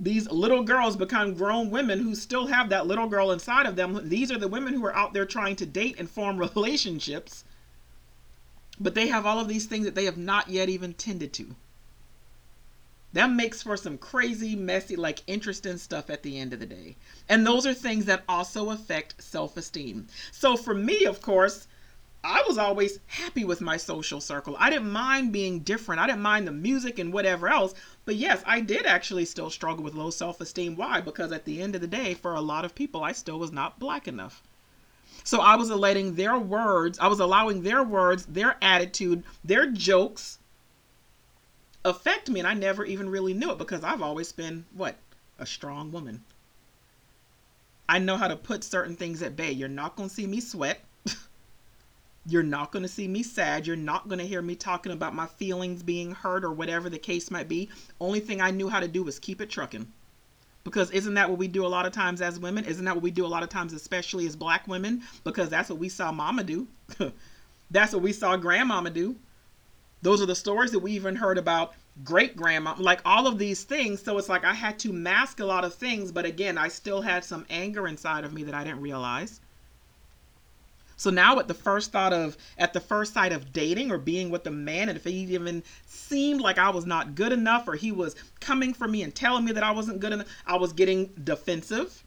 these 0.00 0.30
little 0.30 0.62
girls 0.62 0.96
become 0.96 1.34
grown 1.34 1.70
women 1.70 1.98
who 2.00 2.14
still 2.14 2.46
have 2.46 2.70
that 2.70 2.86
little 2.86 3.06
girl 3.06 3.32
inside 3.32 3.66
of 3.66 3.76
them. 3.76 4.08
These 4.08 4.32
are 4.32 4.38
the 4.38 4.48
women 4.48 4.72
who 4.72 4.84
are 4.86 4.96
out 4.96 5.12
there 5.12 5.26
trying 5.26 5.56
to 5.56 5.66
date 5.66 5.96
and 5.98 6.08
form 6.08 6.38
relationships 6.54 7.44
but 8.80 8.94
they 8.94 9.08
have 9.08 9.26
all 9.26 9.38
of 9.38 9.46
these 9.46 9.66
things 9.66 9.84
that 9.84 9.94
they 9.94 10.06
have 10.06 10.16
not 10.16 10.48
yet 10.48 10.70
even 10.70 10.94
tended 10.94 11.34
to. 11.34 11.54
That 13.12 13.30
makes 13.30 13.62
for 13.62 13.76
some 13.76 13.98
crazy, 13.98 14.56
messy, 14.56 14.96
like 14.96 15.22
interesting 15.26 15.76
stuff 15.76 16.08
at 16.08 16.22
the 16.22 16.38
end 16.38 16.52
of 16.54 16.60
the 16.60 16.66
day. 16.66 16.96
And 17.28 17.46
those 17.46 17.66
are 17.66 17.74
things 17.74 18.06
that 18.06 18.24
also 18.28 18.70
affect 18.70 19.22
self 19.22 19.56
esteem. 19.56 20.06
So 20.32 20.56
for 20.56 20.74
me, 20.74 21.04
of 21.04 21.20
course, 21.20 21.66
I 22.22 22.44
was 22.46 22.56
always 22.56 23.00
happy 23.06 23.44
with 23.44 23.60
my 23.60 23.76
social 23.76 24.20
circle. 24.20 24.56
I 24.58 24.70
didn't 24.70 24.92
mind 24.92 25.32
being 25.32 25.60
different. 25.60 26.00
I 26.00 26.06
didn't 26.06 26.22
mind 26.22 26.46
the 26.46 26.52
music 26.52 26.98
and 26.98 27.12
whatever 27.12 27.48
else. 27.48 27.74
But 28.04 28.16
yes, 28.16 28.42
I 28.46 28.60
did 28.60 28.86
actually 28.86 29.24
still 29.24 29.50
struggle 29.50 29.82
with 29.82 29.94
low 29.94 30.10
self 30.10 30.40
esteem. 30.40 30.76
Why? 30.76 31.00
Because 31.00 31.32
at 31.32 31.44
the 31.44 31.60
end 31.60 31.74
of 31.74 31.80
the 31.80 31.86
day, 31.86 32.14
for 32.14 32.34
a 32.34 32.40
lot 32.40 32.64
of 32.64 32.74
people, 32.74 33.02
I 33.02 33.12
still 33.12 33.38
was 33.38 33.52
not 33.52 33.78
black 33.78 34.06
enough. 34.06 34.42
So 35.24 35.40
I 35.40 35.56
was 35.56 35.70
letting 35.70 36.14
their 36.14 36.38
words, 36.38 36.98
I 36.98 37.08
was 37.08 37.20
allowing 37.20 37.62
their 37.62 37.82
words, 37.82 38.26
their 38.26 38.56
attitude, 38.62 39.22
their 39.44 39.70
jokes 39.70 40.38
affect 41.84 42.28
me. 42.28 42.40
And 42.40 42.48
I 42.48 42.54
never 42.54 42.84
even 42.84 43.08
really 43.10 43.34
knew 43.34 43.50
it 43.50 43.58
because 43.58 43.84
I've 43.84 44.02
always 44.02 44.32
been 44.32 44.64
what? 44.74 44.96
A 45.38 45.46
strong 45.46 45.92
woman. 45.92 46.24
I 47.88 47.98
know 47.98 48.16
how 48.16 48.28
to 48.28 48.36
put 48.36 48.62
certain 48.62 48.94
things 48.94 49.22
at 49.22 49.36
bay. 49.36 49.50
You're 49.50 49.68
not 49.68 49.96
going 49.96 50.08
to 50.08 50.14
see 50.14 50.26
me 50.26 50.40
sweat. 50.40 50.84
You're 52.26 52.42
not 52.42 52.70
going 52.70 52.84
to 52.84 52.88
see 52.88 53.08
me 53.08 53.22
sad. 53.22 53.66
You're 53.66 53.76
not 53.76 54.08
going 54.08 54.20
to 54.20 54.26
hear 54.26 54.42
me 54.42 54.54
talking 54.54 54.92
about 54.92 55.14
my 55.14 55.26
feelings 55.26 55.82
being 55.82 56.12
hurt 56.12 56.44
or 56.44 56.52
whatever 56.52 56.88
the 56.88 56.98
case 56.98 57.30
might 57.30 57.48
be. 57.48 57.68
Only 58.00 58.20
thing 58.20 58.40
I 58.40 58.52
knew 58.52 58.68
how 58.68 58.80
to 58.80 58.86
do 58.86 59.02
was 59.02 59.18
keep 59.18 59.40
it 59.40 59.50
trucking. 59.50 59.90
Because 60.64 60.90
isn't 60.90 61.14
that 61.14 61.28
what 61.28 61.38
we 61.38 61.48
do 61.48 61.64
a 61.64 61.68
lot 61.68 61.86
of 61.86 61.92
times 61.92 62.20
as 62.20 62.38
women? 62.38 62.64
Isn't 62.64 62.84
that 62.84 62.94
what 62.94 63.02
we 63.02 63.10
do 63.10 63.24
a 63.24 63.28
lot 63.28 63.42
of 63.42 63.48
times, 63.48 63.72
especially 63.72 64.26
as 64.26 64.36
black 64.36 64.68
women? 64.68 65.02
Because 65.24 65.48
that's 65.48 65.70
what 65.70 65.78
we 65.78 65.88
saw 65.88 66.12
mama 66.12 66.44
do. 66.44 66.68
that's 67.70 67.92
what 67.92 68.02
we 68.02 68.12
saw 68.12 68.36
grandmama 68.36 68.90
do. 68.90 69.16
Those 70.02 70.22
are 70.22 70.26
the 70.26 70.34
stories 70.34 70.70
that 70.72 70.78
we 70.78 70.92
even 70.92 71.16
heard 71.16 71.38
about 71.38 71.74
great 72.04 72.36
grandma, 72.36 72.74
like 72.78 73.00
all 73.04 73.26
of 73.26 73.38
these 73.38 73.64
things. 73.64 74.02
So 74.02 74.18
it's 74.18 74.28
like 74.28 74.44
I 74.44 74.54
had 74.54 74.78
to 74.80 74.92
mask 74.92 75.40
a 75.40 75.44
lot 75.44 75.64
of 75.64 75.74
things, 75.74 76.12
but 76.12 76.24
again, 76.24 76.56
I 76.56 76.68
still 76.68 77.02
had 77.02 77.24
some 77.24 77.46
anger 77.50 77.86
inside 77.86 78.24
of 78.24 78.32
me 78.32 78.42
that 78.44 78.54
I 78.54 78.64
didn't 78.64 78.80
realize. 78.80 79.40
So 81.00 81.08
now 81.08 81.38
at 81.38 81.48
the 81.48 81.54
first 81.54 81.92
thought 81.92 82.12
of 82.12 82.36
at 82.58 82.74
the 82.74 82.78
first 82.78 83.14
sight 83.14 83.32
of 83.32 83.54
dating 83.54 83.90
or 83.90 83.96
being 83.96 84.28
with 84.28 84.46
a 84.46 84.50
man, 84.50 84.90
and 84.90 84.98
if 84.98 85.04
he 85.04 85.14
even 85.32 85.62
seemed 85.86 86.42
like 86.42 86.58
I 86.58 86.68
was 86.68 86.84
not 86.84 87.14
good 87.14 87.32
enough 87.32 87.66
or 87.66 87.74
he 87.74 87.90
was 87.90 88.14
coming 88.38 88.74
for 88.74 88.86
me 88.86 89.02
and 89.02 89.14
telling 89.14 89.46
me 89.46 89.52
that 89.52 89.62
I 89.62 89.70
wasn't 89.70 90.00
good 90.00 90.12
enough, 90.12 90.26
I 90.46 90.56
was 90.56 90.74
getting 90.74 91.06
defensive. 91.24 92.04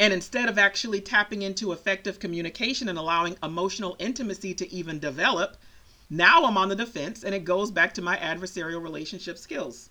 And 0.00 0.14
instead 0.14 0.48
of 0.48 0.56
actually 0.56 1.02
tapping 1.02 1.42
into 1.42 1.70
effective 1.70 2.18
communication 2.18 2.88
and 2.88 2.98
allowing 2.98 3.36
emotional 3.42 3.94
intimacy 3.98 4.54
to 4.54 4.72
even 4.72 4.98
develop, 4.98 5.58
now 6.08 6.46
I'm 6.46 6.56
on 6.56 6.70
the 6.70 6.76
defense 6.76 7.22
and 7.22 7.34
it 7.34 7.44
goes 7.44 7.70
back 7.70 7.92
to 7.92 8.00
my 8.00 8.16
adversarial 8.16 8.82
relationship 8.82 9.36
skills. 9.36 9.90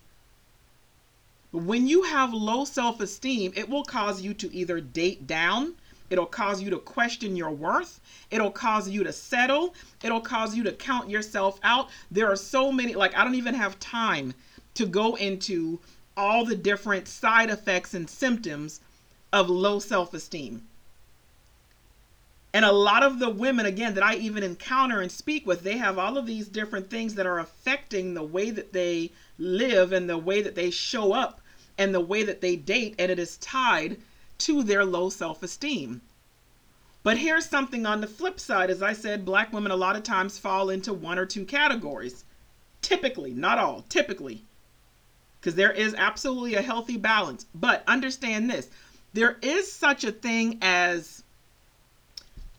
When 1.51 1.87
you 1.87 2.01
have 2.01 2.33
low 2.33 2.65
self 2.65 2.99
esteem, 2.99 3.53
it 3.55 3.69
will 3.69 3.83
cause 3.83 4.23
you 4.23 4.33
to 4.33 4.51
either 4.51 4.81
date 4.81 5.27
down 5.27 5.75
It'll 6.09 6.25
cause 6.25 6.61
you 6.61 6.69
to 6.69 6.77
question 6.77 7.35
your 7.35 7.51
worth. 7.51 7.99
It'll 8.31 8.51
cause 8.51 8.89
you 8.89 9.03
to 9.03 9.11
settle. 9.11 9.75
It'll 10.03 10.21
cause 10.21 10.55
you 10.55 10.63
to 10.63 10.71
count 10.71 11.09
yourself 11.09 11.59
out. 11.63 11.89
There 12.09 12.31
are 12.31 12.35
so 12.35 12.71
many, 12.71 12.95
like, 12.95 13.15
I 13.15 13.23
don't 13.23 13.35
even 13.35 13.55
have 13.55 13.79
time 13.79 14.33
to 14.75 14.85
go 14.85 15.15
into 15.15 15.79
all 16.15 16.45
the 16.45 16.55
different 16.55 17.07
side 17.07 17.49
effects 17.49 17.93
and 17.93 18.09
symptoms 18.09 18.79
of 19.33 19.49
low 19.49 19.79
self 19.79 20.13
esteem. 20.13 20.67
And 22.53 22.63
a 22.65 22.71
lot 22.71 23.03
of 23.03 23.19
the 23.19 23.29
women, 23.29 23.65
again, 23.65 23.93
that 23.95 24.03
I 24.03 24.15
even 24.15 24.41
encounter 24.41 25.01
and 25.01 25.11
speak 25.11 25.45
with, 25.45 25.63
they 25.63 25.77
have 25.77 25.99
all 25.99 26.17
of 26.17 26.25
these 26.25 26.47
different 26.47 26.89
things 26.89 27.15
that 27.15 27.27
are 27.27 27.39
affecting 27.39 28.13
the 28.13 28.23
way 28.23 28.49
that 28.49 28.73
they 28.73 29.11
live 29.37 29.91
and 29.91 30.09
the 30.09 30.17
way 30.17 30.41
that 30.41 30.55
they 30.55 30.71
show 30.71 31.11
up 31.11 31.41
and 31.77 31.93
the 31.93 31.99
way 31.99 32.23
that 32.23 32.41
they 32.41 32.55
date. 32.55 32.95
And 32.97 33.11
it 33.11 33.19
is 33.19 33.37
tied 33.37 33.97
to 34.39 34.63
their 34.63 34.85
low 34.85 35.09
self 35.09 35.43
esteem. 35.43 36.01
But 37.03 37.17
here's 37.17 37.45
something 37.45 37.85
on 37.85 38.01
the 38.01 38.07
flip 38.07 38.39
side. 38.39 38.69
As 38.69 38.81
I 38.81 38.93
said, 38.93 39.25
black 39.25 39.53
women 39.53 39.71
a 39.71 39.77
lot 39.77 39.95
of 39.95 40.03
times 40.03 40.37
fall 40.37 40.69
into 40.69 40.93
one 40.93 41.17
or 41.17 41.25
two 41.25 41.45
categories. 41.45 42.25
Typically, 42.81 43.33
not 43.33 43.57
all, 43.57 43.85
typically. 43.89 44.43
Because 45.39 45.55
there 45.55 45.71
is 45.71 45.93
absolutely 45.93 46.55
a 46.55 46.61
healthy 46.61 46.97
balance. 46.97 47.45
But 47.55 47.83
understand 47.87 48.49
this 48.49 48.69
there 49.13 49.37
is 49.41 49.71
such 49.71 50.03
a 50.03 50.11
thing 50.11 50.57
as 50.61 51.23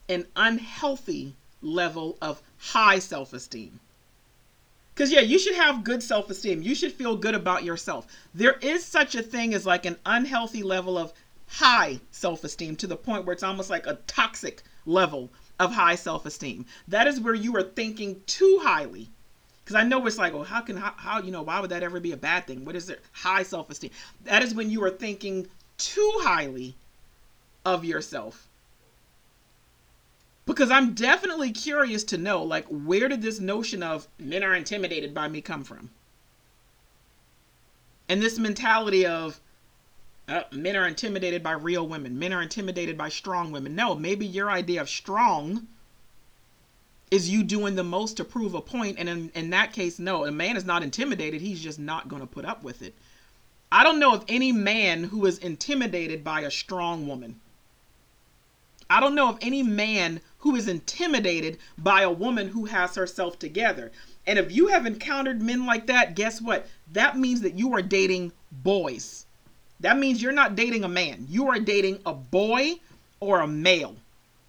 an 0.08 0.26
unhealthy 0.34 1.34
level 1.60 2.16
of 2.22 2.42
high 2.58 2.98
self 2.98 3.32
esteem. 3.32 3.80
Because, 4.94 5.12
yeah, 5.12 5.20
you 5.20 5.38
should 5.38 5.54
have 5.54 5.84
good 5.84 6.02
self 6.02 6.30
esteem. 6.30 6.62
You 6.62 6.74
should 6.74 6.92
feel 6.92 7.16
good 7.16 7.34
about 7.34 7.62
yourself. 7.62 8.06
There 8.34 8.58
is 8.60 8.84
such 8.84 9.14
a 9.14 9.22
thing 9.22 9.54
as 9.54 9.64
like 9.66 9.86
an 9.86 9.96
unhealthy 10.04 10.62
level 10.62 10.98
of 10.98 11.12
high 11.48 12.00
self 12.10 12.44
esteem 12.44 12.76
to 12.76 12.86
the 12.86 12.96
point 12.96 13.24
where 13.24 13.32
it's 13.32 13.42
almost 13.42 13.70
like 13.70 13.86
a 13.86 13.98
toxic 14.06 14.62
level 14.86 15.30
of 15.58 15.72
high 15.72 15.94
self 15.96 16.26
esteem. 16.26 16.66
That 16.86 17.06
is 17.06 17.20
where 17.20 17.34
you 17.34 17.54
are 17.56 17.62
thinking 17.62 18.22
too 18.26 18.60
highly. 18.62 19.10
Because 19.64 19.76
I 19.76 19.84
know 19.84 20.06
it's 20.06 20.16
like, 20.16 20.32
oh, 20.32 20.44
how 20.44 20.62
can, 20.62 20.76
how, 20.78 20.94
how, 20.96 21.20
you 21.20 21.30
know, 21.30 21.42
why 21.42 21.60
would 21.60 21.70
that 21.70 21.82
ever 21.82 22.00
be 22.00 22.12
a 22.12 22.16
bad 22.16 22.46
thing? 22.46 22.64
What 22.64 22.76
is 22.76 22.88
it? 22.88 23.02
High 23.12 23.42
self 23.42 23.68
esteem. 23.68 23.90
That 24.24 24.42
is 24.42 24.54
when 24.54 24.70
you 24.70 24.82
are 24.84 24.90
thinking 24.90 25.48
too 25.76 26.12
highly 26.20 26.74
of 27.64 27.84
yourself. 27.84 28.48
Because 30.46 30.70
I'm 30.70 30.94
definitely 30.94 31.52
curious 31.52 32.02
to 32.04 32.16
know, 32.16 32.42
like, 32.42 32.64
where 32.68 33.08
did 33.08 33.20
this 33.20 33.38
notion 33.38 33.82
of 33.82 34.08
men 34.18 34.42
are 34.42 34.54
intimidated 34.54 35.12
by 35.12 35.28
me 35.28 35.42
come 35.42 35.62
from? 35.62 35.90
And 38.08 38.22
this 38.22 38.38
mentality 38.38 39.04
of, 39.04 39.40
uh, 40.28 40.42
men 40.52 40.76
are 40.76 40.86
intimidated 40.86 41.42
by 41.42 41.52
real 41.52 41.88
women. 41.88 42.18
Men 42.18 42.32
are 42.32 42.42
intimidated 42.42 42.98
by 42.98 43.08
strong 43.08 43.50
women. 43.50 43.74
No, 43.74 43.94
maybe 43.94 44.26
your 44.26 44.50
idea 44.50 44.82
of 44.82 44.88
strong 44.88 45.66
is 47.10 47.30
you 47.30 47.42
doing 47.42 47.74
the 47.74 47.84
most 47.84 48.18
to 48.18 48.24
prove 48.24 48.54
a 48.54 48.60
point. 48.60 48.98
And 48.98 49.08
in, 49.08 49.30
in 49.34 49.50
that 49.50 49.72
case, 49.72 49.98
no, 49.98 50.26
a 50.26 50.30
man 50.30 50.56
is 50.56 50.66
not 50.66 50.82
intimidated. 50.82 51.40
He's 51.40 51.62
just 51.62 51.78
not 51.78 52.08
going 52.08 52.20
to 52.20 52.26
put 52.26 52.44
up 52.44 52.62
with 52.62 52.82
it. 52.82 52.94
I 53.72 53.82
don't 53.84 53.98
know 53.98 54.14
of 54.14 54.24
any 54.28 54.52
man 54.52 55.04
who 55.04 55.24
is 55.24 55.38
intimidated 55.38 56.22
by 56.22 56.42
a 56.42 56.50
strong 56.50 57.06
woman. 57.06 57.40
I 58.90 59.00
don't 59.00 59.14
know 59.14 59.28
of 59.28 59.38
any 59.42 59.62
man 59.62 60.20
who 60.38 60.56
is 60.56 60.68
intimidated 60.68 61.58
by 61.76 62.02
a 62.02 62.10
woman 62.10 62.48
who 62.48 62.66
has 62.66 62.94
herself 62.94 63.38
together. 63.38 63.92
And 64.26 64.38
if 64.38 64.52
you 64.52 64.68
have 64.68 64.86
encountered 64.86 65.42
men 65.42 65.66
like 65.66 65.86
that, 65.86 66.14
guess 66.14 66.40
what? 66.40 66.66
That 66.92 67.18
means 67.18 67.40
that 67.42 67.58
you 67.58 67.74
are 67.74 67.82
dating 67.82 68.32
boys. 68.50 69.26
That 69.80 69.98
means 69.98 70.22
you're 70.22 70.32
not 70.32 70.56
dating 70.56 70.84
a 70.84 70.88
man. 70.88 71.26
You 71.28 71.48
are 71.48 71.58
dating 71.58 72.00
a 72.04 72.12
boy 72.12 72.74
or 73.20 73.40
a 73.40 73.46
male. 73.46 73.96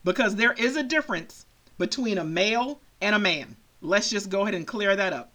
Because 0.04 0.36
there 0.36 0.54
is 0.54 0.76
a 0.76 0.84
difference 0.84 1.46
between 1.78 2.18
a 2.18 2.24
male 2.24 2.80
and 3.02 3.16
a 3.16 3.20
man. 3.20 3.56
Let's 3.82 4.10
just 4.10 4.30
go 4.30 4.42
ahead 4.42 4.56
and 4.56 4.68
clear 4.68 4.96
that 4.96 5.14
up. 5.14 5.32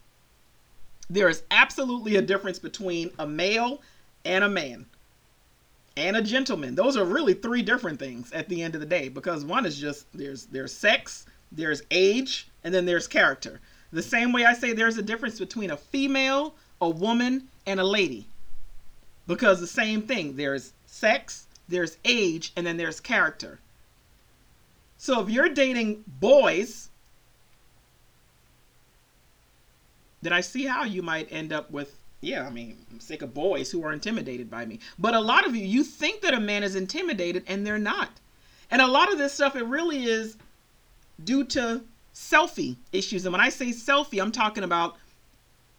There 1.08 1.28
is 1.28 1.42
absolutely 1.50 2.16
a 2.16 2.22
difference 2.22 2.58
between 2.58 3.10
a 3.18 3.26
male 3.26 3.82
and 4.24 4.42
a 4.42 4.48
man 4.48 4.86
and 5.96 6.16
a 6.16 6.22
gentleman. 6.22 6.74
Those 6.74 6.96
are 6.96 7.04
really 7.04 7.34
three 7.34 7.62
different 7.62 7.98
things 7.98 8.32
at 8.32 8.48
the 8.48 8.62
end 8.62 8.74
of 8.74 8.80
the 8.80 8.86
day 8.86 9.08
because 9.08 9.44
one 9.44 9.66
is 9.66 9.78
just 9.78 10.06
there's 10.12 10.46
there's 10.46 10.72
sex, 10.72 11.26
there's 11.52 11.82
age, 11.90 12.48
and 12.64 12.74
then 12.74 12.84
there's 12.84 13.06
character. 13.06 13.60
The 13.92 14.02
same 14.02 14.32
way 14.32 14.44
I 14.44 14.54
say 14.54 14.72
there's 14.72 14.98
a 14.98 15.02
difference 15.02 15.38
between 15.38 15.70
a 15.70 15.76
female, 15.76 16.54
a 16.80 16.88
woman, 16.88 17.48
and 17.66 17.78
a 17.78 17.84
lady. 17.84 18.26
Because 19.26 19.60
the 19.60 19.66
same 19.66 20.02
thing, 20.02 20.36
there's 20.36 20.72
sex, 20.86 21.46
there's 21.68 21.96
age, 22.04 22.52
and 22.56 22.66
then 22.66 22.76
there's 22.76 23.00
character. 23.00 23.58
So 24.98 25.20
if 25.20 25.30
you're 25.30 25.48
dating 25.48 26.04
boys, 26.06 26.88
then 30.22 30.32
I 30.32 30.40
see 30.40 30.64
how 30.64 30.84
you 30.84 31.02
might 31.02 31.30
end 31.30 31.52
up 31.52 31.70
with, 31.70 31.98
yeah, 32.20 32.46
I 32.46 32.50
mean, 32.50 32.78
I'm 32.90 33.00
sick 33.00 33.22
of 33.22 33.34
boys 33.34 33.70
who 33.70 33.84
are 33.84 33.92
intimidated 33.92 34.50
by 34.50 34.64
me. 34.64 34.80
But 34.98 35.14
a 35.14 35.20
lot 35.20 35.46
of 35.46 35.54
you, 35.54 35.64
you 35.64 35.84
think 35.84 36.22
that 36.22 36.34
a 36.34 36.40
man 36.40 36.62
is 36.62 36.74
intimidated 36.74 37.44
and 37.46 37.66
they're 37.66 37.78
not. 37.78 38.10
And 38.70 38.80
a 38.80 38.86
lot 38.86 39.12
of 39.12 39.18
this 39.18 39.34
stuff, 39.34 39.56
it 39.56 39.66
really 39.66 40.04
is 40.04 40.36
due 41.22 41.44
to 41.44 41.82
selfie 42.14 42.76
issues. 42.92 43.26
And 43.26 43.32
when 43.32 43.40
I 43.40 43.50
say 43.50 43.66
selfie, 43.66 44.22
I'm 44.22 44.32
talking 44.32 44.64
about 44.64 44.96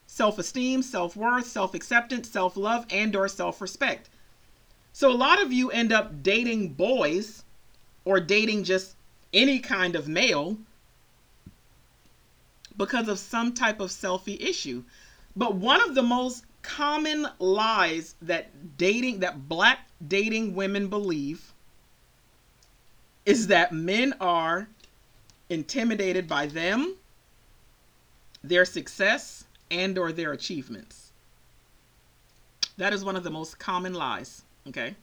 self-esteem, 0.08 0.82
self-worth, 0.82 1.47
self-acceptance, 1.47 2.30
self-love, 2.30 2.86
and 2.89 3.16
or 3.16 3.28
self-respect. 3.28 4.10
So 4.93 5.12
a 5.12 5.14
lot 5.14 5.41
of 5.41 5.51
you 5.51 5.72
end 5.72 5.91
up 5.91 6.24
dating 6.24 6.70
boys 6.70 7.43
or 8.06 8.20
dating 8.20 8.64
just 8.64 8.95
any 9.34 9.60
kind 9.60 9.95
of 9.95 10.08
male 10.08 10.58
because 12.78 13.08
of 13.08 13.20
some 13.20 13.53
type 13.53 13.80
of 13.80 13.89
selfie 13.89 14.39
issue. 14.41 14.84
But 15.36 15.56
one 15.56 15.82
of 15.82 15.95
the 15.95 16.03
most 16.03 16.45
common 16.62 17.28
lies 17.39 18.16
that 18.22 18.78
dating 18.78 19.20
that 19.20 19.47
black 19.47 19.88
dating 20.08 20.56
women 20.56 20.88
believe 20.88 21.53
is 23.26 23.47
that 23.47 23.72
men 23.72 24.14
are 24.20 24.68
intimidated 25.49 26.28
by 26.28 26.47
them, 26.47 26.95
their 28.43 28.66
success, 28.66 29.45
and 29.76 29.97
or 29.97 30.11
their 30.11 30.32
achievements. 30.32 31.11
That 32.78 32.93
is 32.93 33.03
one 33.03 33.15
of 33.15 33.23
the 33.23 33.30
most 33.30 33.59
common 33.59 33.93
lies, 33.93 34.43
okay? 34.67 34.95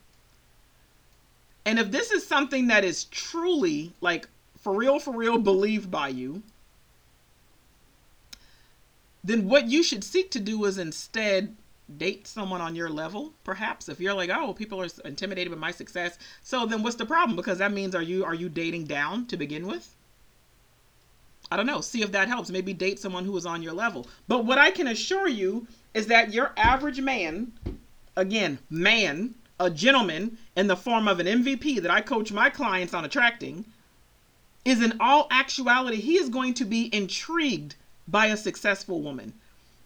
And 1.65 1.79
if 1.79 1.91
this 1.91 2.11
is 2.11 2.27
something 2.27 2.67
that 2.67 2.85
is 2.85 3.05
truly 3.05 3.93
like 4.01 4.29
for 4.59 4.75
real 4.75 4.99
for 4.99 5.15
real 5.15 5.39
believed 5.39 5.91
by 5.91 6.09
you, 6.09 6.43
then 9.25 9.49
what 9.49 9.69
you 9.69 9.83
should 9.83 10.05
seek 10.05 10.31
to 10.33 10.41
do 10.41 10.65
is 10.65 10.79
instead 10.79 11.57
date 11.99 12.27
someone 12.27 12.61
on 12.61 12.75
your 12.75 12.89
level 12.89 13.35
perhaps 13.45 13.89
if 13.89 14.01
you're 14.01 14.15
like 14.15 14.31
oh 14.31 14.55
people 14.55 14.81
are 14.81 14.89
intimidated 15.05 15.53
by 15.53 15.59
my 15.59 15.71
success 15.71 16.19
so 16.43 16.65
then 16.65 16.83
what's 16.83 16.97
the 16.97 17.05
problem 17.05 17.37
because 17.37 17.59
that 17.59 17.73
means 17.73 17.95
are 17.95 18.03
you 18.03 18.25
are 18.25 18.35
you 18.35 18.49
dating 18.49 18.85
down 18.85 19.27
to 19.27 19.37
begin 19.37 19.67
with 19.67 19.95
i 21.53 21.57
don't 21.57 21.67
know 21.67 21.81
see 21.83 22.03
if 22.03 22.11
that 22.13 22.29
helps 22.29 22.51
maybe 22.51 22.73
date 22.73 22.99
someone 22.99 23.25
who 23.27 23.37
is 23.37 23.45
on 23.45 23.63
your 23.63 23.75
level 23.75 24.07
but 24.27 24.45
what 24.47 24.57
i 24.59 24.71
can 24.71 24.87
assure 24.89 25.29
you 25.29 25.67
is 25.93 26.07
that 26.07 26.33
your 26.33 26.53
average 26.57 27.01
man 27.01 27.53
again 28.17 28.59
man 28.71 29.35
a 29.61 29.71
gentleman 29.71 30.37
in 30.57 30.67
the 30.67 30.77
form 30.77 31.07
of 31.07 31.21
an 31.21 31.27
mvp 31.27 31.83
that 31.83 31.91
i 31.91 32.01
coach 32.01 32.33
my 32.33 32.49
clients 32.49 32.95
on 32.95 33.05
attracting 33.05 33.65
is 34.65 34.83
in 34.83 34.95
all 34.99 35.27
actuality 35.31 36.01
he 36.01 36.17
is 36.17 36.31
going 36.31 36.55
to 36.55 36.65
be 36.65 36.89
intrigued 36.95 37.75
by 38.09 38.27
a 38.27 38.37
successful 38.37 39.01
woman. 39.01 39.33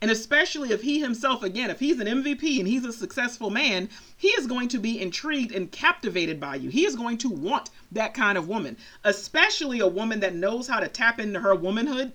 And 0.02 0.10
especially 0.10 0.72
if 0.72 0.82
he 0.82 1.00
himself, 1.00 1.42
again, 1.42 1.70
if 1.70 1.80
he's 1.80 2.00
an 2.00 2.06
MVP 2.06 2.58
and 2.58 2.68
he's 2.68 2.84
a 2.84 2.92
successful 2.92 3.48
man, 3.48 3.88
he 4.16 4.28
is 4.28 4.46
going 4.46 4.68
to 4.68 4.78
be 4.78 5.00
intrigued 5.00 5.52
and 5.52 5.72
captivated 5.72 6.38
by 6.38 6.56
you. 6.56 6.68
He 6.68 6.84
is 6.84 6.96
going 6.96 7.18
to 7.18 7.30
want 7.30 7.70
that 7.92 8.12
kind 8.12 8.36
of 8.36 8.46
woman, 8.46 8.76
especially 9.04 9.80
a 9.80 9.86
woman 9.86 10.20
that 10.20 10.34
knows 10.34 10.68
how 10.68 10.80
to 10.80 10.88
tap 10.88 11.18
into 11.18 11.40
her 11.40 11.54
womanhood, 11.54 12.12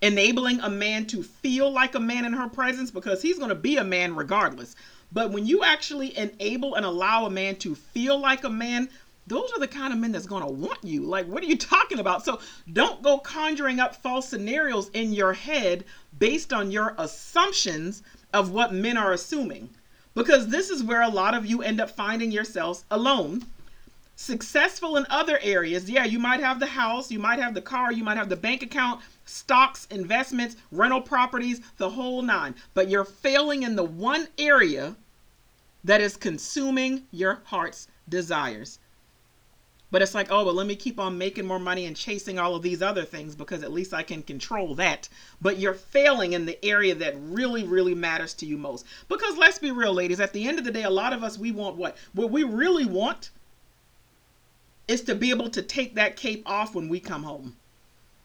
enabling 0.00 0.60
a 0.60 0.70
man 0.70 1.06
to 1.06 1.24
feel 1.24 1.72
like 1.72 1.96
a 1.96 2.00
man 2.00 2.24
in 2.24 2.32
her 2.32 2.48
presence 2.48 2.92
because 2.92 3.20
he's 3.20 3.38
going 3.38 3.48
to 3.48 3.56
be 3.56 3.76
a 3.76 3.84
man 3.84 4.14
regardless. 4.14 4.76
But 5.10 5.32
when 5.32 5.44
you 5.46 5.64
actually 5.64 6.16
enable 6.16 6.76
and 6.76 6.86
allow 6.86 7.26
a 7.26 7.30
man 7.30 7.56
to 7.56 7.74
feel 7.74 8.18
like 8.18 8.44
a 8.44 8.50
man, 8.50 8.88
those 9.28 9.52
are 9.52 9.60
the 9.60 9.68
kind 9.68 9.92
of 9.92 9.98
men 9.98 10.12
that's 10.12 10.26
going 10.26 10.44
to 10.44 10.52
want 10.52 10.82
you. 10.82 11.02
Like, 11.02 11.26
what 11.26 11.42
are 11.42 11.46
you 11.46 11.56
talking 11.56 11.98
about? 11.98 12.24
So 12.24 12.40
don't 12.72 13.02
go 13.02 13.18
conjuring 13.18 13.78
up 13.78 13.94
false 13.94 14.28
scenarios 14.28 14.88
in 14.90 15.12
your 15.12 15.34
head 15.34 15.84
based 16.18 16.52
on 16.52 16.70
your 16.70 16.94
assumptions 16.98 18.02
of 18.32 18.50
what 18.50 18.72
men 18.72 18.96
are 18.96 19.12
assuming. 19.12 19.70
Because 20.14 20.48
this 20.48 20.70
is 20.70 20.82
where 20.82 21.02
a 21.02 21.08
lot 21.08 21.34
of 21.34 21.46
you 21.46 21.62
end 21.62 21.80
up 21.80 21.90
finding 21.90 22.32
yourselves 22.32 22.84
alone. 22.90 23.44
Successful 24.16 24.96
in 24.96 25.06
other 25.10 25.38
areas. 25.42 25.88
Yeah, 25.88 26.04
you 26.04 26.18
might 26.18 26.40
have 26.40 26.58
the 26.58 26.66
house, 26.66 27.10
you 27.10 27.20
might 27.20 27.38
have 27.38 27.54
the 27.54 27.62
car, 27.62 27.92
you 27.92 28.02
might 28.02 28.16
have 28.16 28.28
the 28.28 28.36
bank 28.36 28.62
account, 28.62 29.00
stocks, 29.26 29.86
investments, 29.90 30.56
rental 30.72 31.00
properties, 31.00 31.60
the 31.76 31.90
whole 31.90 32.22
nine. 32.22 32.56
But 32.74 32.88
you're 32.88 33.04
failing 33.04 33.62
in 33.62 33.76
the 33.76 33.84
one 33.84 34.26
area 34.38 34.96
that 35.84 36.00
is 36.00 36.16
consuming 36.16 37.04
your 37.12 37.42
heart's 37.44 37.86
desires. 38.08 38.80
But 39.90 40.02
it's 40.02 40.14
like, 40.14 40.30
oh, 40.30 40.44
well, 40.44 40.54
let 40.54 40.66
me 40.66 40.76
keep 40.76 41.00
on 41.00 41.16
making 41.16 41.46
more 41.46 41.58
money 41.58 41.86
and 41.86 41.96
chasing 41.96 42.38
all 42.38 42.54
of 42.54 42.62
these 42.62 42.82
other 42.82 43.04
things 43.04 43.34
because 43.34 43.62
at 43.62 43.72
least 43.72 43.94
I 43.94 44.02
can 44.02 44.22
control 44.22 44.74
that. 44.74 45.08
But 45.40 45.58
you're 45.58 45.72
failing 45.72 46.34
in 46.34 46.44
the 46.44 46.62
area 46.64 46.94
that 46.96 47.14
really, 47.18 47.64
really 47.64 47.94
matters 47.94 48.34
to 48.34 48.46
you 48.46 48.58
most. 48.58 48.84
Because 49.08 49.38
let's 49.38 49.58
be 49.58 49.70
real, 49.70 49.94
ladies, 49.94 50.20
at 50.20 50.34
the 50.34 50.46
end 50.46 50.58
of 50.58 50.64
the 50.64 50.70
day, 50.70 50.82
a 50.82 50.90
lot 50.90 51.14
of 51.14 51.24
us, 51.24 51.38
we 51.38 51.52
want 51.52 51.76
what? 51.76 51.96
What 52.12 52.30
we 52.30 52.42
really 52.44 52.84
want 52.84 53.30
is 54.88 55.02
to 55.02 55.14
be 55.14 55.30
able 55.30 55.50
to 55.50 55.62
take 55.62 55.94
that 55.94 56.16
cape 56.16 56.42
off 56.44 56.74
when 56.74 56.88
we 56.88 57.00
come 57.00 57.22
home. 57.22 57.56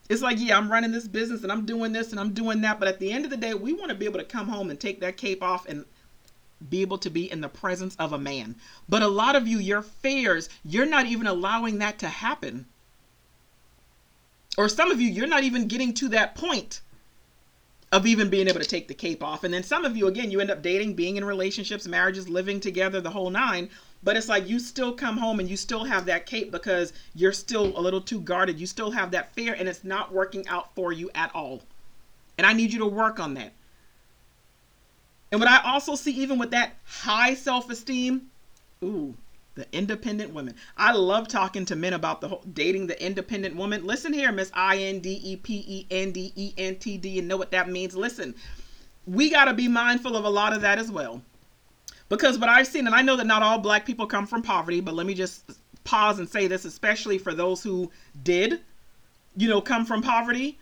It's 0.09 0.21
like, 0.21 0.37
yeah, 0.39 0.57
I'm 0.57 0.71
running 0.71 0.91
this 0.91 1.07
business 1.07 1.43
and 1.43 1.51
I'm 1.51 1.65
doing 1.65 1.93
this 1.93 2.11
and 2.11 2.19
I'm 2.19 2.33
doing 2.33 2.59
that. 2.61 2.77
But 2.77 2.89
at 2.89 2.99
the 2.99 3.11
end 3.11 3.23
of 3.23 3.31
the 3.31 3.37
day, 3.37 3.53
we 3.53 3.71
want 3.71 3.89
to 3.89 3.95
be 3.95 4.05
able 4.05 4.19
to 4.19 4.25
come 4.25 4.49
home 4.49 4.69
and 4.69 4.79
take 4.79 4.99
that 4.99 5.15
cape 5.15 5.41
off 5.41 5.67
and 5.67 5.85
be 6.69 6.81
able 6.81 6.97
to 6.99 7.09
be 7.09 7.31
in 7.31 7.41
the 7.41 7.49
presence 7.49 7.95
of 7.97 8.13
a 8.13 8.17
man. 8.17 8.55
But 8.87 9.01
a 9.01 9.07
lot 9.07 9.35
of 9.35 9.47
you, 9.47 9.59
your 9.59 9.81
fears, 9.81 10.49
you're 10.63 10.85
not 10.85 11.05
even 11.05 11.27
allowing 11.27 11.79
that 11.79 11.99
to 11.99 12.09
happen. 12.09 12.65
Or 14.57 14.69
some 14.69 14.91
of 14.91 15.01
you, 15.01 15.09
you're 15.09 15.27
not 15.27 15.43
even 15.43 15.67
getting 15.67 15.93
to 15.95 16.09
that 16.09 16.35
point 16.35 16.81
of 17.91 18.07
even 18.07 18.29
being 18.29 18.47
able 18.47 18.59
to 18.59 18.65
take 18.65 18.87
the 18.87 18.93
cape 18.93 19.23
off. 19.23 19.43
And 19.43 19.53
then 19.53 19.63
some 19.63 19.85
of 19.85 19.95
you, 19.95 20.07
again, 20.07 20.31
you 20.31 20.41
end 20.41 20.49
up 20.49 20.63
dating, 20.63 20.95
being 20.95 21.15
in 21.15 21.23
relationships, 21.23 21.87
marriages, 21.87 22.27
living 22.27 22.59
together, 22.59 22.99
the 23.01 23.11
whole 23.11 23.29
nine. 23.29 23.69
But 24.01 24.17
it's 24.17 24.27
like 24.27 24.49
you 24.49 24.59
still 24.59 24.93
come 24.93 25.17
home 25.17 25.39
and 25.39 25.49
you 25.49 25.55
still 25.55 25.83
have 25.85 26.05
that 26.05 26.25
cape 26.25 26.51
because 26.51 26.91
you're 27.13 27.31
still 27.31 27.77
a 27.77 27.81
little 27.81 28.01
too 28.01 28.19
guarded. 28.19 28.59
You 28.59 28.65
still 28.65 28.91
have 28.91 29.11
that 29.11 29.33
fear 29.33 29.53
and 29.53 29.69
it's 29.69 29.83
not 29.83 30.11
working 30.11 30.47
out 30.47 30.73
for 30.75 30.91
you 30.91 31.09
at 31.13 31.33
all. 31.35 31.61
And 32.37 32.47
I 32.47 32.53
need 32.53 32.73
you 32.73 32.79
to 32.79 32.87
work 32.87 33.19
on 33.19 33.35
that. 33.35 33.53
And 35.33 35.39
what 35.39 35.49
I 35.49 35.63
also 35.63 35.95
see, 35.95 36.11
even 36.11 36.37
with 36.37 36.51
that 36.51 36.75
high 36.85 37.33
self 37.33 37.67
esteem, 37.71 38.29
ooh, 38.83 39.15
the 39.55 39.65
independent 39.71 40.31
women. 40.31 40.53
I 40.77 40.93
love 40.93 41.27
talking 41.27 41.65
to 41.65 41.75
men 41.75 41.93
about 41.93 42.21
the 42.21 42.27
whole 42.27 42.43
dating 42.53 42.85
the 42.85 43.03
independent 43.03 43.55
woman. 43.55 43.83
Listen 43.83 44.13
here, 44.13 44.31
Miss 44.31 44.51
I 44.53 44.77
N 44.77 44.99
D 44.99 45.19
E 45.23 45.35
P 45.37 45.65
E 45.67 45.87
N 45.89 46.11
D 46.11 46.31
E 46.35 46.53
N 46.55 46.75
T 46.75 46.99
D. 46.99 47.09
You 47.09 47.23
know 47.23 47.35
what 47.35 47.49
that 47.49 47.67
means? 47.67 47.95
Listen, 47.95 48.35
we 49.07 49.31
got 49.31 49.45
to 49.45 49.55
be 49.55 49.67
mindful 49.67 50.15
of 50.15 50.23
a 50.23 50.29
lot 50.29 50.53
of 50.53 50.61
that 50.61 50.77
as 50.77 50.91
well. 50.91 51.19
Because 52.09 52.37
what 52.37 52.49
I've 52.49 52.67
seen, 52.67 52.85
and 52.85 52.95
I 52.95 53.01
know 53.01 53.15
that 53.15 53.25
not 53.25 53.41
all 53.41 53.57
black 53.57 53.87
people 53.87 54.05
come 54.05 54.27
from 54.27 54.43
poverty, 54.43 54.81
but 54.81 54.93
let 54.93 55.07
me 55.07 55.15
just 55.15 55.49
pause 55.83 56.19
and 56.19 56.29
say 56.29 56.45
this, 56.45 56.63
especially 56.63 57.17
for 57.17 57.33
those 57.33 57.63
who 57.63 57.89
did, 58.21 58.61
you 59.35 59.49
know, 59.49 59.61
come 59.61 59.83
from 59.83 60.03
poverty 60.03 60.59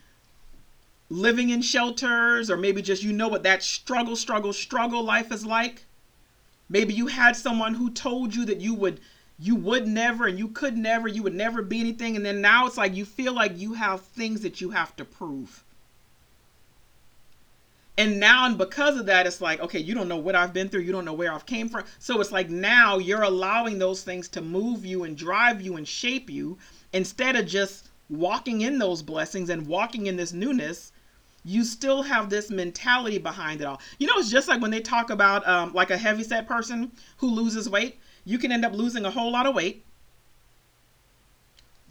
living 1.12 1.49
in 1.49 1.62
shelters, 1.62 2.49
or 2.49 2.55
maybe 2.55 2.82
just 2.82 3.03
you 3.03 3.12
know 3.12 3.28
what 3.28 3.43
that 3.43 3.62
struggle, 3.62 4.16
struggle, 4.16 4.53
struggle 4.53 5.03
life 5.03 5.30
is 5.30 5.45
like. 5.45 5.86
Maybe 6.70 6.93
you 6.93 7.07
had 7.07 7.36
someone 7.36 7.74
who 7.74 7.91
told 7.91 8.34
you 8.34 8.45
that 8.45 8.62
you 8.62 8.74
would 8.76 9.01
you 9.38 9.55
would 9.55 9.88
never 9.88 10.26
and 10.26 10.39
you 10.39 10.47
could 10.47 10.78
never, 10.78 11.09
you 11.09 11.22
would 11.24 11.34
never 11.34 11.62
be 11.64 11.82
anything 11.82 12.16
and 12.16 12.26
then 12.26 12.39
now 12.39 12.66
it's 12.66 12.78
like 12.78 12.95
you 12.95 13.03
feel 13.03 13.34
like 13.34 13.57
you 13.59 13.74
have 13.74 14.01
things 14.01 14.39
that 14.41 14.62
you 14.62 14.70
have 14.70 14.95
to 14.95 15.03
prove. 15.03 15.66
And 17.97 18.18
now 18.20 18.45
and 18.45 18.57
because 18.57 18.97
of 18.97 19.07
that 19.07 19.28
it's 19.28 19.41
like 19.41 19.59
okay, 19.59 19.80
you 19.80 19.93
don't 19.93 20.07
know 20.07 20.16
what 20.16 20.36
I've 20.36 20.53
been 20.53 20.70
through, 20.70 20.82
you 20.82 20.93
don't 20.93 21.03
know 21.03 21.12
where 21.12 21.34
I've 21.34 21.45
came 21.45 21.68
from. 21.68 21.84
So 21.99 22.22
it's 22.22 22.32
like 22.32 22.49
now 22.49 22.99
you're 22.99 23.24
allowing 23.24 23.80
those 23.80 24.01
things 24.01 24.30
to 24.30 24.41
move 24.41 24.86
you 24.86 25.03
and 25.03 25.18
drive 25.18 25.62
you 25.62 25.76
and 25.76 25.86
shape 25.86 26.30
you 26.30 26.57
instead 26.93 27.36
of 27.36 27.47
just 27.47 27.89
walking 28.09 28.62
in 28.62 28.80
those 28.80 29.01
blessings 29.01 29.49
and 29.49 29.68
walking 29.68 30.07
in 30.07 30.16
this 30.16 30.32
newness 30.32 30.93
you 31.43 31.63
still 31.63 32.03
have 32.03 32.29
this 32.29 32.49
mentality 32.49 33.17
behind 33.17 33.61
it 33.61 33.65
all. 33.65 33.81
You 33.97 34.07
know, 34.07 34.13
it's 34.17 34.29
just 34.29 34.47
like 34.47 34.61
when 34.61 34.71
they 34.71 34.81
talk 34.81 35.09
about 35.09 35.47
um, 35.47 35.73
like 35.73 35.89
a 35.89 35.97
heavy 35.97 36.23
set 36.23 36.47
person 36.47 36.91
who 37.17 37.27
loses 37.27 37.69
weight, 37.69 37.99
you 38.25 38.37
can 38.37 38.51
end 38.51 38.65
up 38.65 38.73
losing 38.73 39.05
a 39.05 39.11
whole 39.11 39.31
lot 39.31 39.47
of 39.47 39.55
weight. 39.55 39.83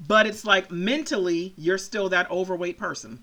But 0.07 0.27
it's 0.27 0.45
like 0.45 0.71
mentally, 0.71 1.53
you're 1.57 1.79
still 1.79 2.09
that 2.09 2.31
overweight 2.31 2.79
person. 2.79 3.23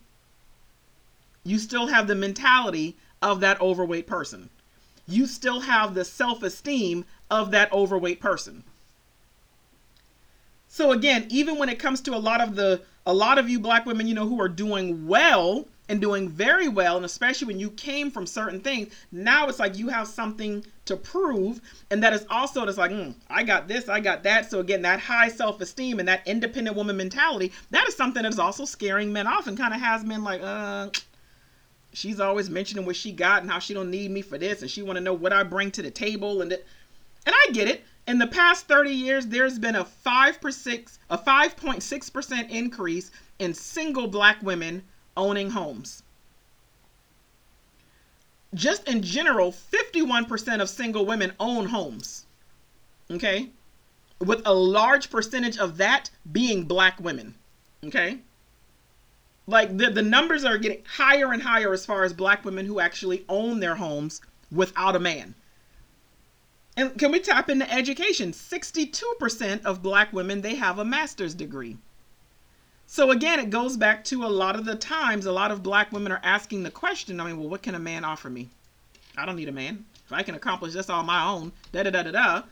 You 1.43 1.59
still 1.59 1.87
have 1.87 2.07
the 2.07 2.15
mentality 2.15 2.97
of 3.21 3.39
that 3.39 3.59
overweight 3.61 4.05
person. 4.05 4.49
You 5.07 5.25
still 5.25 5.61
have 5.61 5.93
the 5.93 6.03
self 6.03 6.43
esteem 6.43 7.05
of 7.31 7.51
that 7.51 7.71
overweight 7.71 8.19
person. 8.19 8.63
So 10.67 10.91
again, 10.91 11.25
even 11.29 11.57
when 11.57 11.69
it 11.69 11.79
comes 11.79 12.01
to 12.01 12.15
a 12.15 12.19
lot 12.19 12.41
of 12.41 12.55
the 12.55 12.81
a 13.05 13.13
lot 13.13 13.37
of 13.37 13.49
you 13.49 13.59
black 13.59 13.85
women, 13.85 14.07
you 14.07 14.13
know, 14.13 14.27
who 14.27 14.41
are 14.41 14.49
doing 14.49 15.07
well 15.07 15.65
and 15.89 16.01
doing 16.01 16.27
very 16.27 16.67
well, 16.67 16.97
and 16.97 17.05
especially 17.05 17.47
when 17.47 17.59
you 17.59 17.69
came 17.71 18.11
from 18.11 18.25
certain 18.25 18.59
things, 18.59 18.93
now 19.11 19.47
it's 19.47 19.59
like 19.59 19.77
you 19.77 19.87
have 19.87 20.07
something 20.07 20.65
to 20.85 20.97
prove, 20.97 21.61
and 21.91 22.03
that 22.03 22.13
is 22.13 22.25
also 22.29 22.65
it's 22.65 22.77
like, 22.77 22.91
mm, 22.91 23.13
I 23.29 23.43
got 23.43 23.67
this, 23.67 23.87
I 23.87 23.99
got 23.99 24.23
that. 24.23 24.49
So 24.49 24.59
again, 24.59 24.81
that 24.81 24.99
high 24.99 25.29
self-esteem 25.29 25.99
and 25.99 26.07
that 26.07 26.27
independent 26.27 26.75
woman 26.75 26.97
mentality, 26.97 27.51
that 27.71 27.87
is 27.87 27.95
something 27.95 28.23
that 28.23 28.31
is 28.31 28.39
also 28.39 28.65
scaring 28.65 29.13
men 29.13 29.27
off 29.27 29.47
and 29.47 29.57
kind 29.57 29.73
of 29.73 29.79
has 29.79 30.03
men 30.03 30.23
like, 30.23 30.41
uh, 30.41 30.89
she's 31.93 32.19
always 32.19 32.49
mentioning 32.49 32.85
what 32.85 32.95
she 32.95 33.11
got 33.11 33.41
and 33.41 33.51
how 33.51 33.59
she 33.59 33.73
don't 33.73 33.91
need 33.91 34.11
me 34.11 34.21
for 34.21 34.37
this, 34.37 34.61
and 34.61 34.69
she 34.69 34.81
want 34.81 34.97
to 34.97 35.03
know 35.03 35.13
what 35.13 35.33
I 35.33 35.43
bring 35.43 35.71
to 35.71 35.81
the 35.81 35.91
table, 35.91 36.41
and 36.41 36.51
it, 36.51 36.65
and 37.25 37.35
I 37.35 37.51
get 37.51 37.67
it. 37.67 37.83
In 38.07 38.19
the 38.19 38.27
past 38.27 38.67
30 38.67 38.91
years, 38.91 39.27
there's 39.27 39.59
been 39.59 39.75
a 39.75 39.83
five 39.83 40.39
percent, 40.39 40.97
a 41.09 41.17
5.6 41.17 42.13
percent 42.13 42.49
increase 42.49 43.11
in 43.39 43.53
single 43.53 44.07
black 44.07 44.41
women 44.41 44.83
owning 45.17 45.49
homes. 45.49 46.03
Just 48.53 48.87
in 48.87 49.01
general, 49.01 49.51
51% 49.51 50.61
of 50.61 50.69
single 50.69 51.05
women 51.05 51.33
own 51.39 51.65
homes. 51.65 52.25
Okay? 53.11 53.49
With 54.19 54.41
a 54.45 54.53
large 54.53 55.09
percentage 55.09 55.57
of 55.57 55.77
that 55.77 56.09
being 56.31 56.63
black 56.63 56.99
women. 56.99 57.35
Okay? 57.83 58.19
Like 59.47 59.77
the, 59.77 59.89
the 59.89 60.01
numbers 60.01 60.43
are 60.45 60.57
getting 60.57 60.83
higher 60.85 61.33
and 61.33 61.41
higher 61.41 61.73
as 61.73 61.85
far 61.85 62.03
as 62.03 62.13
black 62.13 62.45
women 62.45 62.65
who 62.65 62.79
actually 62.79 63.25
own 63.27 63.59
their 63.59 63.75
homes 63.75 64.21
without 64.51 64.95
a 64.95 64.99
man. 64.99 65.35
And 66.75 66.97
can 66.97 67.11
we 67.11 67.19
tap 67.19 67.49
into 67.49 67.71
education? 67.71 68.31
62% 68.31 69.65
of 69.65 69.81
black 69.81 70.13
women 70.13 70.41
they 70.41 70.55
have 70.55 70.79
a 70.79 70.85
master's 70.85 71.33
degree. 71.33 71.77
So 72.89 73.11
again, 73.11 73.41
it 73.41 73.49
goes 73.49 73.75
back 73.75 74.05
to 74.05 74.23
a 74.23 74.27
lot 74.27 74.55
of 74.55 74.63
the 74.63 74.75
times 74.75 75.25
a 75.25 75.31
lot 75.33 75.51
of 75.51 75.61
black 75.61 75.91
women 75.91 76.09
are 76.09 76.21
asking 76.23 76.63
the 76.63 76.71
question, 76.71 77.19
I 77.19 77.25
mean, 77.25 77.37
well, 77.37 77.49
what 77.49 77.61
can 77.61 77.75
a 77.75 77.79
man 77.79 78.05
offer 78.05 78.29
me? 78.29 78.47
I 79.17 79.25
don't 79.25 79.35
need 79.35 79.49
a 79.49 79.51
man. 79.51 79.83
If 80.05 80.13
I 80.13 80.23
can 80.23 80.35
accomplish 80.35 80.73
this 80.73 80.89
on 80.89 81.05
my 81.05 81.25
own, 81.25 81.51
da 81.73 81.83
da 81.83 81.89
da 81.89 82.03
da 82.03 82.11
da. 82.11 82.43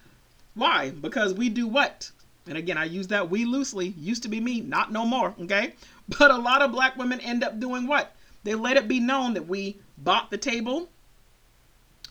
Why? 0.53 0.89
Because 0.89 1.33
we 1.33 1.47
do 1.47 1.67
what? 1.67 2.11
And 2.47 2.57
again, 2.57 2.77
I 2.77 2.83
use 2.83 3.07
that 3.07 3.29
we 3.29 3.45
loosely. 3.45 3.95
Used 3.97 4.23
to 4.23 4.29
be 4.29 4.41
me, 4.41 4.59
not 4.59 4.91
no 4.91 5.05
more, 5.05 5.33
okay? 5.41 5.73
But 6.19 6.31
a 6.31 6.37
lot 6.37 6.61
of 6.61 6.73
black 6.73 6.97
women 6.97 7.21
end 7.21 7.41
up 7.41 7.57
doing 7.61 7.87
what? 7.87 8.13
They 8.43 8.55
let 8.55 8.75
it 8.75 8.89
be 8.89 8.99
known 8.99 9.35
that 9.35 9.47
we 9.47 9.77
bought 9.97 10.31
the 10.31 10.37
table, 10.37 10.89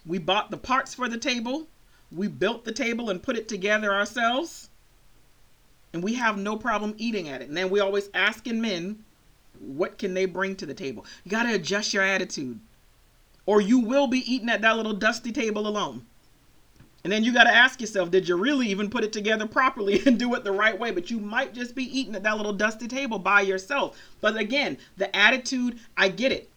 we 0.06 0.16
bought 0.18 0.50
the 0.50 0.56
parts 0.56 0.94
for 0.94 1.10
the 1.10 1.18
table, 1.18 1.68
we 2.10 2.28
built 2.28 2.64
the 2.64 2.72
table 2.72 3.10
and 3.10 3.22
put 3.22 3.36
it 3.36 3.48
together 3.48 3.92
ourselves 3.92 4.70
and 5.94 6.02
we 6.02 6.14
have 6.14 6.36
no 6.36 6.56
problem 6.56 6.92
eating 6.98 7.28
at 7.28 7.40
it. 7.40 7.48
And 7.48 7.56
then 7.56 7.70
we 7.70 7.78
always 7.78 8.10
asking 8.12 8.60
men, 8.60 9.04
what 9.60 9.96
can 9.96 10.12
they 10.12 10.26
bring 10.26 10.56
to 10.56 10.66
the 10.66 10.74
table? 10.74 11.06
You 11.22 11.30
got 11.30 11.44
to 11.44 11.54
adjust 11.54 11.94
your 11.94 12.02
attitude, 12.02 12.58
or 13.46 13.60
you 13.60 13.78
will 13.78 14.08
be 14.08 14.18
eating 14.30 14.50
at 14.50 14.60
that 14.62 14.76
little 14.76 14.92
dusty 14.92 15.30
table 15.30 15.68
alone. 15.68 16.04
And 17.04 17.12
then 17.12 17.22
you 17.22 17.32
got 17.32 17.44
to 17.44 17.54
ask 17.54 17.80
yourself, 17.80 18.10
did 18.10 18.28
you 18.28 18.36
really 18.36 18.66
even 18.68 18.90
put 18.90 19.04
it 19.04 19.12
together 19.12 19.46
properly 19.46 20.02
and 20.06 20.18
do 20.18 20.34
it 20.34 20.42
the 20.42 20.52
right 20.52 20.76
way? 20.78 20.90
But 20.90 21.10
you 21.10 21.20
might 21.20 21.54
just 21.54 21.76
be 21.76 21.84
eating 21.96 22.16
at 22.16 22.24
that 22.24 22.36
little 22.36 22.52
dusty 22.52 22.88
table 22.88 23.20
by 23.20 23.42
yourself. 23.42 23.96
But 24.20 24.36
again, 24.36 24.78
the 24.96 25.14
attitude, 25.14 25.78
I 25.96 26.08
get 26.08 26.32
it 26.32 26.50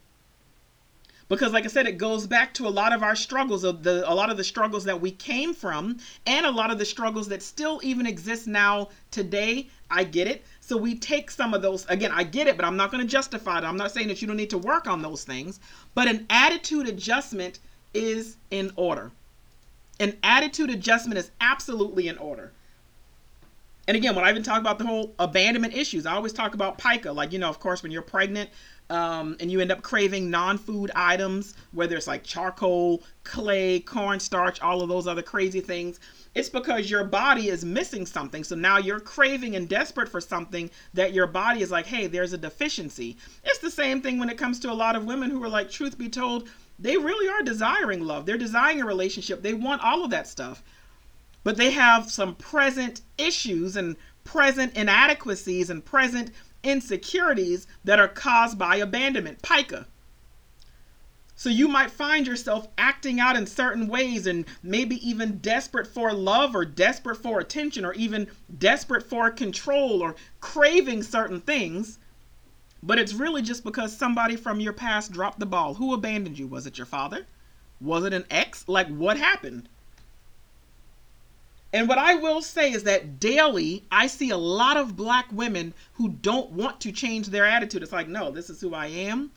because 1.30 1.52
like 1.54 1.66
i 1.66 1.68
said 1.68 1.86
it 1.88 1.98
goes 1.98 2.28
back 2.28 2.54
to 2.54 2.68
a 2.68 2.70
lot 2.70 2.94
of 2.94 3.04
our 3.04 3.16
struggles 3.16 3.64
of 3.64 3.84
the 3.84 4.10
a 4.10 4.14
lot 4.14 4.30
of 4.30 4.38
the 4.38 4.44
struggles 4.44 4.84
that 4.86 5.00
we 5.00 5.12
came 5.12 5.54
from 5.54 5.98
and 6.26 6.46
a 6.46 6.52
lot 6.52 6.72
of 6.72 6.78
the 6.78 6.86
struggles 6.86 7.28
that 7.28 7.42
still 7.42 7.80
even 7.84 8.06
exist 8.06 8.48
now 8.48 8.90
today. 9.12 9.68
I 9.90 10.04
get 10.04 10.28
it. 10.28 10.44
So 10.60 10.76
we 10.76 10.96
take 10.96 11.32
some 11.32 11.54
of 11.54 11.62
those 11.62 11.86
again 11.88 12.12
i 12.14 12.24
get 12.24 12.48
it 12.48 12.56
but 12.56 12.66
i'm 12.66 12.78
not 12.78 12.92
going 12.92 13.02
to 13.02 13.10
justify 13.10 13.60
it. 13.60 13.64
I'm 13.64 13.78
not 13.78 13.92
saying 13.92 14.10
that 14.10 14.22
you 14.22 14.28
don't 14.28 14.38
need 14.38 14.50
to 14.52 14.58
work 14.58 14.88
on 14.88 15.02
those 15.02 15.24
things 15.24 15.60
but 15.96 16.08
an 16.08 16.26
attitude 16.30 16.88
adjustment 16.88 17.60
is 17.94 18.38
in 18.52 18.72
order. 18.76 19.12
An 20.00 20.18
attitude 20.22 20.70
adjustment 20.70 21.18
is 21.18 21.32
absolutely 21.42 22.08
in 22.08 22.18
order. 22.18 22.52
And 23.88 23.96
again, 23.96 24.16
when 24.16 24.26
I 24.26 24.30
even 24.30 24.44
talk 24.44 24.60
about 24.60 24.80
the 24.80 24.86
whole 24.86 25.14
abandonment 25.18 25.74
issues, 25.74 26.06
I 26.06 26.14
always 26.16 26.34
talk 26.34 26.54
about 26.54 26.78
pica. 26.78 27.12
Like, 27.12 27.32
you 27.32 27.40
know, 27.40 27.48
of 27.48 27.60
course, 27.60 27.82
when 27.82 27.92
you're 27.92 28.02
pregnant, 28.02 28.50
um, 28.90 29.36
and 29.40 29.52
you 29.52 29.60
end 29.60 29.72
up 29.72 29.82
craving 29.82 30.30
non-food 30.30 30.92
items, 30.96 31.56
whether 31.72 31.98
it's 31.98 32.08
like 32.08 32.24
charcoal, 32.24 33.04
clay, 33.24 33.80
cornstarch, 33.80 34.62
all 34.62 34.82
of 34.82 34.90
those 34.90 35.08
other 35.08 35.22
crazy 35.22 35.60
things, 35.60 36.00
it's 36.36 36.50
because 36.50 36.90
your 36.90 37.04
body 37.04 37.50
is 37.50 37.66
missing 37.66 38.06
something. 38.06 38.44
So 38.44 38.56
now 38.56 38.78
you're 38.78 39.00
craving 39.00 39.56
and 39.56 39.68
desperate 39.68 40.08
for 40.08 40.22
something 40.22 40.70
that 40.94 41.14
your 41.14 41.28
body 41.28 41.62
is 41.62 41.72
like, 41.72 41.88
hey, 41.88 42.08
there's 42.08 42.34
a 42.34 42.38
deficiency. 42.38 43.18
It's 43.44 43.60
the 43.60 43.72
same 43.72 44.02
thing 44.02 44.20
when 44.20 44.30
it 44.30 44.38
comes 44.38 44.60
to 44.60 44.72
a 44.72 44.74
lot 44.74 44.96
of 44.96 45.06
women 45.06 45.32
who 45.32 45.44
are 45.44 45.50
like, 45.50 45.70
truth 45.70 45.98
be 45.98 46.10
told, 46.10 46.48
they 46.80 46.96
really 46.96 47.28
are 47.28 47.42
desiring 47.42 48.06
love. 48.06 48.26
They're 48.26 48.38
desiring 48.38 48.82
a 48.82 48.86
relationship. 48.86 49.42
They 49.42 49.54
want 49.54 49.84
all 49.84 50.04
of 50.04 50.12
that 50.12 50.28
stuff. 50.28 50.64
But 51.44 51.58
they 51.58 51.72
have 51.72 52.12
some 52.12 52.36
present 52.36 53.02
issues 53.18 53.76
and 53.76 53.96
present 54.24 54.76
inadequacies 54.76 55.70
and 55.70 55.84
present 55.84 56.32
insecurities 56.68 57.66
that 57.86 57.98
are 57.98 58.10
caused 58.10 58.60
by 58.60 58.76
abandonment, 58.76 59.42
pica. 59.42 59.88
So 61.36 61.50
you 61.50 61.68
might 61.68 61.92
find 61.92 62.28
yourself 62.28 62.68
acting 62.78 63.20
out 63.20 63.36
in 63.36 63.46
certain 63.46 63.88
ways 63.88 64.28
and 64.28 64.44
maybe 64.62 64.96
even 65.08 65.38
desperate 65.38 65.88
for 65.88 66.12
love 66.12 66.56
or 66.56 66.66
desperate 66.66 67.18
for 67.18 67.40
attention 67.40 67.86
or 67.86 67.94
even 67.94 68.28
desperate 68.58 69.08
for 69.08 69.30
control 69.30 70.02
or 70.02 70.16
craving 70.42 71.04
certain 71.04 71.40
things. 71.40 72.00
But 72.84 73.00
it's 73.00 73.14
really 73.14 73.44
just 73.44 73.64
because 73.64 73.96
somebody 73.96 74.36
from 74.36 74.60
your 74.60 74.74
past 74.74 75.12
dropped 75.12 75.40
the 75.40 75.46
ball. 75.46 75.76
Who 75.76 75.94
abandoned 75.94 76.40
you? 76.40 76.48
Was 76.48 76.66
it 76.66 76.78
your 76.78 76.88
father? 76.88 77.28
Was 77.80 78.04
it 78.04 78.14
an 78.14 78.26
ex? 78.30 78.68
Like 78.68 78.88
what 78.88 79.18
happened? 79.18 79.70
And 81.74 81.90
what 81.90 81.98
I 81.98 82.16
will 82.16 82.42
say 82.42 82.72
is 82.72 82.84
that 82.84 83.20
daily, 83.20 83.84
I 83.92 84.08
see 84.08 84.30
a 84.30 84.38
lot 84.38 84.78
of 84.78 84.96
black 84.96 85.28
women 85.32 85.74
who 85.94 86.10
don't 86.10 86.52
want 86.52 86.80
to 86.82 86.92
change 86.92 87.28
their 87.28 87.46
attitude. 87.46 87.84
It's 87.84 87.92
like, 87.92 88.08
no, 88.08 88.32
this 88.32 88.50
is 88.50 88.62
who 88.62 88.74
I 88.74 88.88
am. 88.88 89.32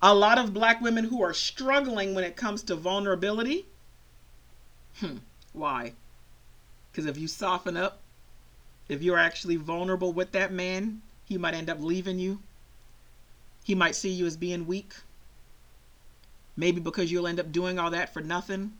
A 0.00 0.14
lot 0.14 0.38
of 0.38 0.54
black 0.54 0.80
women 0.80 1.04
who 1.04 1.22
are 1.22 1.34
struggling 1.34 2.14
when 2.14 2.24
it 2.24 2.36
comes 2.36 2.62
to 2.64 2.76
vulnerability. 2.76 3.66
Hmm. 4.96 5.18
Why? 5.52 5.92
Because 6.90 7.06
if 7.06 7.18
you 7.18 7.28
soften 7.28 7.76
up, 7.76 8.00
if 8.88 9.02
you're 9.02 9.18
actually 9.18 9.56
vulnerable 9.56 10.12
with 10.12 10.32
that 10.32 10.52
man, 10.52 11.02
he 11.24 11.38
might 11.38 11.54
end 11.54 11.70
up 11.70 11.80
leaving 11.80 12.18
you. 12.18 12.40
He 13.64 13.74
might 13.74 13.96
see 13.96 14.10
you 14.10 14.26
as 14.26 14.36
being 14.36 14.66
weak. 14.66 14.94
Maybe 16.56 16.80
because 16.80 17.10
you'll 17.10 17.26
end 17.26 17.40
up 17.40 17.52
doing 17.52 17.78
all 17.78 17.90
that 17.90 18.12
for 18.12 18.20
nothing 18.20 18.74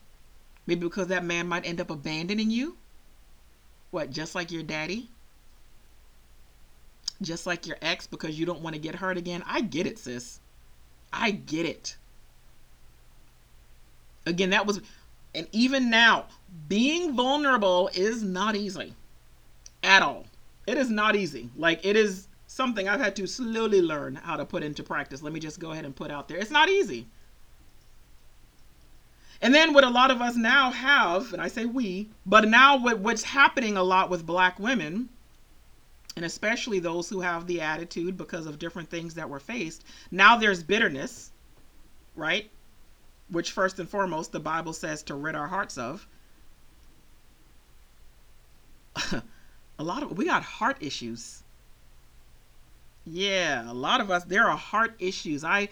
Maybe 0.67 0.81
because 0.81 1.09
that 1.09 1.25
man 1.25 1.47
might 1.47 1.67
end 1.67 1.81
up 1.81 1.91
abandoning 1.91 2.51
you. 2.51 2.77
What, 3.91 4.11
just 4.11 4.35
like 4.35 4.51
your 4.51 4.63
daddy? 4.63 5.09
Just 7.23 7.47
like 7.47 7.67
your 7.67 7.77
ex 7.83 8.07
because 8.07 8.39
you 8.39 8.47
don't 8.47 8.61
want 8.61 8.75
to 8.75 8.81
get 8.81 8.97
hurt 8.97 9.17
again? 9.17 9.43
I 9.47 9.61
get 9.61 9.87
it, 9.87 9.99
sis. 9.99 10.41
I 11.13 11.31
get 11.31 11.67
it. 11.67 11.97
Again, 14.27 14.51
that 14.51 14.67
was, 14.67 14.81
and 15.35 15.47
even 15.53 15.91
now, 15.91 16.27
being 16.69 17.15
vulnerable 17.15 17.91
is 17.95 18.23
not 18.23 18.57
easy 18.57 18.95
at 19.83 20.03
all. 20.03 20.25
It 20.67 20.79
is 20.79 20.91
not 20.91 21.15
easy. 21.15 21.51
Like, 21.57 21.85
it 21.85 21.95
is 21.95 22.29
something 22.47 22.89
I've 22.89 23.01
had 23.01 23.15
to 23.17 23.27
slowly 23.27 23.83
learn 23.83 24.15
how 24.15 24.37
to 24.37 24.45
put 24.45 24.63
into 24.63 24.83
practice. 24.83 25.23
Let 25.23 25.33
me 25.33 25.41
just 25.41 25.61
go 25.61 25.73
ahead 25.73 25.85
and 25.85 25.95
put 25.95 26.11
out 26.11 26.27
there. 26.27 26.39
It's 26.39 26.51
not 26.51 26.69
easy. 26.69 27.07
And 29.41 29.55
then 29.55 29.73
what 29.73 29.85
a 29.85 29.91
lot 29.91 30.11
of 30.11 30.21
us 30.21 30.37
now 30.37 30.71
have, 30.71 31.33
and 31.33 31.43
I 31.43 31.49
say 31.49 31.65
we, 31.67 32.09
but 32.25 32.49
now 32.49 32.79
what, 32.79 32.99
what's 32.99 33.23
happening 33.23 33.77
a 33.77 33.83
lot 33.83 34.11
with 34.11 34.27
black 34.27 34.59
women, 34.59 35.09
and 36.17 36.25
especially 36.25 36.79
those 36.79 37.09
who 37.09 37.21
have 37.21 37.47
the 37.47 37.61
attitude 37.61 38.17
because 38.17 38.47
of 38.47 38.59
different 38.59 38.89
things 38.89 39.15
that 39.15 39.29
were 39.29 39.41
faced, 39.41 39.85
now 40.11 40.37
there's 40.37 40.63
bitterness, 40.63 41.33
right? 42.15 42.51
Which 43.29 43.51
first 43.53 43.79
and 43.81 43.89
foremost 43.89 44.33
the 44.33 44.41
Bible 44.41 44.73
says 44.73 45.03
to 45.05 45.15
rid 45.15 45.35
our 45.35 45.49
hearts 45.49 45.77
of. 45.77 46.07
a 49.79 49.83
lot 49.83 50.03
of 50.03 50.17
we 50.17 50.25
got 50.25 50.43
heart 50.43 50.77
issues. 50.81 51.43
Yeah, 53.05 53.71
a 53.71 53.75
lot 53.75 54.01
of 54.01 54.11
us 54.11 54.25
there 54.25 54.49
are 54.49 54.57
heart 54.57 54.95
issues. 54.99 55.45
I 55.45 55.69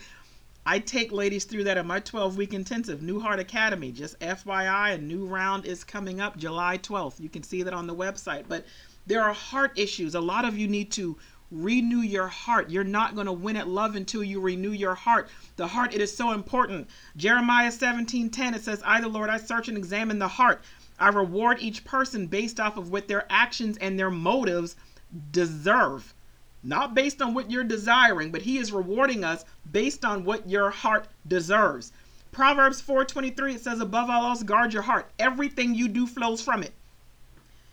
I 0.64 0.78
take 0.78 1.10
ladies 1.10 1.44
through 1.44 1.64
that 1.64 1.76
in 1.76 1.88
my 1.88 1.98
12 1.98 2.36
week 2.36 2.54
intensive, 2.54 3.02
New 3.02 3.18
Heart 3.18 3.40
Academy. 3.40 3.90
Just 3.90 4.18
FYI, 4.20 4.94
a 4.94 4.98
new 4.98 5.26
round 5.26 5.66
is 5.66 5.82
coming 5.82 6.20
up 6.20 6.36
July 6.36 6.78
12th. 6.78 7.18
You 7.18 7.28
can 7.28 7.42
see 7.42 7.64
that 7.64 7.74
on 7.74 7.88
the 7.88 7.94
website. 7.94 8.44
But 8.46 8.64
there 9.04 9.22
are 9.22 9.32
heart 9.32 9.76
issues. 9.76 10.14
A 10.14 10.20
lot 10.20 10.44
of 10.44 10.56
you 10.56 10.68
need 10.68 10.92
to 10.92 11.18
renew 11.50 11.98
your 11.98 12.28
heart. 12.28 12.70
You're 12.70 12.84
not 12.84 13.16
going 13.16 13.26
to 13.26 13.32
win 13.32 13.56
at 13.56 13.66
love 13.66 13.96
until 13.96 14.22
you 14.22 14.40
renew 14.40 14.70
your 14.70 14.94
heart. 14.94 15.28
The 15.56 15.66
heart, 15.66 15.94
it 15.94 16.00
is 16.00 16.16
so 16.16 16.30
important. 16.30 16.88
Jeremiah 17.16 17.72
17 17.72 18.30
10, 18.30 18.54
it 18.54 18.62
says, 18.62 18.82
I, 18.86 19.00
the 19.00 19.08
Lord, 19.08 19.30
I 19.30 19.38
search 19.38 19.66
and 19.66 19.76
examine 19.76 20.20
the 20.20 20.28
heart. 20.28 20.62
I 20.96 21.08
reward 21.08 21.58
each 21.60 21.84
person 21.84 22.28
based 22.28 22.60
off 22.60 22.76
of 22.76 22.90
what 22.90 23.08
their 23.08 23.26
actions 23.28 23.78
and 23.78 23.98
their 23.98 24.10
motives 24.10 24.76
deserve. 25.32 26.14
Not 26.62 26.94
based 26.94 27.20
on 27.20 27.34
what 27.34 27.50
you're 27.50 27.64
desiring, 27.64 28.30
but 28.30 28.42
he 28.42 28.58
is 28.58 28.72
rewarding 28.72 29.24
us 29.24 29.44
based 29.70 30.04
on 30.04 30.24
what 30.24 30.48
your 30.48 30.70
heart 30.70 31.08
deserves. 31.26 31.92
Proverbs 32.30 32.80
4:23 32.80 33.56
it 33.56 33.60
says 33.60 33.80
above 33.80 34.08
all 34.08 34.26
else 34.26 34.42
guard 34.42 34.72
your 34.72 34.82
heart. 34.82 35.10
Everything 35.18 35.74
you 35.74 35.88
do 35.88 36.06
flows 36.06 36.40
from 36.40 36.62
it. 36.62 36.72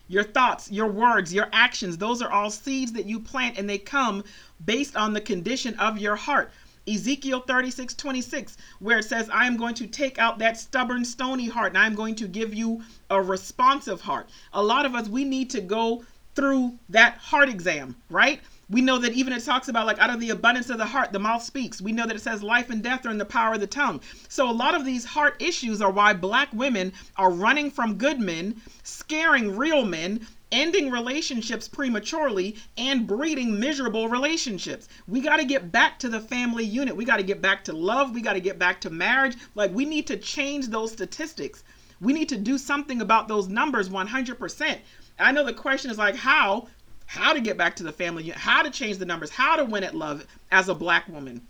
Your 0.07 0.23
thoughts, 0.23 0.71
your 0.71 0.87
words, 0.87 1.33
your 1.33 1.49
actions, 1.53 1.97
those 1.97 2.21
are 2.21 2.31
all 2.31 2.49
seeds 2.49 2.91
that 2.93 3.05
you 3.05 3.19
plant 3.19 3.57
and 3.57 3.69
they 3.69 3.77
come 3.77 4.23
based 4.65 4.97
on 4.97 5.13
the 5.13 5.21
condition 5.21 5.75
of 5.75 5.99
your 5.99 6.15
heart. 6.15 6.51
Ezekiel 6.87 7.41
36, 7.41 7.93
26, 7.93 8.57
where 8.79 8.97
it 8.97 9.05
says, 9.05 9.29
I 9.29 9.45
am 9.45 9.55
going 9.55 9.75
to 9.75 9.85
take 9.85 10.17
out 10.17 10.39
that 10.39 10.57
stubborn, 10.57 11.05
stony 11.05 11.47
heart 11.47 11.73
and 11.73 11.77
I'm 11.77 11.93
going 11.93 12.15
to 12.15 12.27
give 12.27 12.53
you 12.53 12.81
a 13.11 13.21
responsive 13.21 14.01
heart. 14.01 14.29
A 14.53 14.63
lot 14.63 14.87
of 14.87 14.95
us, 14.95 15.07
we 15.07 15.23
need 15.23 15.51
to 15.51 15.61
go 15.61 16.03
through 16.33 16.79
that 16.89 17.17
heart 17.17 17.49
exam, 17.49 17.95
right? 18.09 18.41
We 18.69 18.81
know 18.81 18.99
that 18.99 19.13
even 19.13 19.33
it 19.33 19.43
talks 19.43 19.67
about 19.67 19.87
like 19.87 19.97
out 19.99 20.11
of 20.11 20.19
the 20.19 20.29
abundance 20.29 20.69
of 20.69 20.77
the 20.77 20.85
heart, 20.85 21.11
the 21.11 21.19
mouth 21.19 21.41
speaks. 21.41 21.81
We 21.81 21.91
know 21.91 22.05
that 22.05 22.15
it 22.15 22.21
says 22.21 22.43
life 22.43 22.69
and 22.69 22.83
death 22.83 23.05
are 23.05 23.09
in 23.09 23.17
the 23.17 23.25
power 23.25 23.55
of 23.55 23.59
the 23.59 23.67
tongue. 23.67 24.01
So 24.27 24.49
a 24.49 24.53
lot 24.53 24.75
of 24.75 24.85
these 24.85 25.05
heart 25.05 25.35
issues 25.39 25.81
are 25.81 25.91
why 25.91 26.13
black 26.13 26.49
women 26.53 26.93
are 27.17 27.31
running 27.31 27.71
from 27.71 27.95
good 27.95 28.19
men, 28.19 28.61
scaring 28.83 29.57
real 29.57 29.85
men, 29.85 30.27
ending 30.51 30.89
relationships 30.91 31.67
prematurely 31.67 32.57
and 32.77 33.07
breeding 33.07 33.59
miserable 33.59 34.07
relationships. 34.07 34.87
We 35.07 35.21
got 35.21 35.37
to 35.37 35.45
get 35.45 35.71
back 35.71 35.99
to 35.99 36.09
the 36.09 36.19
family 36.19 36.63
unit. 36.63 36.95
We 36.95 37.05
got 37.05 37.17
to 37.17 37.23
get 37.23 37.41
back 37.41 37.63
to 37.65 37.73
love. 37.73 38.13
We 38.13 38.21
got 38.21 38.33
to 38.33 38.39
get 38.39 38.59
back 38.59 38.81
to 38.81 38.89
marriage. 38.89 39.35
Like 39.55 39.73
we 39.73 39.85
need 39.85 40.07
to 40.07 40.17
change 40.17 40.67
those 40.67 40.91
statistics. 40.91 41.63
We 42.01 42.13
need 42.13 42.29
to 42.29 42.37
do 42.37 42.57
something 42.57 43.01
about 43.01 43.27
those 43.27 43.47
numbers 43.47 43.89
100%. 43.89 44.77
I 45.19 45.31
know 45.33 45.43
the 45.43 45.53
question 45.53 45.91
is 45.91 45.97
like, 45.97 46.15
how? 46.15 46.67
How 47.09 47.33
to 47.33 47.41
get 47.41 47.57
back 47.57 47.75
to 47.75 47.81
the 47.81 47.91
family, 47.91 48.29
how 48.29 48.61
to 48.61 48.69
change 48.69 48.99
the 48.99 49.05
numbers, 49.05 49.31
how 49.31 49.55
to 49.55 49.65
win 49.65 49.83
at 49.83 49.95
love 49.95 50.27
as 50.51 50.69
a 50.69 50.75
black 50.75 51.07
woman. 51.07 51.41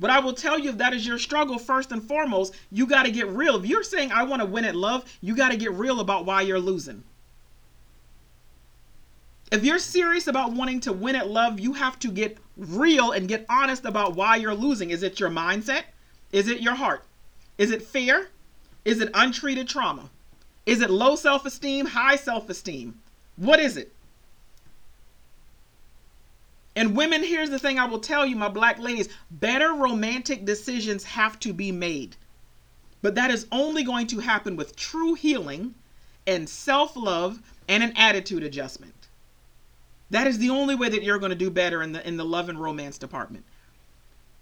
But 0.00 0.10
I 0.10 0.18
will 0.18 0.32
tell 0.32 0.58
you 0.58 0.70
if 0.70 0.78
that 0.78 0.92
is 0.92 1.06
your 1.06 1.20
struggle, 1.20 1.56
first 1.56 1.92
and 1.92 2.02
foremost, 2.02 2.52
you 2.72 2.84
got 2.84 3.04
to 3.04 3.12
get 3.12 3.28
real. 3.28 3.54
If 3.54 3.64
you're 3.64 3.84
saying, 3.84 4.10
I 4.10 4.24
want 4.24 4.42
to 4.42 4.46
win 4.46 4.64
at 4.64 4.74
love, 4.74 5.04
you 5.20 5.36
got 5.36 5.52
to 5.52 5.56
get 5.56 5.70
real 5.70 6.00
about 6.00 6.26
why 6.26 6.42
you're 6.42 6.58
losing. 6.58 7.04
If 9.52 9.62
you're 9.64 9.78
serious 9.78 10.26
about 10.26 10.50
wanting 10.50 10.80
to 10.80 10.92
win 10.92 11.14
at 11.14 11.30
love, 11.30 11.60
you 11.60 11.74
have 11.74 11.96
to 12.00 12.10
get 12.10 12.36
real 12.56 13.12
and 13.12 13.28
get 13.28 13.46
honest 13.48 13.84
about 13.84 14.16
why 14.16 14.34
you're 14.34 14.52
losing. 14.52 14.90
Is 14.90 15.04
it 15.04 15.20
your 15.20 15.30
mindset? 15.30 15.84
Is 16.32 16.48
it 16.48 16.60
your 16.60 16.74
heart? 16.74 17.04
Is 17.56 17.70
it 17.70 17.82
fear? 17.82 18.30
Is 18.84 19.00
it 19.00 19.10
untreated 19.14 19.68
trauma? 19.68 20.10
Is 20.66 20.80
it 20.80 20.90
low 20.90 21.14
self 21.14 21.46
esteem, 21.46 21.86
high 21.86 22.16
self 22.16 22.50
esteem? 22.50 22.98
What 23.36 23.60
is 23.60 23.76
it? 23.76 23.92
And 26.76 26.94
women, 26.94 27.24
here's 27.24 27.48
the 27.48 27.58
thing 27.58 27.78
I 27.78 27.86
will 27.86 27.98
tell 27.98 28.26
you, 28.26 28.36
my 28.36 28.50
black 28.50 28.78
ladies 28.78 29.08
better 29.30 29.72
romantic 29.72 30.44
decisions 30.44 31.04
have 31.04 31.40
to 31.40 31.54
be 31.54 31.72
made. 31.72 32.16
But 33.00 33.14
that 33.14 33.30
is 33.30 33.46
only 33.50 33.82
going 33.82 34.06
to 34.08 34.20
happen 34.20 34.56
with 34.56 34.76
true 34.76 35.14
healing 35.14 35.74
and 36.26 36.48
self 36.48 36.94
love 36.94 37.40
and 37.66 37.82
an 37.82 37.94
attitude 37.96 38.42
adjustment. 38.42 38.92
That 40.10 40.26
is 40.26 40.38
the 40.38 40.50
only 40.50 40.74
way 40.74 40.88
that 40.90 41.02
you're 41.02 41.18
going 41.18 41.30
to 41.30 41.36
do 41.36 41.50
better 41.50 41.82
in 41.82 41.92
the 41.92 42.06
in 42.06 42.18
the 42.18 42.24
love 42.24 42.48
and 42.48 42.60
romance 42.60 42.98
department. 42.98 43.44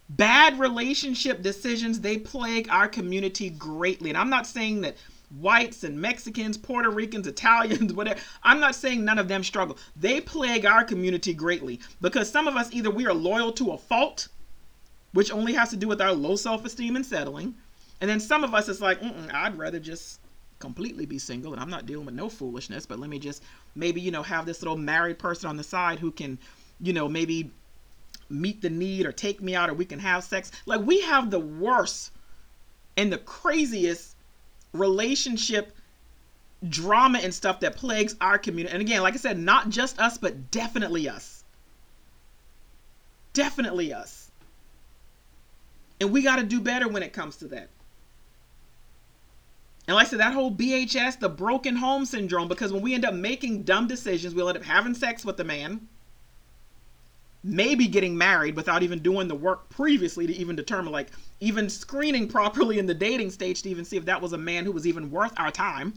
Bad 0.09 0.59
relationship 0.59 1.41
decisions 1.41 2.01
they 2.01 2.19
plague 2.19 2.69
our 2.69 2.89
community 2.89 3.49
greatly. 3.49 4.11
And 4.11 4.19
I'm 4.19 4.29
not 4.29 4.47
saying 4.47 4.83
that 4.83 4.97
whites 5.41 5.85
and 5.85 6.01
Mexicans, 6.01 6.57
Puerto 6.57 6.91
Ricans, 6.91 7.27
Italians, 7.27 7.93
whatever. 7.95 8.21
I'm 8.43 8.61
not 8.61 8.75
saying 8.75 9.05
none 9.05 9.19
of 9.19 9.29
them 9.29 9.45
struggle. 9.45 9.77
They 9.97 10.21
plague 10.21 10.65
our 10.65 10.85
community 10.85 11.35
greatly 11.35 11.81
because 12.01 12.31
some 12.31 12.49
of 12.49 12.57
us 12.57 12.73
either 12.73 12.91
we 12.91 13.07
are 13.07 13.15
loyal 13.15 13.53
to 13.53 13.73
a 13.73 13.79
fault, 13.79 14.29
which 15.13 15.33
only 15.33 15.53
has 15.55 15.71
to 15.71 15.77
do 15.77 15.89
with 15.89 16.01
our 16.01 16.13
low 16.13 16.37
self 16.37 16.65
esteem 16.65 16.97
and 16.97 17.05
settling. 17.05 17.55
And 18.01 18.11
then 18.11 18.21
some 18.21 18.45
of 18.45 18.55
us 18.55 18.69
it's 18.69 18.81
like, 18.81 19.03
I'd 19.33 19.57
rather 19.57 19.81
just 19.81 20.21
completely 20.59 21.07
be 21.07 21.19
single 21.19 21.53
and 21.53 21.61
I'm 21.61 21.71
not 21.71 21.87
dealing 21.87 22.07
with 22.07 22.15
no 22.15 22.29
foolishness, 22.29 22.87
but 22.87 22.99
let 22.99 23.11
me 23.11 23.19
just 23.19 23.43
maybe, 23.75 24.01
you 24.01 24.11
know, 24.11 24.23
have 24.23 24.47
this 24.47 24.63
little 24.63 24.77
married 24.77 25.19
person 25.19 25.49
on 25.49 25.57
the 25.57 25.63
side 25.63 25.99
who 25.99 26.11
can, 26.11 26.39
you 26.81 26.93
know, 26.93 27.09
maybe 27.09 27.51
meet 28.31 28.63
the 28.63 28.71
need 28.71 29.07
or 29.07 29.13
take 29.13 29.43
me 29.43 29.55
out 29.55 29.71
or 29.71 29.75
we 29.75 29.85
can 29.85 29.99
have 29.99 30.25
sex. 30.25 30.51
Like 30.67 30.81
we 30.81 31.01
have 31.03 31.31
the 31.31 31.41
worst 31.41 32.13
and 32.97 33.13
the 33.13 33.19
craziest 33.19 34.14
relationship 34.75 35.75
drama 36.69 37.19
and 37.19 37.33
stuff 37.33 37.61
that 37.61 37.77
plagues 37.77 38.17
our 38.21 38.39
community. 38.39 38.73
And 38.73 38.83
again, 38.83 39.03
like 39.03 39.15
I 39.15 39.19
said, 39.19 39.39
not 39.39 39.71
just 39.71 39.99
us, 39.99 40.19
but 40.19 40.51
definitely 40.51 41.09
us. 41.09 41.45
Definitely 43.33 43.93
us. 43.93 44.31
And 46.01 46.13
we 46.13 46.23
got 46.23 46.37
to 46.37 46.43
do 46.43 46.61
better 46.61 46.89
when 46.89 47.03
it 47.03 47.13
comes 47.13 47.37
to 47.37 47.49
that. 47.49 47.69
And 49.87 49.95
like 49.95 50.07
I 50.07 50.11
said, 50.11 50.21
that 50.21 50.33
whole 50.33 50.51
BHS, 50.51 51.21
the 51.21 51.29
broken 51.29 51.77
home 51.77 52.07
syndrome, 52.07 52.49
because 52.49 52.73
when 52.73 52.83
we 52.83 52.95
end 52.95 53.05
up 53.05 53.15
making 53.15 53.65
dumb 53.65 53.87
decisions, 53.87 54.35
we'll 54.35 54.49
end 54.49 54.59
up 54.59 54.65
having 54.65 54.95
sex 54.95 55.25
with 55.25 55.37
the 55.37 55.45
man 55.45 55.89
maybe 57.45 57.87
getting 57.87 58.17
married 58.17 58.57
without 58.57 58.83
even 58.83 59.01
doing 59.01 59.29
the 59.29 59.35
work 59.35 59.69
previously 59.69 60.27
to 60.27 60.35
even 60.35 60.57
determine 60.57 60.91
like 60.91 61.11
even 61.45 61.69
screening 61.69 62.27
properly 62.27 62.79
in 62.79 62.87
the 62.87 62.95
dating 62.95 63.31
stage 63.31 63.61
to 63.63 63.69
even 63.69 63.85
see 63.85 63.99
if 63.99 64.07
that 64.07 64.23
was 64.23 64.33
a 64.33 64.39
man 64.39 64.65
who 64.65 64.73
was 64.73 64.87
even 64.87 65.11
worth 65.11 65.33
our 65.37 65.51
time. 65.51 65.93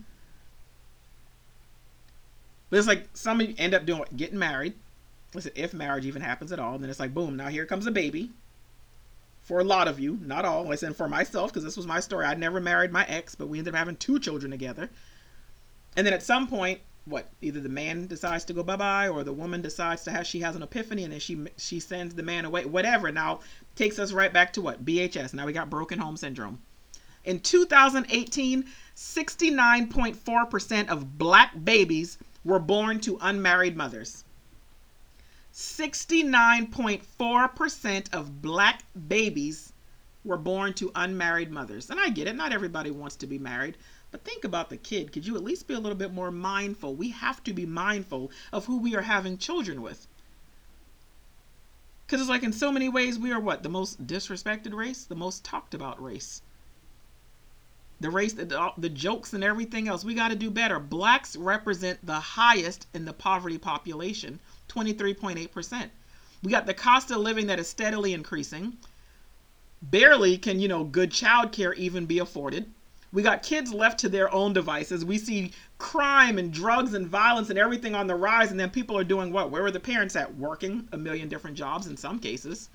But 2.70 2.80
it's 2.80 2.88
like 2.88 3.08
some 3.14 3.40
of 3.40 3.48
you 3.48 3.56
end 3.58 3.74
up 3.74 3.86
doing 3.86 4.04
getting 4.16 4.38
married. 4.38 4.74
Listen 5.34 5.54
if 5.56 5.74
marriage 5.74 6.06
even 6.06 6.22
happens 6.22 6.52
at 6.52 6.60
all 6.60 6.78
then 6.78 6.90
it's 6.90 7.00
like 7.00 7.14
boom 7.14 7.38
now 7.38 7.48
here 7.48 7.66
comes 7.66 7.88
a 7.88 7.92
baby. 7.92 8.32
For 9.42 9.60
a 9.60 9.64
lot 9.64 9.88
of 9.88 10.02
you 10.02 10.20
not 10.22 10.44
all. 10.44 10.66
Listen 10.66 10.94
for 10.94 11.08
myself 11.08 11.52
because 11.52 11.64
this 11.64 11.78
was 11.78 11.88
my 11.88 12.02
story. 12.02 12.26
I 12.26 12.34
never 12.34 12.60
married 12.60 12.92
my 12.92 13.06
ex 13.06 13.34
but 13.34 13.48
we 13.48 13.58
ended 13.58 13.74
up 13.74 13.78
having 13.78 13.96
two 13.96 14.20
children 14.20 14.52
together. 14.52 14.90
And 15.96 16.06
then 16.06 16.14
at 16.14 16.24
some 16.24 16.48
point 16.48 16.82
what 17.08 17.30
either 17.42 17.62
the 17.62 17.70
man 17.70 18.08
decides 18.08 18.44
to 18.46 18.54
go 18.54 18.64
bye 18.64 18.76
bye 18.76 19.08
or 19.08 19.24
the 19.24 19.34
woman 19.34 19.62
decides 19.62 20.04
to 20.04 20.12
have 20.12 20.28
she 20.28 20.42
has 20.42 20.56
an 20.56 20.64
epiphany 20.64 21.04
and 21.04 21.14
then 21.14 21.20
she 21.20 21.46
she 21.58 21.80
sends 21.80 22.16
the 22.16 22.24
man 22.24 22.46
away 22.46 22.66
whatever. 22.66 23.12
Now 23.12 23.42
takes 23.76 24.00
us 24.00 24.12
right 24.12 24.34
back 24.34 24.54
to 24.54 24.62
what? 24.62 24.86
BHS 24.86 25.34
now 25.34 25.46
we 25.46 25.54
got 25.54 25.70
broken 25.70 26.00
home 26.00 26.18
syndrome. 26.18 26.60
In 27.24 27.40
2018 27.40 28.66
69.4% 28.96 30.90
of 30.90 31.18
black 31.18 31.64
babies 31.64 32.18
were 32.44 32.60
born 32.60 33.00
to 33.02 33.18
unmarried 33.22 33.78
mothers. 33.78 34.24
69.4% 35.54 38.14
of 38.14 38.42
black 38.42 38.84
babies 39.08 39.72
were 40.24 40.38
born 40.38 40.74
to 40.74 40.92
unmarried 40.96 41.52
mothers. 41.52 41.90
And 41.90 42.00
I 42.00 42.10
get 42.10 42.28
it. 42.28 42.36
Not 42.36 42.54
everybody 42.54 42.92
wants 42.92 43.16
to 43.18 43.28
be 43.28 43.40
married 43.40 43.78
but 44.18 44.26
think 44.26 44.44
about 44.44 44.72
the 44.72 44.78
kid. 44.78 45.12
Could 45.12 45.28
you 45.28 45.36
at 45.36 45.44
least 45.44 45.68
be 45.68 45.76
a 45.76 45.80
little 45.80 45.98
bit 45.98 46.12
more 46.12 46.32
mindful? 46.32 46.96
We 46.96 47.10
have 47.10 47.44
to 47.44 47.54
be 47.54 47.68
mindful 47.68 48.32
of 48.52 48.66
who 48.66 48.80
we 48.80 48.96
are 48.96 49.04
having 49.04 49.38
children 49.38 49.80
with. 49.80 50.08
Because 52.06 52.22
it's 52.22 52.30
like 52.30 52.42
in 52.42 52.52
so 52.52 52.72
many 52.72 52.90
ways, 52.90 53.20
we 53.20 53.32
are 53.32 53.40
what? 53.40 53.62
The 53.62 53.70
most 53.70 54.08
disrespected 54.08 54.74
race, 54.74 55.04
the 55.04 55.14
most 55.14 55.44
talked 55.44 55.76
about 55.76 56.02
race. 56.02 56.42
The 58.00 58.10
race, 58.10 58.34
the, 58.34 58.72
the 58.76 58.90
jokes 58.90 59.34
and 59.34 59.44
everything 59.44 59.88
else. 59.88 60.04
We 60.04 60.16
got 60.16 60.30
to 60.30 60.36
do 60.36 60.50
better. 60.50 60.80
Blacks 60.80 61.36
represent 61.36 62.04
the 62.04 62.20
highest 62.20 62.88
in 62.96 63.06
the 63.06 63.14
poverty 63.14 63.60
population 63.60 64.40
23.8%. 64.70 65.90
We 66.42 66.52
got 66.52 66.66
the 66.66 66.74
cost 66.74 67.12
of 67.12 67.18
living 67.18 67.46
that 67.48 67.60
is 67.60 67.68
steadily 67.68 68.14
increasing. 68.14 68.78
Barely 69.80 70.40
can, 70.40 70.60
you 70.60 70.68
know, 70.68 70.84
good 70.84 71.12
child 71.12 71.52
care 71.52 71.74
even 71.74 72.08
be 72.08 72.18
afforded. 72.18 72.74
We 73.14 73.24
got 73.24 73.42
kids 73.42 73.74
left 73.74 74.00
to 74.00 74.10
their 74.10 74.34
own 74.34 74.54
devices. 74.54 75.06
We 75.06 75.18
see 75.18 75.54
crime 75.78 76.38
and 76.38 76.52
drugs 76.52 76.94
and 76.94 77.08
violence 77.08 77.50
and 77.50 77.58
everything 77.58 77.96
on 77.96 78.08
the 78.08 78.16
rise, 78.16 78.52
and 78.52 78.60
then 78.60 78.70
people 78.70 78.98
are 78.98 79.04
doing 79.04 79.32
what? 79.32 79.50
Where 79.50 79.64
are 79.64 79.72
the 79.72 79.80
parents 79.80 80.16
at? 80.16 80.36
Working 80.36 80.88
a 80.92 80.98
million 80.98 81.30
different 81.30 81.56
jobs 81.56 81.88
in 81.88 81.96
some 81.96 82.20
cases. 82.20 82.70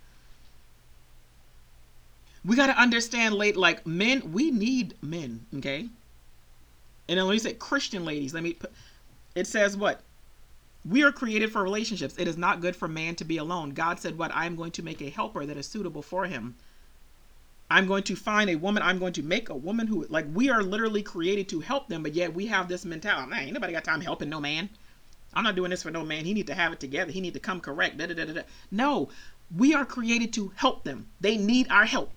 We 2.44 2.56
got 2.56 2.66
to 2.68 2.80
understand, 2.80 3.34
late 3.34 3.56
like 3.56 3.86
men, 3.86 4.32
we 4.32 4.50
need 4.50 4.94
men, 5.00 5.46
okay? 5.56 5.88
And 7.08 7.18
then 7.18 7.26
let 7.26 7.32
me 7.32 7.38
say 7.38 7.54
Christian 7.54 8.04
ladies. 8.04 8.34
Let 8.34 8.42
me. 8.42 8.54
Put, 8.54 8.72
it 9.34 9.46
says 9.46 9.76
what? 9.76 10.00
We 10.84 11.04
are 11.04 11.12
created 11.12 11.52
for 11.52 11.62
relationships. 11.62 12.16
It 12.18 12.26
is 12.26 12.36
not 12.36 12.60
good 12.60 12.74
for 12.74 12.88
man 12.88 13.14
to 13.16 13.24
be 13.24 13.36
alone. 13.36 13.70
God 13.70 14.00
said, 14.00 14.18
What? 14.18 14.34
I 14.34 14.46
am 14.46 14.56
going 14.56 14.72
to 14.72 14.82
make 14.82 15.00
a 15.00 15.10
helper 15.10 15.46
that 15.46 15.56
is 15.56 15.66
suitable 15.66 16.02
for 16.02 16.26
him. 16.26 16.56
I'm 17.72 17.86
going 17.86 18.02
to 18.04 18.16
find 18.16 18.50
a 18.50 18.56
woman. 18.56 18.82
I'm 18.82 18.98
going 18.98 19.14
to 19.14 19.22
make 19.22 19.48
a 19.48 19.56
woman 19.56 19.86
who 19.86 20.06
like 20.10 20.26
we 20.34 20.50
are 20.50 20.62
literally 20.62 21.02
created 21.02 21.48
to 21.48 21.60
help 21.60 21.88
them, 21.88 22.02
but 22.02 22.12
yet 22.12 22.34
we 22.34 22.46
have 22.46 22.68
this 22.68 22.84
mentality. 22.84 23.30
Man, 23.30 23.44
ain't 23.44 23.54
nobody 23.54 23.72
got 23.72 23.82
time 23.82 24.02
helping 24.02 24.28
no 24.28 24.40
man. 24.40 24.68
I'm 25.32 25.42
not 25.44 25.56
doing 25.56 25.70
this 25.70 25.82
for 25.82 25.90
no 25.90 26.04
man. 26.04 26.26
He 26.26 26.34
need 26.34 26.48
to 26.48 26.54
have 26.54 26.74
it 26.74 26.80
together. 26.80 27.10
He 27.10 27.22
need 27.22 27.32
to 27.32 27.40
come 27.40 27.60
correct. 27.60 27.96
Da, 27.96 28.06
da, 28.06 28.14
da, 28.14 28.24
da. 28.26 28.42
No, 28.70 29.08
we 29.56 29.72
are 29.72 29.86
created 29.86 30.34
to 30.34 30.52
help 30.54 30.84
them. 30.84 31.08
They 31.22 31.38
need 31.38 31.66
our 31.70 31.86
help. 31.86 32.10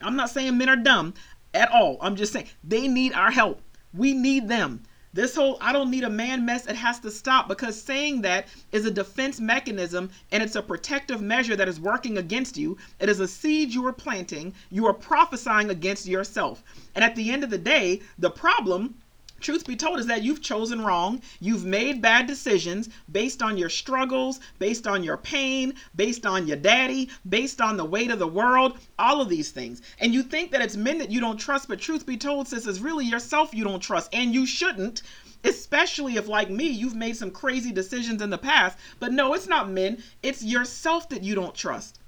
I'm 0.00 0.16
not 0.16 0.30
saying 0.30 0.56
men 0.56 0.70
are 0.70 0.76
dumb 0.76 1.12
at 1.52 1.70
all. 1.70 1.98
I'm 2.00 2.16
just 2.16 2.32
saying 2.32 2.48
they 2.64 2.88
need 2.88 3.12
our 3.12 3.30
help. 3.30 3.60
We 3.92 4.14
need 4.14 4.48
them. 4.48 4.84
This 5.14 5.34
whole 5.34 5.56
I 5.60 5.72
don't 5.72 5.90
need 5.90 6.04
a 6.04 6.10
man 6.10 6.44
mess, 6.44 6.66
it 6.66 6.76
has 6.76 7.00
to 7.00 7.10
stop 7.10 7.48
because 7.48 7.80
saying 7.80 8.22
that 8.22 8.46
is 8.72 8.84
a 8.84 8.90
defense 8.90 9.40
mechanism 9.40 10.10
and 10.30 10.42
it's 10.42 10.54
a 10.56 10.62
protective 10.62 11.22
measure 11.22 11.56
that 11.56 11.68
is 11.68 11.80
working 11.80 12.18
against 12.18 12.56
you. 12.56 12.76
It 13.00 13.08
is 13.08 13.18
a 13.20 13.26
seed 13.26 13.72
you 13.72 13.86
are 13.86 13.92
planting. 13.92 14.54
You 14.70 14.86
are 14.86 14.92
prophesying 14.92 15.70
against 15.70 16.06
yourself. 16.06 16.62
And 16.94 17.02
at 17.02 17.16
the 17.16 17.30
end 17.30 17.42
of 17.42 17.50
the 17.50 17.58
day, 17.58 18.02
the 18.18 18.30
problem 18.30 18.96
truth 19.40 19.66
be 19.66 19.76
told 19.76 19.98
is 19.98 20.06
that 20.06 20.22
you've 20.22 20.42
chosen 20.42 20.80
wrong. 20.80 21.20
You've 21.40 21.64
made 21.64 22.02
bad 22.02 22.26
decisions 22.26 22.88
based 23.10 23.42
on 23.42 23.56
your 23.56 23.68
struggles, 23.68 24.40
based 24.58 24.86
on 24.86 25.02
your 25.04 25.16
pain, 25.16 25.74
based 25.96 26.26
on 26.26 26.46
your 26.46 26.56
daddy, 26.56 27.08
based 27.28 27.60
on 27.60 27.76
the 27.76 27.84
weight 27.84 28.10
of 28.10 28.18
the 28.18 28.26
world, 28.26 28.78
all 28.98 29.20
of 29.20 29.28
these 29.28 29.50
things. 29.50 29.82
And 30.00 30.12
you 30.12 30.22
think 30.22 30.50
that 30.50 30.62
it's 30.62 30.76
men 30.76 30.98
that 30.98 31.10
you 31.10 31.20
don't 31.20 31.38
trust, 31.38 31.68
but 31.68 31.80
truth 31.80 32.06
be 32.06 32.16
told, 32.16 32.48
sis, 32.48 32.66
is 32.66 32.80
really 32.80 33.04
yourself 33.04 33.54
you 33.54 33.64
don't 33.64 33.80
trust. 33.80 34.12
And 34.12 34.34
you 34.34 34.46
shouldn't, 34.46 35.02
especially 35.44 36.16
if, 36.16 36.28
like 36.28 36.50
me, 36.50 36.66
you've 36.68 36.96
made 36.96 37.16
some 37.16 37.30
crazy 37.30 37.72
decisions 37.72 38.22
in 38.22 38.30
the 38.30 38.38
past. 38.38 38.76
But 38.98 39.12
no, 39.12 39.34
it's 39.34 39.48
not 39.48 39.70
men, 39.70 40.02
it's 40.22 40.42
yourself 40.42 41.08
that 41.10 41.22
you 41.22 41.34
don't 41.34 41.54
trust. 41.54 41.98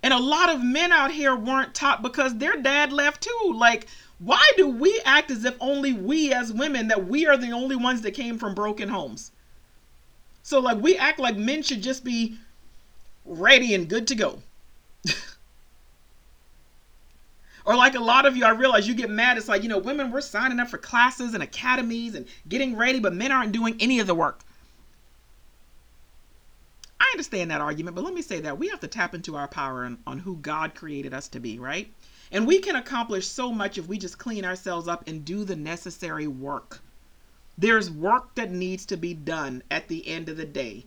And 0.00 0.14
a 0.14 0.18
lot 0.18 0.48
of 0.48 0.62
men 0.62 0.92
out 0.92 1.10
here 1.10 1.34
weren't 1.34 1.74
taught 1.74 2.02
because 2.02 2.36
their 2.36 2.56
dad 2.56 2.92
left 2.92 3.22
too. 3.22 3.52
Like, 3.54 3.88
why 4.18 4.44
do 4.56 4.68
we 4.68 5.00
act 5.04 5.30
as 5.30 5.44
if 5.44 5.56
only 5.60 5.92
we 5.92 6.32
as 6.32 6.52
women 6.52 6.88
that 6.88 7.06
we 7.06 7.26
are 7.26 7.36
the 7.36 7.52
only 7.52 7.76
ones 7.76 8.02
that 8.02 8.12
came 8.12 8.38
from 8.38 8.54
broken 8.54 8.88
homes? 8.88 9.30
So 10.42 10.58
like 10.60 10.78
we 10.78 10.96
act 10.96 11.20
like 11.20 11.36
men 11.36 11.62
should 11.62 11.82
just 11.82 12.04
be 12.04 12.38
ready 13.24 13.74
and 13.74 13.88
good 13.88 14.06
to 14.08 14.14
go. 14.14 14.42
or 17.64 17.76
like 17.76 17.94
a 17.94 18.00
lot 18.00 18.26
of 18.26 18.36
you, 18.36 18.44
I 18.44 18.50
realize 18.50 18.88
you 18.88 18.94
get 18.94 19.10
mad. 19.10 19.36
It's 19.36 19.48
like, 19.48 19.62
you 19.62 19.68
know, 19.68 19.78
women, 19.78 20.10
we're 20.10 20.20
signing 20.20 20.58
up 20.58 20.68
for 20.68 20.78
classes 20.78 21.34
and 21.34 21.42
academies 21.42 22.14
and 22.14 22.26
getting 22.48 22.76
ready, 22.76 22.98
but 22.98 23.14
men 23.14 23.30
aren't 23.30 23.52
doing 23.52 23.76
any 23.78 24.00
of 24.00 24.06
the 24.06 24.14
work. 24.14 24.40
I 26.98 27.08
understand 27.12 27.50
that 27.50 27.60
argument, 27.60 27.94
but 27.94 28.04
let 28.04 28.14
me 28.14 28.22
say 28.22 28.40
that 28.40 28.58
we 28.58 28.68
have 28.68 28.80
to 28.80 28.88
tap 28.88 29.14
into 29.14 29.36
our 29.36 29.46
power 29.46 29.84
on, 29.84 29.98
on 30.06 30.18
who 30.18 30.36
God 30.36 30.74
created 30.74 31.14
us 31.14 31.28
to 31.28 31.40
be, 31.40 31.58
right? 31.58 31.92
And 32.30 32.46
we 32.46 32.58
can 32.58 32.76
accomplish 32.76 33.26
so 33.26 33.52
much 33.52 33.78
if 33.78 33.88
we 33.88 33.98
just 33.98 34.18
clean 34.18 34.44
ourselves 34.44 34.88
up 34.88 35.06
and 35.06 35.24
do 35.24 35.44
the 35.44 35.56
necessary 35.56 36.26
work. 36.26 36.80
There's 37.56 37.90
work 37.90 38.34
that 38.36 38.50
needs 38.50 38.86
to 38.86 38.96
be 38.96 39.14
done 39.14 39.62
at 39.70 39.88
the 39.88 40.06
end 40.06 40.28
of 40.28 40.36
the 40.36 40.44
day. 40.44 40.84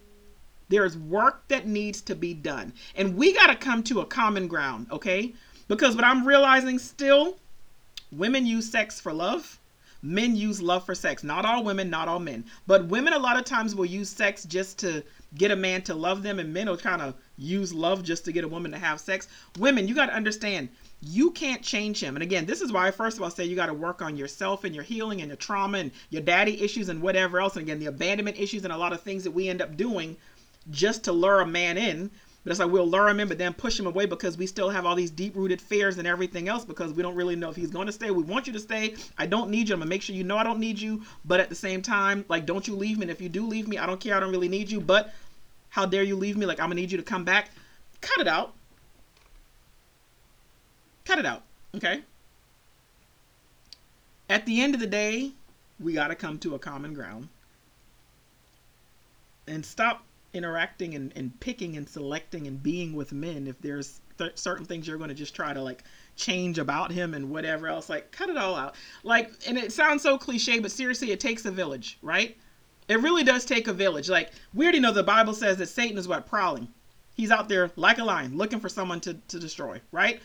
There's 0.69 0.97
work 0.97 1.47
that 1.49 1.67
needs 1.67 2.01
to 2.03 2.15
be 2.15 2.33
done. 2.33 2.73
And 2.95 3.17
we 3.17 3.33
got 3.33 3.47
to 3.47 3.55
come 3.55 3.83
to 3.83 3.99
a 3.99 4.05
common 4.05 4.47
ground, 4.47 4.87
okay? 4.91 5.33
Because 5.67 5.95
what 5.95 6.05
I'm 6.05 6.25
realizing 6.25 6.79
still, 6.79 7.37
women 8.11 8.45
use 8.45 8.71
sex 8.71 9.01
for 9.01 9.11
love. 9.11 9.59
Men 10.01 10.35
use 10.35 10.61
love 10.61 10.85
for 10.85 10.95
sex. 10.95 11.23
Not 11.23 11.45
all 11.45 11.63
women, 11.63 11.89
not 11.89 12.07
all 12.07 12.19
men. 12.19 12.45
But 12.67 12.85
women 12.85 13.13
a 13.13 13.19
lot 13.19 13.37
of 13.37 13.45
times 13.45 13.75
will 13.75 13.85
use 13.85 14.09
sex 14.09 14.45
just 14.45 14.79
to 14.79 15.03
get 15.35 15.51
a 15.51 15.55
man 15.55 15.81
to 15.83 15.93
love 15.93 16.23
them, 16.23 16.39
and 16.39 16.53
men 16.53 16.67
will 16.67 16.77
kind 16.77 17.01
of 17.01 17.15
use 17.37 17.73
love 17.73 18.03
just 18.03 18.25
to 18.25 18.31
get 18.31 18.43
a 18.43 18.47
woman 18.47 18.71
to 18.71 18.79
have 18.79 18.99
sex. 18.99 19.27
Women, 19.59 19.87
you 19.87 19.95
got 19.95 20.07
to 20.07 20.15
understand 20.15 20.69
you 21.01 21.31
can't 21.31 21.63
change 21.63 22.01
him. 22.01 22.15
And 22.15 22.21
again, 22.23 22.45
this 22.45 22.61
is 22.61 22.71
why 22.71 22.87
I 22.87 22.91
first 22.91 23.17
of 23.17 23.23
all 23.23 23.31
say 23.31 23.45
you 23.45 23.55
got 23.55 23.67
to 23.67 23.73
work 23.73 24.01
on 24.01 24.15
yourself 24.15 24.63
and 24.63 24.75
your 24.75 24.83
healing 24.83 25.21
and 25.21 25.29
your 25.29 25.37
trauma 25.37 25.79
and 25.79 25.91
your 26.09 26.21
daddy 26.21 26.61
issues 26.61 26.89
and 26.89 27.01
whatever 27.01 27.39
else. 27.39 27.55
And 27.55 27.63
again, 27.63 27.79
the 27.79 27.87
abandonment 27.87 28.39
issues 28.39 28.63
and 28.63 28.71
a 28.71 28.77
lot 28.77 28.93
of 28.93 29.01
things 29.01 29.23
that 29.23 29.31
we 29.31 29.49
end 29.49 29.61
up 29.61 29.75
doing 29.75 30.15
just 30.69 31.05
to 31.05 31.11
lure 31.11 31.41
a 31.41 31.45
man 31.45 31.77
in. 31.77 32.11
But 32.43 32.51
it's 32.51 32.59
like 32.59 32.71
we'll 32.71 32.89
lure 32.89 33.07
him 33.07 33.19
in, 33.19 33.27
but 33.27 33.37
then 33.37 33.53
push 33.53 33.79
him 33.79 33.85
away 33.85 34.07
because 34.07 34.35
we 34.35 34.47
still 34.47 34.69
have 34.69 34.85
all 34.85 34.95
these 34.95 35.11
deep 35.11 35.35
rooted 35.35 35.61
fears 35.61 35.99
and 35.99 36.07
everything 36.07 36.49
else 36.49 36.65
because 36.65 36.91
we 36.91 37.03
don't 37.03 37.15
really 37.15 37.35
know 37.35 37.49
if 37.49 37.55
he's 37.55 37.69
going 37.69 37.85
to 37.85 37.91
stay. 37.91 38.09
We 38.09 38.23
want 38.23 38.47
you 38.47 38.53
to 38.53 38.59
stay. 38.59 38.95
I 39.17 39.27
don't 39.27 39.51
need 39.51 39.69
you. 39.69 39.75
I'm 39.75 39.79
going 39.79 39.87
to 39.87 39.89
make 39.89 40.01
sure 40.01 40.15
you 40.15 40.23
know 40.23 40.37
I 40.37 40.43
don't 40.43 40.59
need 40.59 40.79
you. 40.79 41.03
But 41.23 41.39
at 41.39 41.49
the 41.49 41.55
same 41.55 41.83
time, 41.83 42.25
like, 42.29 42.47
don't 42.47 42.67
you 42.67 42.75
leave 42.75 42.97
me. 42.97 43.03
And 43.03 43.11
if 43.11 43.21
you 43.21 43.29
do 43.29 43.45
leave 43.45 43.67
me, 43.67 43.77
I 43.77 43.85
don't 43.85 43.99
care. 43.99 44.15
I 44.15 44.19
don't 44.19 44.31
really 44.31 44.49
need 44.49 44.71
you. 44.71 44.81
But 44.81 45.13
how 45.69 45.85
dare 45.85 46.01
you 46.01 46.15
leave 46.15 46.35
me? 46.35 46.47
Like, 46.47 46.59
I'm 46.59 46.67
going 46.67 46.77
to 46.77 46.81
need 46.81 46.91
you 46.91 46.97
to 46.97 47.03
come 47.03 47.23
back. 47.23 47.51
Cut 48.01 48.19
it 48.19 48.27
out 48.27 48.55
Cut 51.11 51.19
it 51.19 51.25
out. 51.25 51.43
Okay? 51.75 52.03
At 54.29 54.45
the 54.45 54.61
end 54.61 54.73
of 54.73 54.79
the 54.79 54.87
day, 54.87 55.31
we 55.77 55.91
got 55.91 56.07
to 56.07 56.15
come 56.15 56.39
to 56.39 56.55
a 56.55 56.59
common 56.59 56.93
ground 56.93 57.27
and 59.45 59.65
stop 59.65 60.05
interacting 60.33 60.95
and, 60.95 61.11
and 61.17 61.37
picking 61.41 61.75
and 61.75 61.89
selecting 61.89 62.47
and 62.47 62.63
being 62.63 62.93
with 62.93 63.11
men 63.11 63.45
if 63.45 63.59
there's 63.59 63.99
th- 64.19 64.37
certain 64.37 64.65
things 64.65 64.87
you're 64.87 64.97
going 64.97 65.09
to 65.09 65.13
just 65.13 65.35
try 65.35 65.53
to 65.53 65.61
like 65.61 65.83
change 66.15 66.57
about 66.57 66.93
him 66.93 67.13
and 67.13 67.29
whatever 67.29 67.67
else 67.67 67.89
like 67.89 68.09
cut 68.13 68.29
it 68.29 68.37
all 68.37 68.55
out. 68.55 68.75
Like 69.03 69.33
and 69.45 69.57
it 69.57 69.73
sounds 69.73 70.03
so 70.03 70.17
cliche 70.17 70.59
but 70.59 70.71
seriously 70.71 71.11
it 71.11 71.19
takes 71.19 71.43
a 71.43 71.51
village 71.51 71.97
right? 72.01 72.37
It 72.87 73.01
really 73.01 73.25
does 73.25 73.43
take 73.43 73.67
a 73.67 73.73
village. 73.73 74.07
Like 74.07 74.31
we 74.53 74.63
already 74.63 74.79
know 74.79 74.93
the 74.93 75.03
bible 75.03 75.33
says 75.33 75.57
that 75.57 75.67
satan 75.67 75.97
is 75.97 76.07
what? 76.07 76.25
Prowling. 76.25 76.69
He's 77.15 77.31
out 77.31 77.49
there 77.49 77.69
like 77.75 77.97
a 77.97 78.05
lion 78.05 78.37
looking 78.37 78.61
for 78.61 78.69
someone 78.69 79.01
to, 79.01 79.15
to 79.27 79.39
destroy 79.41 79.81
right 79.91 80.21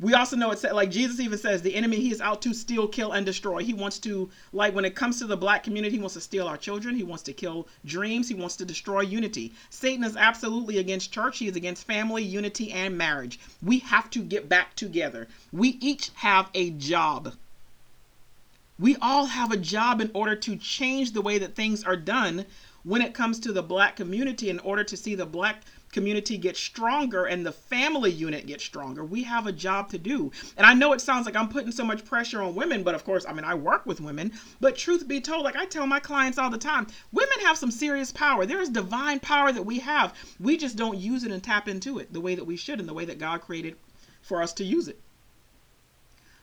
we 0.00 0.12
also 0.12 0.34
know 0.34 0.50
it's 0.50 0.64
like 0.64 0.90
Jesus 0.90 1.20
even 1.20 1.38
says 1.38 1.62
the 1.62 1.74
enemy 1.74 1.96
he 1.96 2.10
is 2.10 2.20
out 2.20 2.42
to 2.42 2.52
steal, 2.52 2.88
kill, 2.88 3.12
and 3.12 3.24
destroy. 3.24 3.62
He 3.62 3.72
wants 3.72 4.00
to 4.00 4.28
like 4.52 4.74
when 4.74 4.84
it 4.84 4.96
comes 4.96 5.20
to 5.20 5.26
the 5.26 5.36
black 5.36 5.62
community, 5.62 5.94
he 5.94 6.00
wants 6.00 6.14
to 6.14 6.20
steal 6.20 6.48
our 6.48 6.56
children. 6.56 6.96
He 6.96 7.04
wants 7.04 7.22
to 7.24 7.32
kill 7.32 7.68
dreams. 7.84 8.28
He 8.28 8.34
wants 8.34 8.56
to 8.56 8.64
destroy 8.64 9.02
unity. 9.02 9.52
Satan 9.70 10.02
is 10.02 10.16
absolutely 10.16 10.78
against 10.78 11.12
church. 11.12 11.38
He 11.38 11.46
is 11.46 11.54
against 11.54 11.86
family, 11.86 12.24
unity, 12.24 12.72
and 12.72 12.98
marriage. 12.98 13.38
We 13.62 13.78
have 13.80 14.10
to 14.10 14.22
get 14.22 14.48
back 14.48 14.74
together. 14.74 15.28
We 15.52 15.78
each 15.80 16.10
have 16.14 16.50
a 16.54 16.70
job. 16.70 17.34
We 18.76 18.96
all 18.96 19.26
have 19.26 19.52
a 19.52 19.56
job 19.56 20.00
in 20.00 20.10
order 20.12 20.34
to 20.34 20.56
change 20.56 21.12
the 21.12 21.22
way 21.22 21.38
that 21.38 21.54
things 21.54 21.84
are 21.84 21.96
done 21.96 22.46
when 22.82 23.00
it 23.00 23.14
comes 23.14 23.38
to 23.40 23.52
the 23.52 23.62
black 23.62 23.94
community 23.94 24.50
in 24.50 24.58
order 24.58 24.82
to 24.82 24.96
see 24.96 25.14
the 25.14 25.24
black 25.24 25.62
community 25.94 26.36
gets 26.36 26.60
stronger 26.60 27.24
and 27.24 27.46
the 27.46 27.52
family 27.52 28.10
unit 28.10 28.46
gets 28.46 28.64
stronger. 28.64 29.04
We 29.04 29.22
have 29.22 29.46
a 29.46 29.52
job 29.52 29.88
to 29.90 29.98
do. 29.98 30.30
And 30.58 30.66
I 30.66 30.74
know 30.74 30.92
it 30.92 31.00
sounds 31.00 31.24
like 31.24 31.36
I'm 31.36 31.48
putting 31.48 31.72
so 31.72 31.84
much 31.84 32.04
pressure 32.04 32.42
on 32.42 32.54
women, 32.54 32.82
but 32.82 32.94
of 32.94 33.04
course, 33.04 33.24
I 33.26 33.32
mean, 33.32 33.44
I 33.44 33.54
work 33.54 33.86
with 33.86 34.00
women. 34.00 34.32
But 34.60 34.76
truth 34.76 35.08
be 35.08 35.20
told, 35.20 35.44
like 35.44 35.56
I 35.56 35.64
tell 35.64 35.86
my 35.86 36.00
clients 36.00 36.36
all 36.36 36.50
the 36.50 36.58
time, 36.58 36.88
women 37.12 37.40
have 37.40 37.56
some 37.56 37.70
serious 37.70 38.12
power. 38.12 38.44
There 38.44 38.60
is 38.60 38.68
divine 38.68 39.20
power 39.20 39.52
that 39.52 39.62
we 39.62 39.78
have. 39.78 40.12
We 40.38 40.58
just 40.58 40.76
don't 40.76 40.98
use 40.98 41.24
it 41.24 41.32
and 41.32 41.42
tap 41.42 41.68
into 41.68 41.98
it 41.98 42.12
the 42.12 42.20
way 42.20 42.34
that 42.34 42.44
we 42.44 42.56
should 42.56 42.80
and 42.80 42.88
the 42.88 42.94
way 42.94 43.06
that 43.06 43.18
God 43.18 43.40
created 43.40 43.76
for 44.20 44.42
us 44.42 44.52
to 44.54 44.64
use 44.64 44.88
it. 44.88 45.00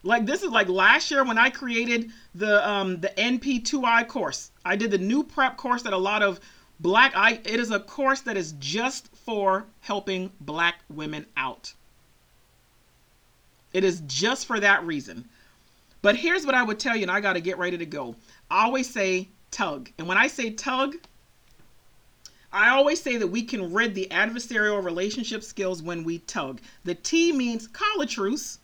Like 0.03 0.25
this 0.25 0.41
is 0.41 0.49
like 0.49 0.67
last 0.67 1.11
year 1.11 1.23
when 1.23 1.37
I 1.37 1.49
created 1.51 2.09
the 2.33 2.67
um 2.67 3.01
the 3.01 3.09
NP2I 3.09 4.07
course. 4.07 4.51
I 4.65 4.75
did 4.75 4.89
the 4.89 4.97
new 4.97 5.23
prep 5.23 5.57
course 5.57 5.83
that 5.83 5.93
a 5.93 5.97
lot 5.97 6.23
of 6.23 6.39
Black 6.81 7.13
I 7.15 7.39
it 7.45 7.59
is 7.59 7.69
a 7.69 7.79
course 7.79 8.21
that 8.21 8.37
is 8.37 8.53
just 8.53 9.07
for 9.15 9.67
helping 9.81 10.31
black 10.41 10.79
women 10.89 11.27
out. 11.37 11.73
It 13.71 13.83
is 13.83 14.01
just 14.07 14.47
for 14.47 14.59
that 14.59 14.83
reason. 14.83 15.29
But 16.01 16.15
here's 16.15 16.43
what 16.45 16.55
I 16.55 16.63
would 16.63 16.79
tell 16.79 16.95
you, 16.95 17.03
and 17.03 17.11
I 17.11 17.21
got 17.21 17.33
to 17.33 17.39
get 17.39 17.59
ready 17.59 17.77
to 17.77 17.85
go. 17.85 18.15
I 18.49 18.63
always 18.65 18.89
say 18.89 19.29
tug. 19.51 19.91
And 19.99 20.07
when 20.07 20.17
I 20.17 20.25
say 20.25 20.49
tug, 20.49 20.95
I 22.51 22.69
always 22.69 22.99
say 22.99 23.15
that 23.17 23.27
we 23.27 23.43
can 23.43 23.71
rid 23.71 23.93
the 23.93 24.07
adversarial 24.09 24.83
relationship 24.83 25.43
skills 25.43 25.83
when 25.83 26.03
we 26.03 26.17
tug. 26.19 26.61
The 26.83 26.95
T 26.95 27.31
means 27.31 27.67
call 27.67 28.01
a 28.01 28.07
truce 28.07 28.57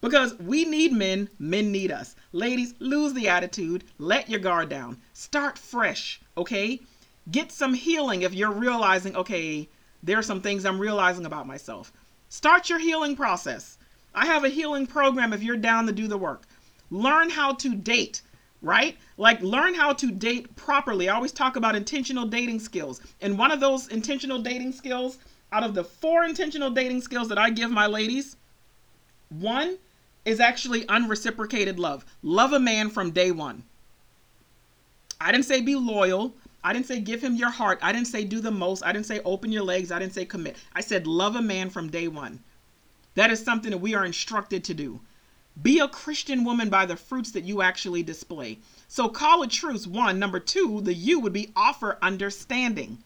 because 0.00 0.38
we 0.38 0.64
need 0.64 0.92
men, 0.92 1.28
men 1.40 1.72
need 1.72 1.90
us. 1.90 2.14
Ladies, 2.30 2.74
lose 2.78 3.12
the 3.12 3.28
attitude, 3.28 3.82
let 3.98 4.30
your 4.30 4.40
guard 4.40 4.68
down, 4.68 4.98
start 5.12 5.58
fresh, 5.58 6.20
okay? 6.38 6.80
Get 7.30 7.52
some 7.52 7.74
healing 7.74 8.22
if 8.22 8.34
you're 8.34 8.52
realizing, 8.52 9.16
okay, 9.16 9.68
there 10.02 10.18
are 10.18 10.22
some 10.22 10.40
things 10.40 10.64
I'm 10.64 10.80
realizing 10.80 11.26
about 11.26 11.46
myself. 11.46 11.92
Start 12.28 12.68
your 12.68 12.78
healing 12.80 13.14
process. 13.14 13.78
I 14.14 14.26
have 14.26 14.44
a 14.44 14.48
healing 14.48 14.86
program 14.86 15.32
if 15.32 15.42
you're 15.42 15.56
down 15.56 15.86
to 15.86 15.92
do 15.92 16.08
the 16.08 16.18
work. 16.18 16.42
Learn 16.90 17.30
how 17.30 17.54
to 17.54 17.74
date, 17.74 18.22
right? 18.60 18.96
Like, 19.16 19.40
learn 19.40 19.74
how 19.74 19.92
to 19.94 20.10
date 20.10 20.54
properly. 20.56 21.08
I 21.08 21.14
always 21.14 21.32
talk 21.32 21.56
about 21.56 21.76
intentional 21.76 22.26
dating 22.26 22.60
skills. 22.60 23.00
And 23.20 23.38
one 23.38 23.52
of 23.52 23.60
those 23.60 23.88
intentional 23.88 24.40
dating 24.40 24.72
skills, 24.72 25.18
out 25.52 25.62
of 25.62 25.74
the 25.74 25.84
four 25.84 26.24
intentional 26.24 26.70
dating 26.70 27.02
skills 27.02 27.28
that 27.28 27.38
I 27.38 27.50
give 27.50 27.70
my 27.70 27.86
ladies, 27.86 28.36
one 29.28 29.78
is 30.24 30.40
actually 30.40 30.84
unreciprocated 30.88 31.78
love. 31.78 32.04
Love 32.22 32.52
a 32.52 32.60
man 32.60 32.90
from 32.90 33.10
day 33.10 33.30
one. 33.30 33.62
I 35.20 35.32
didn't 35.32 35.46
say 35.46 35.60
be 35.60 35.76
loyal. 35.76 36.34
I 36.64 36.72
didn't 36.72 36.86
say 36.86 37.00
give 37.00 37.22
him 37.22 37.34
your 37.34 37.50
heart. 37.50 37.78
I 37.82 37.92
didn't 37.92 38.06
say 38.06 38.24
do 38.24 38.40
the 38.40 38.50
most. 38.50 38.84
I 38.84 38.92
didn't 38.92 39.06
say 39.06 39.20
open 39.24 39.50
your 39.50 39.64
legs. 39.64 39.90
I 39.90 39.98
didn't 39.98 40.14
say 40.14 40.24
commit. 40.24 40.56
I 40.72 40.80
said 40.80 41.06
love 41.06 41.36
a 41.36 41.42
man 41.42 41.70
from 41.70 41.90
day 41.90 42.08
one. 42.08 42.40
That 43.14 43.30
is 43.30 43.44
something 43.44 43.70
that 43.70 43.78
we 43.78 43.94
are 43.94 44.04
instructed 44.04 44.64
to 44.64 44.74
do. 44.74 45.00
Be 45.60 45.80
a 45.80 45.88
Christian 45.88 46.44
woman 46.44 46.70
by 46.70 46.86
the 46.86 46.96
fruits 46.96 47.32
that 47.32 47.44
you 47.44 47.60
actually 47.60 48.02
display. 48.02 48.58
So 48.88 49.08
call 49.08 49.42
a 49.42 49.48
truce, 49.48 49.86
one. 49.86 50.18
Number 50.18 50.40
two, 50.40 50.80
the 50.80 50.94
you 50.94 51.20
would 51.20 51.32
be 51.32 51.52
offer 51.54 51.98
understanding. 52.00 52.98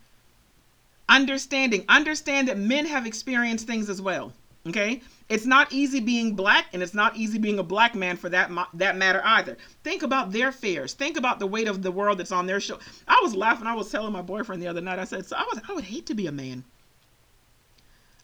Understanding. 1.09 1.85
Understand 1.89 2.49
that 2.49 2.59
men 2.59 2.87
have 2.87 3.07
experienced 3.07 3.67
things 3.67 3.89
as 3.89 4.01
well. 4.01 4.33
Okay? 4.67 5.01
It's 5.29 5.47
not 5.47 5.73
easy 5.73 6.01
being 6.01 6.35
black 6.35 6.67
and 6.73 6.83
it's 6.83 6.95
not 6.95 7.17
easy 7.17 7.39
being 7.39 7.59
a 7.59 7.65
black 7.65 7.95
man 7.95 8.17
for 8.17 8.29
that 8.29 8.51
that 8.75 8.97
matter 8.97 9.23
either. 9.25 9.57
Think 9.83 10.03
about 10.03 10.33
their 10.33 10.53
fears. 10.53 10.95
Think 10.95 11.17
about 11.17 11.39
the 11.39 11.47
weight 11.47 11.69
of 11.69 11.83
the 11.83 11.91
world 11.91 12.19
that's 12.19 12.33
on 12.33 12.47
their 12.47 12.61
show. 12.61 12.79
I 13.09 13.21
was 13.23 13.35
laughing. 13.35 13.67
I 13.67 13.75
was 13.75 13.91
telling 13.91 14.13
my 14.13 14.23
boyfriend 14.23 14.63
the 14.63 14.69
other 14.69 14.81
night. 14.81 14.99
I 14.99 15.05
said, 15.05 15.27
"So 15.27 15.37
I 15.37 15.43
was 15.43 15.61
I 15.69 15.73
would 15.73 15.85
hate 15.85 16.07
to 16.07 16.15
be 16.15 16.27
a 16.27 16.33
man." 16.33 16.65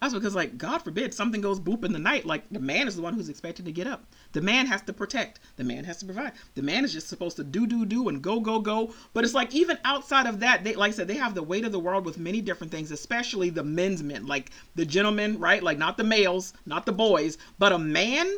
That's 0.03 0.15
because, 0.15 0.35
like, 0.35 0.59
God 0.59 0.79
forbid 0.79 1.15
something 1.15 1.41
goes 1.41 1.61
boop 1.61 1.85
in 1.85 1.93
the 1.93 1.99
night. 2.01 2.27
Like, 2.27 2.43
the 2.51 2.59
man 2.59 2.89
is 2.89 2.97
the 2.97 3.03
one 3.03 3.15
who's 3.15 3.29
expected 3.29 3.67
to 3.67 3.73
get 3.73 3.87
up. 3.87 4.05
The 4.33 4.41
man 4.41 4.67
has 4.67 4.83
to 4.83 4.93
protect. 4.93 5.39
The 5.55 5.63
man 5.63 5.85
has 5.85 5.99
to 5.99 6.07
provide. 6.07 6.33
The 6.57 6.63
man 6.63 6.85
is 6.85 6.93
just 6.93 7.09
supposed 7.09 7.37
to 7.37 7.45
do, 7.45 7.69
do, 7.69 7.87
do, 7.87 8.09
and 8.09 8.21
go, 8.21 8.41
go, 8.41 8.59
go. 8.59 8.93
But 9.15 9.23
it's 9.23 9.33
like, 9.33 9.55
even 9.55 9.79
outside 9.85 10.27
of 10.27 10.41
that, 10.41 10.65
they, 10.65 10.75
like 10.75 10.89
I 10.89 10.93
said, 10.97 11.07
they 11.07 11.19
have 11.19 11.37
the 11.37 11.43
weight 11.45 11.65
of 11.65 11.71
the 11.71 11.79
world 11.79 12.05
with 12.05 12.19
many 12.19 12.41
different 12.41 12.73
things, 12.73 12.91
especially 12.91 13.51
the 13.51 13.63
men's 13.63 14.03
men, 14.03 14.27
like 14.27 14.51
the 14.75 14.85
gentlemen, 14.85 15.39
right? 15.39 15.63
Like, 15.63 15.79
not 15.79 15.97
the 15.97 16.03
males, 16.03 16.53
not 16.67 16.85
the 16.85 16.93
boys, 16.93 17.39
but 17.61 17.71
a 17.71 17.79
man. 17.79 18.29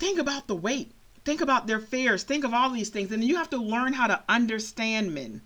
Think 0.00 0.18
about 0.18 0.48
the 0.48 0.56
weight. 0.56 0.90
Think 1.24 1.42
about 1.42 1.68
their 1.68 1.78
fears. 1.78 2.24
Think 2.24 2.42
of 2.42 2.52
all 2.52 2.70
these 2.70 2.88
things. 2.88 3.12
And 3.12 3.22
you 3.22 3.36
have 3.36 3.50
to 3.50 3.56
learn 3.56 3.92
how 3.92 4.08
to 4.08 4.24
understand 4.28 5.14
men. 5.14 5.42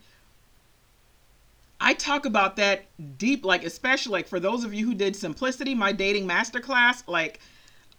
I 1.81 1.95
talk 1.95 2.27
about 2.27 2.57
that 2.57 2.87
deep, 3.19 3.45
like, 3.45 3.65
especially 3.65 4.13
like 4.13 4.29
for 4.29 4.41
those 4.41 4.65
of 4.65 4.75
you 4.75 4.87
who 4.87 4.95
did 4.95 5.15
Simplicity, 5.15 5.75
my 5.75 5.93
dating 5.93 6.27
masterclass, 6.27 7.07
like, 7.07 7.41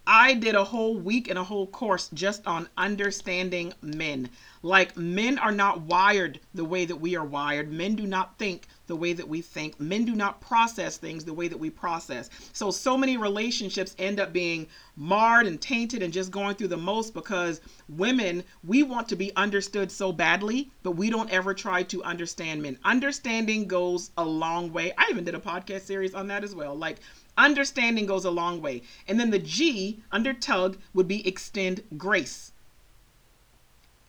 I 0.06 0.34
did 0.34 0.56
a 0.56 0.64
whole 0.64 0.98
week 0.98 1.30
and 1.30 1.38
a 1.38 1.44
whole 1.44 1.68
course 1.68 2.10
just 2.14 2.48
on 2.48 2.68
understanding 2.78 3.74
men. 3.82 4.30
Like, 4.64 4.98
men 4.98 5.38
are 5.38 5.52
not 5.52 5.82
wired 5.82 6.40
the 6.54 6.66
way 6.66 6.86
that 6.86 6.96
we 6.96 7.16
are 7.16 7.24
wired. 7.24 7.72
Men 7.72 7.96
do 7.96 8.08
not 8.08 8.38
think 8.38 8.68
the 8.90 8.96
way 8.96 9.14
that 9.14 9.30
we 9.30 9.40
think. 9.40 9.80
Men 9.80 10.04
do 10.04 10.16
not 10.16 10.42
process 10.42 10.98
things 10.98 11.24
the 11.24 11.34
way 11.34 11.48
that 11.48 11.60
we 11.60 11.70
process. 11.70 12.30
So, 12.52 12.72
so 12.72 12.98
many 12.98 13.16
relationships 13.16 13.96
end 13.98 14.20
up 14.20 14.34
being 14.34 14.68
marred 14.98 15.48
and 15.48 15.62
tainted 15.62 16.04
and 16.04 16.12
just 16.12 16.32
going 16.32 16.56
through 16.56 16.68
the 16.68 16.76
most 16.78 17.14
because 17.14 17.62
women, 17.88 18.44
we 18.64 18.84
want 18.84 19.08
to 19.10 19.16
be 19.16 19.32
understood 19.38 19.92
so 19.92 20.12
badly, 20.12 20.72
but 20.84 20.92
we 20.92 21.10
don't 21.10 21.30
ever 21.30 21.54
try 21.54 21.84
to 21.84 22.04
understand 22.04 22.62
men. 22.62 22.78
Understanding 22.84 23.68
goes 23.68 24.12
a 24.18 24.26
long 24.26 24.74
way. 24.74 24.92
I 24.98 25.08
even 25.10 25.24
did 25.24 25.36
a 25.36 25.40
podcast 25.40 25.82
series 25.82 26.16
on 26.16 26.28
that 26.28 26.44
as 26.44 26.56
well. 26.56 26.76
Like, 26.76 26.98
understanding 27.38 28.08
goes 28.08 28.26
a 28.26 28.32
long 28.32 28.60
way. 28.60 28.82
And 29.08 29.20
then 29.20 29.30
the 29.30 29.40
G 29.40 30.02
under 30.12 30.34
tug 30.34 30.78
would 30.94 31.08
be 31.08 31.26
extend 31.28 31.84
grace. 31.96 32.52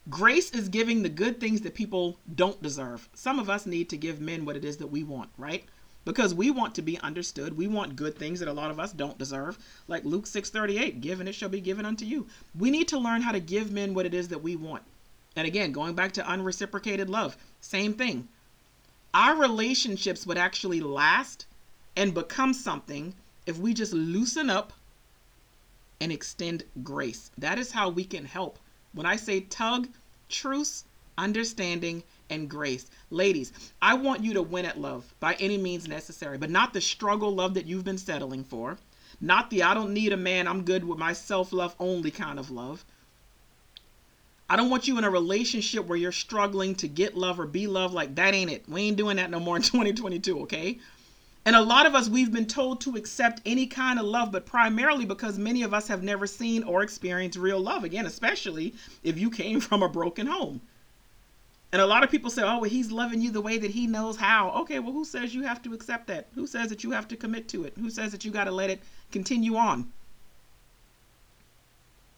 Grace 0.08 0.50
is 0.52 0.68
giving 0.68 1.02
the 1.02 1.08
good 1.08 1.38
things 1.38 1.60
that 1.60 1.74
people 1.74 2.18
don't 2.34 2.62
deserve. 2.62 3.08
Some 3.14 3.38
of 3.38 3.50
us 3.50 3.66
need 3.66 3.90
to 3.90 3.96
give 3.98 4.20
men 4.20 4.44
what 4.44 4.56
it 4.56 4.64
is 4.64 4.78
that 4.78 4.86
we 4.86 5.04
want, 5.04 5.30
right? 5.36 5.64
Because 6.06 6.32
we 6.32 6.50
want 6.50 6.74
to 6.76 6.82
be 6.82 6.98
understood. 7.00 7.56
We 7.56 7.66
want 7.66 7.96
good 7.96 8.16
things 8.16 8.40
that 8.40 8.48
a 8.48 8.52
lot 8.52 8.70
of 8.70 8.80
us 8.80 8.92
don't 8.92 9.18
deserve. 9.18 9.58
Like 9.86 10.04
Luke 10.04 10.26
6:38, 10.26 11.02
given 11.02 11.28
it 11.28 11.34
shall 11.34 11.50
be 11.50 11.60
given 11.60 11.84
unto 11.84 12.06
you. 12.06 12.26
We 12.54 12.70
need 12.70 12.88
to 12.88 12.98
learn 12.98 13.20
how 13.20 13.32
to 13.32 13.40
give 13.40 13.70
men 13.70 13.92
what 13.92 14.06
it 14.06 14.14
is 14.14 14.28
that 14.28 14.42
we 14.42 14.56
want. 14.56 14.84
And 15.36 15.46
again, 15.46 15.70
going 15.70 15.94
back 15.94 16.12
to 16.12 16.28
unreciprocated 16.28 17.10
love, 17.10 17.36
same 17.60 17.92
thing. 17.92 18.28
Our 19.12 19.36
relationships 19.36 20.26
would 20.26 20.38
actually 20.38 20.80
last 20.80 21.44
and 21.94 22.14
become 22.14 22.54
something 22.54 23.14
if 23.44 23.58
we 23.58 23.74
just 23.74 23.92
loosen 23.92 24.48
up 24.48 24.72
and 26.00 26.10
extend 26.10 26.64
grace. 26.82 27.30
That 27.36 27.58
is 27.58 27.72
how 27.72 27.90
we 27.90 28.04
can 28.04 28.24
help. 28.24 28.58
When 28.92 29.06
I 29.06 29.16
say 29.16 29.40
tug, 29.40 29.88
truce, 30.28 30.84
understanding, 31.16 32.02
and 32.30 32.48
grace. 32.48 32.86
Ladies, 33.10 33.52
I 33.82 33.94
want 33.94 34.22
you 34.22 34.34
to 34.34 34.42
win 34.42 34.64
at 34.64 34.80
love 34.80 35.12
by 35.20 35.34
any 35.34 35.58
means 35.58 35.88
necessary, 35.88 36.38
but 36.38 36.50
not 36.50 36.72
the 36.72 36.80
struggle 36.80 37.34
love 37.34 37.54
that 37.54 37.66
you've 37.66 37.84
been 37.84 37.98
settling 37.98 38.44
for, 38.44 38.78
not 39.20 39.50
the 39.50 39.62
I 39.62 39.74
don't 39.74 39.92
need 39.92 40.12
a 40.12 40.16
man, 40.16 40.46
I'm 40.48 40.64
good 40.64 40.84
with 40.84 40.98
my 40.98 41.12
self 41.12 41.52
love 41.52 41.74
only 41.78 42.10
kind 42.10 42.38
of 42.38 42.50
love. 42.50 42.84
I 44.48 44.56
don't 44.56 44.70
want 44.70 44.88
you 44.88 44.98
in 44.98 45.04
a 45.04 45.10
relationship 45.10 45.86
where 45.86 45.98
you're 45.98 46.10
struggling 46.10 46.74
to 46.76 46.88
get 46.88 47.16
love 47.16 47.38
or 47.38 47.46
be 47.46 47.68
loved. 47.68 47.94
Like, 47.94 48.16
that 48.16 48.34
ain't 48.34 48.50
it. 48.50 48.68
We 48.68 48.82
ain't 48.82 48.96
doing 48.96 49.16
that 49.16 49.30
no 49.30 49.38
more 49.38 49.56
in 49.56 49.62
2022, 49.62 50.40
okay? 50.40 50.78
And 51.46 51.56
a 51.56 51.62
lot 51.62 51.86
of 51.86 51.94
us, 51.94 52.08
we've 52.08 52.32
been 52.32 52.46
told 52.46 52.82
to 52.82 52.96
accept 52.96 53.40
any 53.46 53.66
kind 53.66 53.98
of 53.98 54.04
love, 54.04 54.30
but 54.30 54.44
primarily 54.44 55.06
because 55.06 55.38
many 55.38 55.62
of 55.62 55.72
us 55.72 55.88
have 55.88 56.02
never 56.02 56.26
seen 56.26 56.62
or 56.64 56.82
experienced 56.82 57.38
real 57.38 57.58
love. 57.58 57.82
Again, 57.82 58.04
especially 58.04 58.74
if 59.02 59.18
you 59.18 59.30
came 59.30 59.60
from 59.60 59.82
a 59.82 59.88
broken 59.88 60.26
home. 60.26 60.60
And 61.72 61.80
a 61.80 61.86
lot 61.86 62.02
of 62.02 62.10
people 62.10 62.30
say, 62.30 62.42
oh, 62.42 62.58
well, 62.58 62.70
he's 62.70 62.90
loving 62.90 63.20
you 63.20 63.30
the 63.30 63.40
way 63.40 63.56
that 63.56 63.70
he 63.70 63.86
knows 63.86 64.16
how. 64.16 64.50
Okay, 64.62 64.80
well, 64.80 64.92
who 64.92 65.04
says 65.04 65.34
you 65.34 65.42
have 65.44 65.62
to 65.62 65.72
accept 65.72 66.08
that? 66.08 66.26
Who 66.34 66.46
says 66.46 66.68
that 66.68 66.82
you 66.82 66.90
have 66.90 67.06
to 67.08 67.16
commit 67.16 67.48
to 67.48 67.64
it? 67.64 67.74
Who 67.78 67.90
says 67.90 68.10
that 68.12 68.24
you 68.24 68.32
got 68.32 68.44
to 68.44 68.50
let 68.50 68.70
it 68.70 68.82
continue 69.12 69.56
on? 69.56 69.92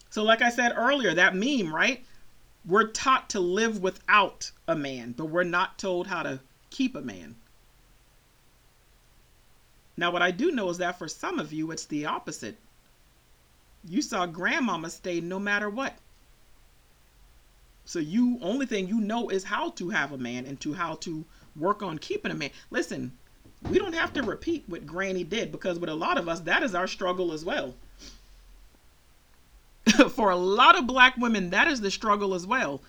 So, 0.08 0.22
like 0.22 0.42
I 0.42 0.50
said 0.50 0.72
earlier, 0.74 1.14
that 1.14 1.34
meme, 1.34 1.74
right? 1.74 2.04
We're 2.64 2.88
taught 2.88 3.30
to 3.30 3.40
live 3.40 3.82
without 3.82 4.50
a 4.66 4.76
man, 4.76 5.12
but 5.12 5.26
we're 5.26 5.42
not 5.42 5.78
told 5.78 6.06
how 6.06 6.22
to 6.22 6.40
keep 6.70 6.94
a 6.96 7.02
man. 7.02 7.36
Now, 9.96 10.10
what 10.10 10.22
I 10.22 10.30
do 10.30 10.50
know 10.50 10.70
is 10.70 10.78
that 10.78 10.98
for 10.98 11.08
some 11.08 11.38
of 11.38 11.52
you, 11.52 11.70
it's 11.70 11.86
the 11.86 12.06
opposite. 12.06 12.56
You 13.84 14.00
saw 14.00 14.26
grandmama 14.26 14.90
stay 14.90 15.20
no 15.20 15.38
matter 15.38 15.68
what. 15.68 15.94
So 17.84 17.98
you 17.98 18.38
only 18.40 18.66
thing 18.66 18.88
you 18.88 19.00
know 19.00 19.28
is 19.28 19.44
how 19.44 19.70
to 19.70 19.90
have 19.90 20.12
a 20.12 20.18
man 20.18 20.46
and 20.46 20.60
to 20.60 20.72
how 20.72 20.94
to 20.96 21.24
work 21.56 21.82
on 21.82 21.98
keeping 21.98 22.30
a 22.30 22.34
man. 22.34 22.50
Listen, 22.70 23.12
we 23.68 23.78
don't 23.78 23.94
have 23.94 24.12
to 24.14 24.22
repeat 24.22 24.64
what 24.66 24.86
Granny 24.86 25.24
did 25.24 25.52
because 25.52 25.78
with 25.78 25.90
a 25.90 25.94
lot 25.94 26.16
of 26.16 26.28
us, 26.28 26.40
that 26.40 26.62
is 26.62 26.74
our 26.74 26.86
struggle 26.86 27.32
as 27.32 27.44
well. 27.44 27.74
For 30.10 30.30
a 30.30 30.36
lot 30.36 30.78
of 30.78 30.86
black 30.86 31.16
women, 31.16 31.50
that 31.50 31.68
is 31.68 31.80
the 31.80 31.90
struggle 31.90 32.34
as 32.34 32.46
well. 32.46 32.80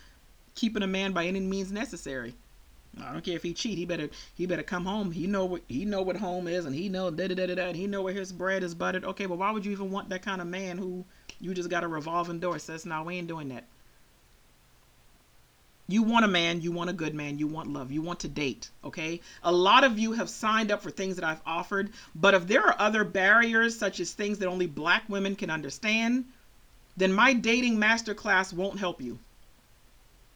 Keeping 0.55 0.83
a 0.83 0.87
man 0.87 1.11
by 1.11 1.25
any 1.25 1.39
means 1.39 1.71
necessary. 1.71 2.35
I 3.01 3.11
don't 3.11 3.23
care 3.23 3.35
if 3.35 3.43
he 3.43 3.53
cheat. 3.53 3.77
He 3.77 3.85
better 3.85 4.09
he 4.35 4.45
better 4.45 4.63
come 4.63 4.85
home. 4.85 5.11
He 5.11 5.25
know 5.25 5.45
what 5.45 5.63
he 5.67 5.83
know 5.85 6.01
what 6.01 6.17
home 6.17 6.47
is, 6.47 6.65
and 6.65 6.75
he 6.75 6.89
know 6.89 7.09
da 7.09 7.27
da 7.27 7.35
da 7.35 7.47
da 7.47 7.55
da. 7.55 7.73
He 7.73 7.87
know 7.87 8.03
where 8.03 8.13
his 8.13 8.31
bread 8.31 8.63
is 8.63 8.75
buttered. 8.75 9.03
Okay, 9.03 9.25
but 9.25 9.37
why 9.37 9.51
would 9.51 9.65
you 9.65 9.71
even 9.71 9.89
want 9.91 10.09
that 10.09 10.21
kind 10.21 10.41
of 10.41 10.47
man 10.47 10.77
who 10.77 11.05
you 11.39 11.53
just 11.53 11.69
got 11.69 11.83
a 11.83 11.87
revolving 11.87 12.39
door 12.39 12.59
says, 12.59 12.85
"No, 12.85 13.03
we 13.03 13.15
ain't 13.15 13.27
doing 13.27 13.49
that." 13.49 13.65
You 15.87 16.01
want 16.01 16.23
a 16.23 16.29
man, 16.29 16.61
you 16.61 16.71
want 16.71 16.89
a 16.89 16.93
good 16.93 17.13
man, 17.13 17.39
you 17.39 17.45
want 17.45 17.73
love, 17.73 17.91
you 17.91 18.01
want 18.01 18.21
to 18.21 18.29
date, 18.29 18.69
okay? 18.85 19.19
A 19.43 19.51
lot 19.51 19.83
of 19.83 19.99
you 19.99 20.13
have 20.13 20.29
signed 20.29 20.71
up 20.71 20.81
for 20.81 20.89
things 20.89 21.17
that 21.17 21.25
I've 21.25 21.41
offered, 21.45 21.91
but 22.15 22.33
if 22.33 22.47
there 22.47 22.65
are 22.65 22.75
other 22.79 23.03
barriers, 23.03 23.77
such 23.77 23.99
as 23.99 24.13
things 24.13 24.39
that 24.39 24.47
only 24.47 24.65
black 24.65 25.09
women 25.09 25.35
can 25.35 25.49
understand, 25.49 26.23
then 26.95 27.11
my 27.11 27.33
dating 27.33 27.77
masterclass 27.77 28.53
won't 28.53 28.79
help 28.79 29.01
you. 29.01 29.19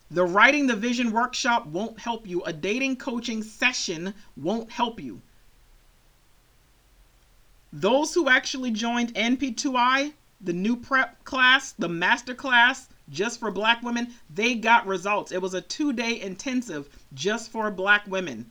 The 0.10 0.24
Writing 0.24 0.68
the 0.68 0.76
Vision 0.76 1.12
workshop 1.12 1.68
won't 1.68 2.00
help 2.00 2.26
you. 2.26 2.42
A 2.44 2.54
dating 2.54 2.96
coaching 2.96 3.44
session 3.44 4.14
won't 4.38 4.72
help 4.72 5.02
you. 5.02 5.22
Those 7.74 8.14
who 8.14 8.30
actually 8.30 8.72
joined 8.72 9.14
NP2I, 9.16 10.14
the 10.40 10.54
new 10.54 10.78
prep 10.78 11.24
class, 11.26 11.74
the 11.74 11.90
master 11.90 12.34
class 12.34 12.88
just 13.10 13.40
for 13.40 13.52
black 13.52 13.84
women, 13.84 14.14
they 14.34 14.56
got 14.56 14.88
results. 14.88 15.34
It 15.34 15.42
was 15.42 15.54
a 15.54 15.62
two 15.62 15.92
day 15.92 16.22
intensive 16.22 16.88
just 17.14 17.52
for 17.52 17.70
black 17.70 18.08
women. 18.08 18.50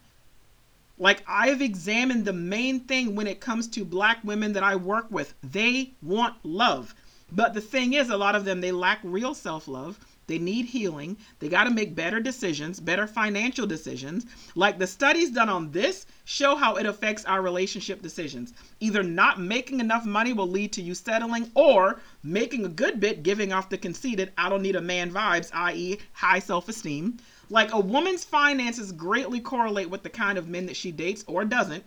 Like, 0.99 1.23
I've 1.27 1.61
examined 1.61 2.25
the 2.25 2.33
main 2.33 2.81
thing 2.81 3.15
when 3.15 3.27
it 3.27 3.39
comes 3.39 3.67
to 3.69 3.85
black 3.85 4.23
women 4.23 4.53
that 4.53 4.63
I 4.63 4.75
work 4.75 5.07
with. 5.09 5.33
They 5.43 5.91
want 6.01 6.35
love. 6.43 6.93
But 7.31 7.53
the 7.53 7.61
thing 7.61 7.93
is, 7.93 8.09
a 8.09 8.17
lot 8.17 8.35
of 8.35 8.45
them, 8.45 8.61
they 8.61 8.71
lack 8.71 8.99
real 9.03 9.33
self 9.33 9.67
love. 9.67 9.99
They 10.27 10.37
need 10.37 10.65
healing. 10.65 11.15
They 11.39 11.47
got 11.47 11.63
to 11.63 11.69
make 11.69 11.95
better 11.95 12.19
decisions, 12.19 12.81
better 12.81 13.07
financial 13.07 13.65
decisions. 13.65 14.25
Like 14.55 14.77
the 14.77 14.85
studies 14.85 15.31
done 15.31 15.47
on 15.47 15.71
this 15.71 16.05
show 16.25 16.57
how 16.57 16.75
it 16.75 16.85
affects 16.85 17.23
our 17.23 17.41
relationship 17.41 18.01
decisions. 18.01 18.53
Either 18.81 19.03
not 19.03 19.39
making 19.39 19.79
enough 19.79 20.05
money 20.05 20.33
will 20.33 20.49
lead 20.49 20.73
to 20.73 20.81
you 20.81 20.95
settling, 20.95 21.49
or 21.55 22.01
making 22.23 22.65
a 22.65 22.69
good 22.69 22.99
bit, 22.99 23.23
giving 23.23 23.53
off 23.53 23.69
the 23.69 23.77
conceited, 23.77 24.33
I 24.37 24.49
don't 24.49 24.61
need 24.61 24.75
a 24.75 24.81
man 24.81 25.11
vibes, 25.11 25.49
i.e., 25.53 25.97
high 26.11 26.39
self 26.39 26.67
esteem. 26.67 27.19
Like 27.49 27.71
a 27.71 27.79
woman's 27.79 28.25
finances 28.25 28.91
greatly 28.91 29.39
correlate 29.39 29.89
with 29.89 30.03
the 30.03 30.09
kind 30.09 30.37
of 30.37 30.49
men 30.49 30.65
that 30.65 30.75
she 30.75 30.91
dates 30.91 31.23
or 31.25 31.45
doesn't. 31.45 31.85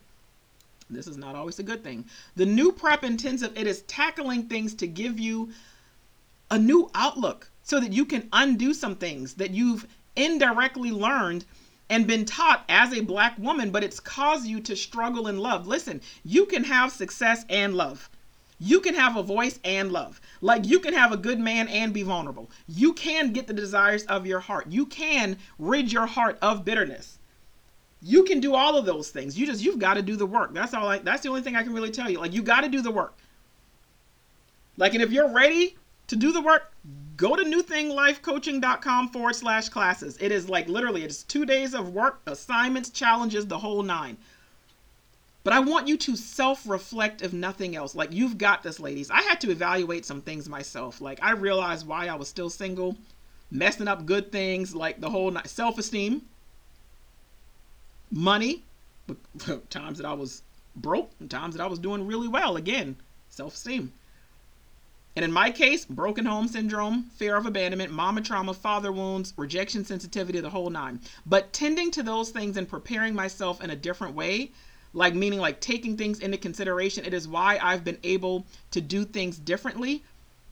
This 0.88 1.06
is 1.06 1.18
not 1.18 1.34
always 1.34 1.58
a 1.58 1.62
good 1.62 1.84
thing. 1.84 2.06
The 2.36 2.46
new 2.46 2.72
prep 2.72 3.04
intensive, 3.04 3.52
it 3.54 3.66
is 3.66 3.82
tackling 3.82 4.44
things 4.44 4.72
to 4.76 4.86
give 4.86 5.20
you 5.20 5.50
a 6.50 6.58
new 6.58 6.90
outlook 6.94 7.50
so 7.70 7.78
that 7.78 7.92
you 7.92 8.04
can 8.04 8.28
undo 8.32 8.74
some 8.74 8.96
things 8.96 9.34
that 9.34 9.52
you've 9.52 9.86
indirectly 10.16 10.90
learned 10.90 11.44
and 11.88 12.04
been 12.04 12.24
taught 12.24 12.64
as 12.68 12.92
a 12.92 13.00
black 13.00 13.38
woman, 13.38 13.70
but 13.70 13.84
it's 13.84 14.00
caused 14.00 14.44
you 14.44 14.58
to 14.58 14.74
struggle 14.74 15.28
in 15.28 15.38
love. 15.38 15.68
Listen, 15.68 16.00
you 16.24 16.46
can 16.46 16.64
have 16.64 16.90
success 16.90 17.44
and 17.48 17.74
love. 17.74 18.10
You 18.58 18.80
can 18.80 18.96
have 18.96 19.16
a 19.16 19.22
voice 19.22 19.60
and 19.62 19.92
love. 19.92 20.20
Like 20.40 20.66
you 20.66 20.80
can 20.80 20.94
have 20.94 21.12
a 21.12 21.16
good 21.16 21.38
man 21.38 21.68
and 21.68 21.94
be 21.94 22.02
vulnerable. 22.02 22.50
You 22.66 22.92
can 22.92 23.32
get 23.32 23.46
the 23.46 23.52
desires 23.52 24.02
of 24.06 24.26
your 24.26 24.40
heart. 24.40 24.66
You 24.68 24.84
can 24.86 25.36
rid 25.60 25.92
your 25.92 26.06
heart 26.06 26.38
of 26.42 26.64
bitterness. 26.64 27.20
You 28.02 28.24
can 28.24 28.40
do 28.40 28.56
all 28.56 28.76
of 28.76 28.84
those 28.84 29.10
things. 29.10 29.38
You 29.38 29.46
just 29.46 29.62
you've 29.62 29.78
got 29.78 29.94
to 29.94 30.02
do 30.02 30.16
the 30.16 30.26
work. 30.26 30.52
That's 30.52 30.74
all 30.74 30.88
I 30.88 30.98
that's 30.98 31.22
the 31.22 31.28
only 31.28 31.42
thing 31.42 31.54
I 31.54 31.62
can 31.62 31.72
really 31.72 31.92
tell 31.92 32.10
you. 32.10 32.18
Like 32.18 32.32
you 32.32 32.42
got 32.42 32.62
to 32.62 32.68
do 32.68 32.82
the 32.82 32.90
work. 32.90 33.16
Like, 34.76 34.94
and 34.94 35.02
if 35.02 35.12
you're 35.12 35.32
ready 35.32 35.76
to 36.08 36.16
do 36.16 36.32
the 36.32 36.40
work, 36.40 36.72
go 37.20 37.36
to 37.36 37.44
newthinglifecoaching.com 37.44 39.10
forward 39.10 39.36
slash 39.36 39.68
classes. 39.68 40.16
It 40.20 40.32
is 40.32 40.48
like 40.48 40.68
literally, 40.68 41.04
it's 41.04 41.22
two 41.22 41.44
days 41.44 41.74
of 41.74 41.92
work, 41.92 42.22
assignments, 42.26 42.88
challenges, 42.88 43.46
the 43.46 43.58
whole 43.58 43.82
nine. 43.82 44.16
But 45.44 45.52
I 45.52 45.60
want 45.60 45.86
you 45.86 45.98
to 45.98 46.16
self 46.16 46.66
reflect, 46.66 47.20
if 47.20 47.34
nothing 47.34 47.76
else. 47.76 47.94
Like, 47.94 48.10
you've 48.12 48.38
got 48.38 48.62
this, 48.62 48.80
ladies. 48.80 49.10
I 49.10 49.20
had 49.20 49.38
to 49.42 49.50
evaluate 49.50 50.06
some 50.06 50.22
things 50.22 50.48
myself. 50.48 51.02
Like, 51.02 51.22
I 51.22 51.32
realized 51.32 51.86
why 51.86 52.06
I 52.06 52.14
was 52.14 52.28
still 52.28 52.48
single, 52.48 52.96
messing 53.50 53.88
up 53.88 54.06
good 54.06 54.32
things, 54.32 54.74
like 54.74 55.00
the 55.00 55.10
whole 55.10 55.34
self 55.44 55.78
esteem, 55.78 56.22
money, 58.10 58.64
times 59.68 59.98
that 59.98 60.06
I 60.06 60.14
was 60.14 60.42
broke, 60.74 61.10
and 61.20 61.30
times 61.30 61.54
that 61.54 61.62
I 61.62 61.66
was 61.66 61.78
doing 61.78 62.06
really 62.06 62.28
well. 62.28 62.56
Again, 62.56 62.96
self 63.28 63.54
esteem. 63.54 63.92
And 65.16 65.24
in 65.24 65.32
my 65.32 65.50
case, 65.50 65.84
broken 65.84 66.24
home 66.24 66.48
syndrome, 66.48 67.10
fear 67.16 67.36
of 67.36 67.46
abandonment, 67.46 67.92
mama 67.92 68.22
trauma, 68.22 68.54
father 68.54 68.92
wounds, 68.92 69.34
rejection 69.36 69.84
sensitivity, 69.84 70.40
the 70.40 70.50
whole 70.50 70.70
nine. 70.70 71.00
But 71.26 71.52
tending 71.52 71.90
to 71.92 72.02
those 72.02 72.30
things 72.30 72.56
and 72.56 72.68
preparing 72.68 73.14
myself 73.14 73.62
in 73.62 73.70
a 73.70 73.76
different 73.76 74.14
way 74.14 74.52
like 74.92 75.14
meaning 75.14 75.38
like 75.38 75.60
taking 75.60 75.96
things 75.96 76.20
into 76.20 76.36
consideration. 76.36 77.04
It 77.04 77.14
is 77.14 77.28
why 77.28 77.58
I've 77.62 77.84
been 77.84 77.98
able 78.02 78.46
to 78.72 78.80
do 78.80 79.04
things 79.04 79.38
differently 79.38 80.02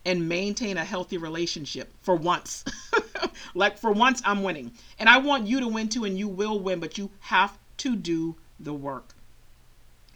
and 0.05 0.29
maintain 0.29 0.77
a 0.77 0.85
healthy 0.85 1.19
relationship 1.19 1.93
for 2.03 2.15
once. 2.15 2.65
like 3.55 3.79
for 3.79 3.93
once, 3.93 4.23
I'm 4.25 4.43
winning. 4.43 4.73
And 4.99 5.09
I 5.09 5.19
want 5.19 5.47
you 5.47 5.61
to 5.61 5.69
win 5.69 5.89
too, 5.89 6.05
and 6.05 6.19
you 6.19 6.29
will 6.29 6.61
win, 6.61 6.81
but 6.81 6.99
you 6.99 7.11
have 7.21 7.59
to 7.79 7.97
do 7.97 8.37
the 8.61 8.73
work. 8.73 9.15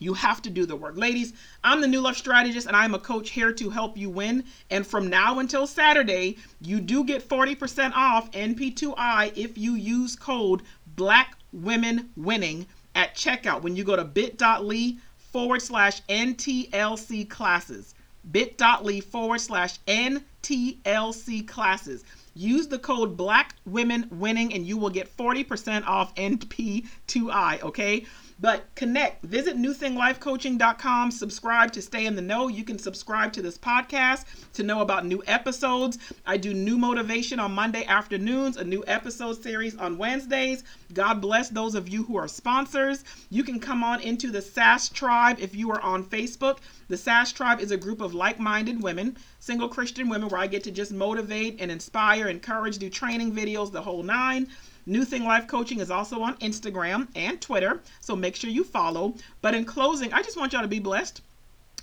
You 0.03 0.15
have 0.15 0.43
to 0.43 0.51
do 0.51 0.67
the 0.67 0.75
work. 0.75 0.97
Ladies, 0.97 1.33
I'm 1.63 1.81
the 1.81 1.87
New 1.87 2.01
Love 2.01 2.17
Strategist 2.17 2.67
and 2.67 2.77
I'm 2.77 2.93
a 2.93 2.99
coach 2.99 3.31
here 3.31 3.53
to 3.53 3.71
help 3.71 3.97
you 3.97 4.11
win. 4.11 4.43
And 4.69 4.85
from 4.85 5.09
now 5.09 5.39
until 5.39 5.65
Saturday, 5.65 6.39
you 6.61 6.81
do 6.81 7.05
get 7.05 7.29
40% 7.29 7.93
off 7.95 8.29
NP2I 8.33 9.37
if 9.37 9.57
you 9.57 9.75
use 9.75 10.17
code 10.17 10.63
Black 10.97 11.37
Women 11.53 12.11
Winning 12.17 12.67
at 12.97 13.15
checkout 13.15 13.63
when 13.63 13.77
you 13.77 13.85
go 13.85 13.95
to 13.95 14.05
bit.ly 14.05 14.97
forward 15.17 15.63
slash 15.63 16.03
NTLC 16.09 17.31
classes. 17.31 17.95
bit.ly 18.31 19.01
forward 19.01 19.41
slash 19.41 19.79
NTLC 19.87 21.47
classes. 21.47 22.05
Use 22.35 22.67
the 22.67 22.79
code 22.79 23.17
Black 23.17 23.55
Women 23.67 24.09
Winning 24.11 24.53
and 24.53 24.67
you 24.67 24.79
will 24.79 24.91
get 24.91 25.17
40% 25.17 25.87
off 25.87 26.15
NP2I, 26.17 27.63
okay? 27.63 28.05
But 28.43 28.75
connect. 28.75 29.23
Visit 29.23 29.57
newthinglifecoaching.com. 29.57 31.13
Subscribe 31.13 31.71
to 31.73 31.81
stay 31.81 32.07
in 32.07 32.17
the 32.17 32.23
know. 32.23 32.49
You 32.49 32.65
can 32.65 32.77
subscribe 32.77 33.33
to 33.35 33.43
this 33.43 33.57
podcast 33.57 34.25
to 34.55 34.65
know 34.65 34.81
about 34.81 35.07
new 35.07 35.23
episodes. 35.29 35.97
I 36.27 36.39
do 36.39 36.53
new 36.53 36.77
motivation 36.77 37.39
on 37.39 37.53
Monday 37.53 37.85
afternoons, 37.85 38.57
a 38.57 38.65
new 38.65 38.83
episode 38.89 39.41
series 39.41 39.77
on 39.77 39.97
Wednesdays. 39.97 40.65
God 40.93 41.21
bless 41.21 41.51
those 41.51 41.77
of 41.77 41.89
you 41.89 42.03
who 42.03 42.17
are 42.17 42.27
sponsors. 42.27 43.05
You 43.31 43.45
can 43.45 43.61
come 43.61 43.85
on 43.85 44.01
into 44.01 44.33
the 44.33 44.43
SAS 44.43 44.89
Tribe 44.89 45.39
if 45.39 45.55
you 45.55 45.71
are 45.71 45.81
on 45.81 46.05
Facebook. 46.05 46.59
The 46.89 46.97
SAS 46.97 47.31
Tribe 47.31 47.61
is 47.61 47.71
a 47.71 47.77
group 47.77 48.01
of 48.01 48.13
like 48.13 48.41
minded 48.41 48.83
women, 48.83 49.19
single 49.39 49.69
Christian 49.69 50.09
women, 50.09 50.29
where 50.29 50.41
I 50.41 50.49
get 50.49 50.65
to 50.65 50.73
just 50.73 50.93
motivate 50.93 51.61
and 51.61 51.71
inspire, 51.71 52.27
encourage, 52.27 52.79
do 52.79 52.91
training 52.91 53.33
videos, 53.33 53.71
the 53.71 53.83
whole 53.83 54.03
nine. 54.03 54.49
New 54.87 55.05
Thing 55.05 55.25
Life 55.25 55.47
Coaching 55.47 55.81
is 55.81 55.91
also 55.91 56.21
on 56.23 56.37
Instagram 56.39 57.09
and 57.15 57.41
Twitter, 57.41 57.81
so 58.01 58.17
make 58.17 58.35
sure 58.37 58.51
you 58.51 58.65
follow. 58.65 59.15
But 59.41 59.55
in 59.55 59.65
closing, 59.65 60.13
I 60.13 60.23
just 60.23 60.37
want 60.37 60.53
y'all 60.53 60.63
to 60.63 60.69
be 60.69 60.81
blessed. 60.81 61.23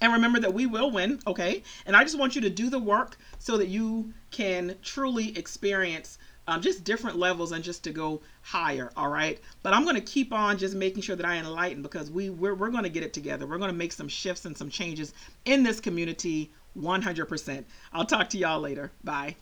And 0.02 0.14
remember 0.14 0.40
that 0.40 0.54
we 0.54 0.66
will 0.66 0.92
win, 0.92 1.20
okay? 1.28 1.64
And 1.86 1.96
I 1.96 2.04
just 2.04 2.18
want 2.18 2.36
you 2.36 2.42
to 2.42 2.50
do 2.50 2.70
the 2.70 2.80
work 2.80 3.18
so 3.38 3.58
that 3.58 3.68
you 3.68 4.14
can 4.32 4.76
truly 4.82 5.38
experience 5.38 6.18
um, 6.48 6.62
just 6.62 6.84
different 6.84 7.18
levels 7.18 7.52
and 7.52 7.64
just 7.64 7.84
to 7.84 7.92
go 7.92 8.22
higher, 8.42 8.92
all 8.98 9.10
right? 9.10 9.40
But 9.62 9.74
I'm 9.74 9.84
going 9.84 9.96
to 9.96 10.02
keep 10.02 10.34
on 10.34 10.58
just 10.58 10.74
making 10.74 11.04
sure 11.04 11.16
that 11.16 11.26
I 11.26 11.38
enlighten 11.38 11.84
because 11.84 12.10
we, 12.10 12.30
we're, 12.30 12.56
we're 12.56 12.70
going 12.70 12.84
to 12.84 12.90
get 12.90 13.04
it 13.04 13.14
together. 13.14 13.46
We're 13.46 13.60
going 13.60 13.72
to 13.72 13.78
make 13.78 13.92
some 13.92 14.08
shifts 14.08 14.46
and 14.46 14.58
some 14.58 14.70
changes 14.70 15.14
in 15.46 15.64
this 15.64 15.80
community 15.80 16.52
100%. 16.78 17.66
I'll 17.94 18.06
talk 18.06 18.30
to 18.30 18.38
y'all 18.38 18.60
later. 18.60 18.92
Bye. 19.04 19.36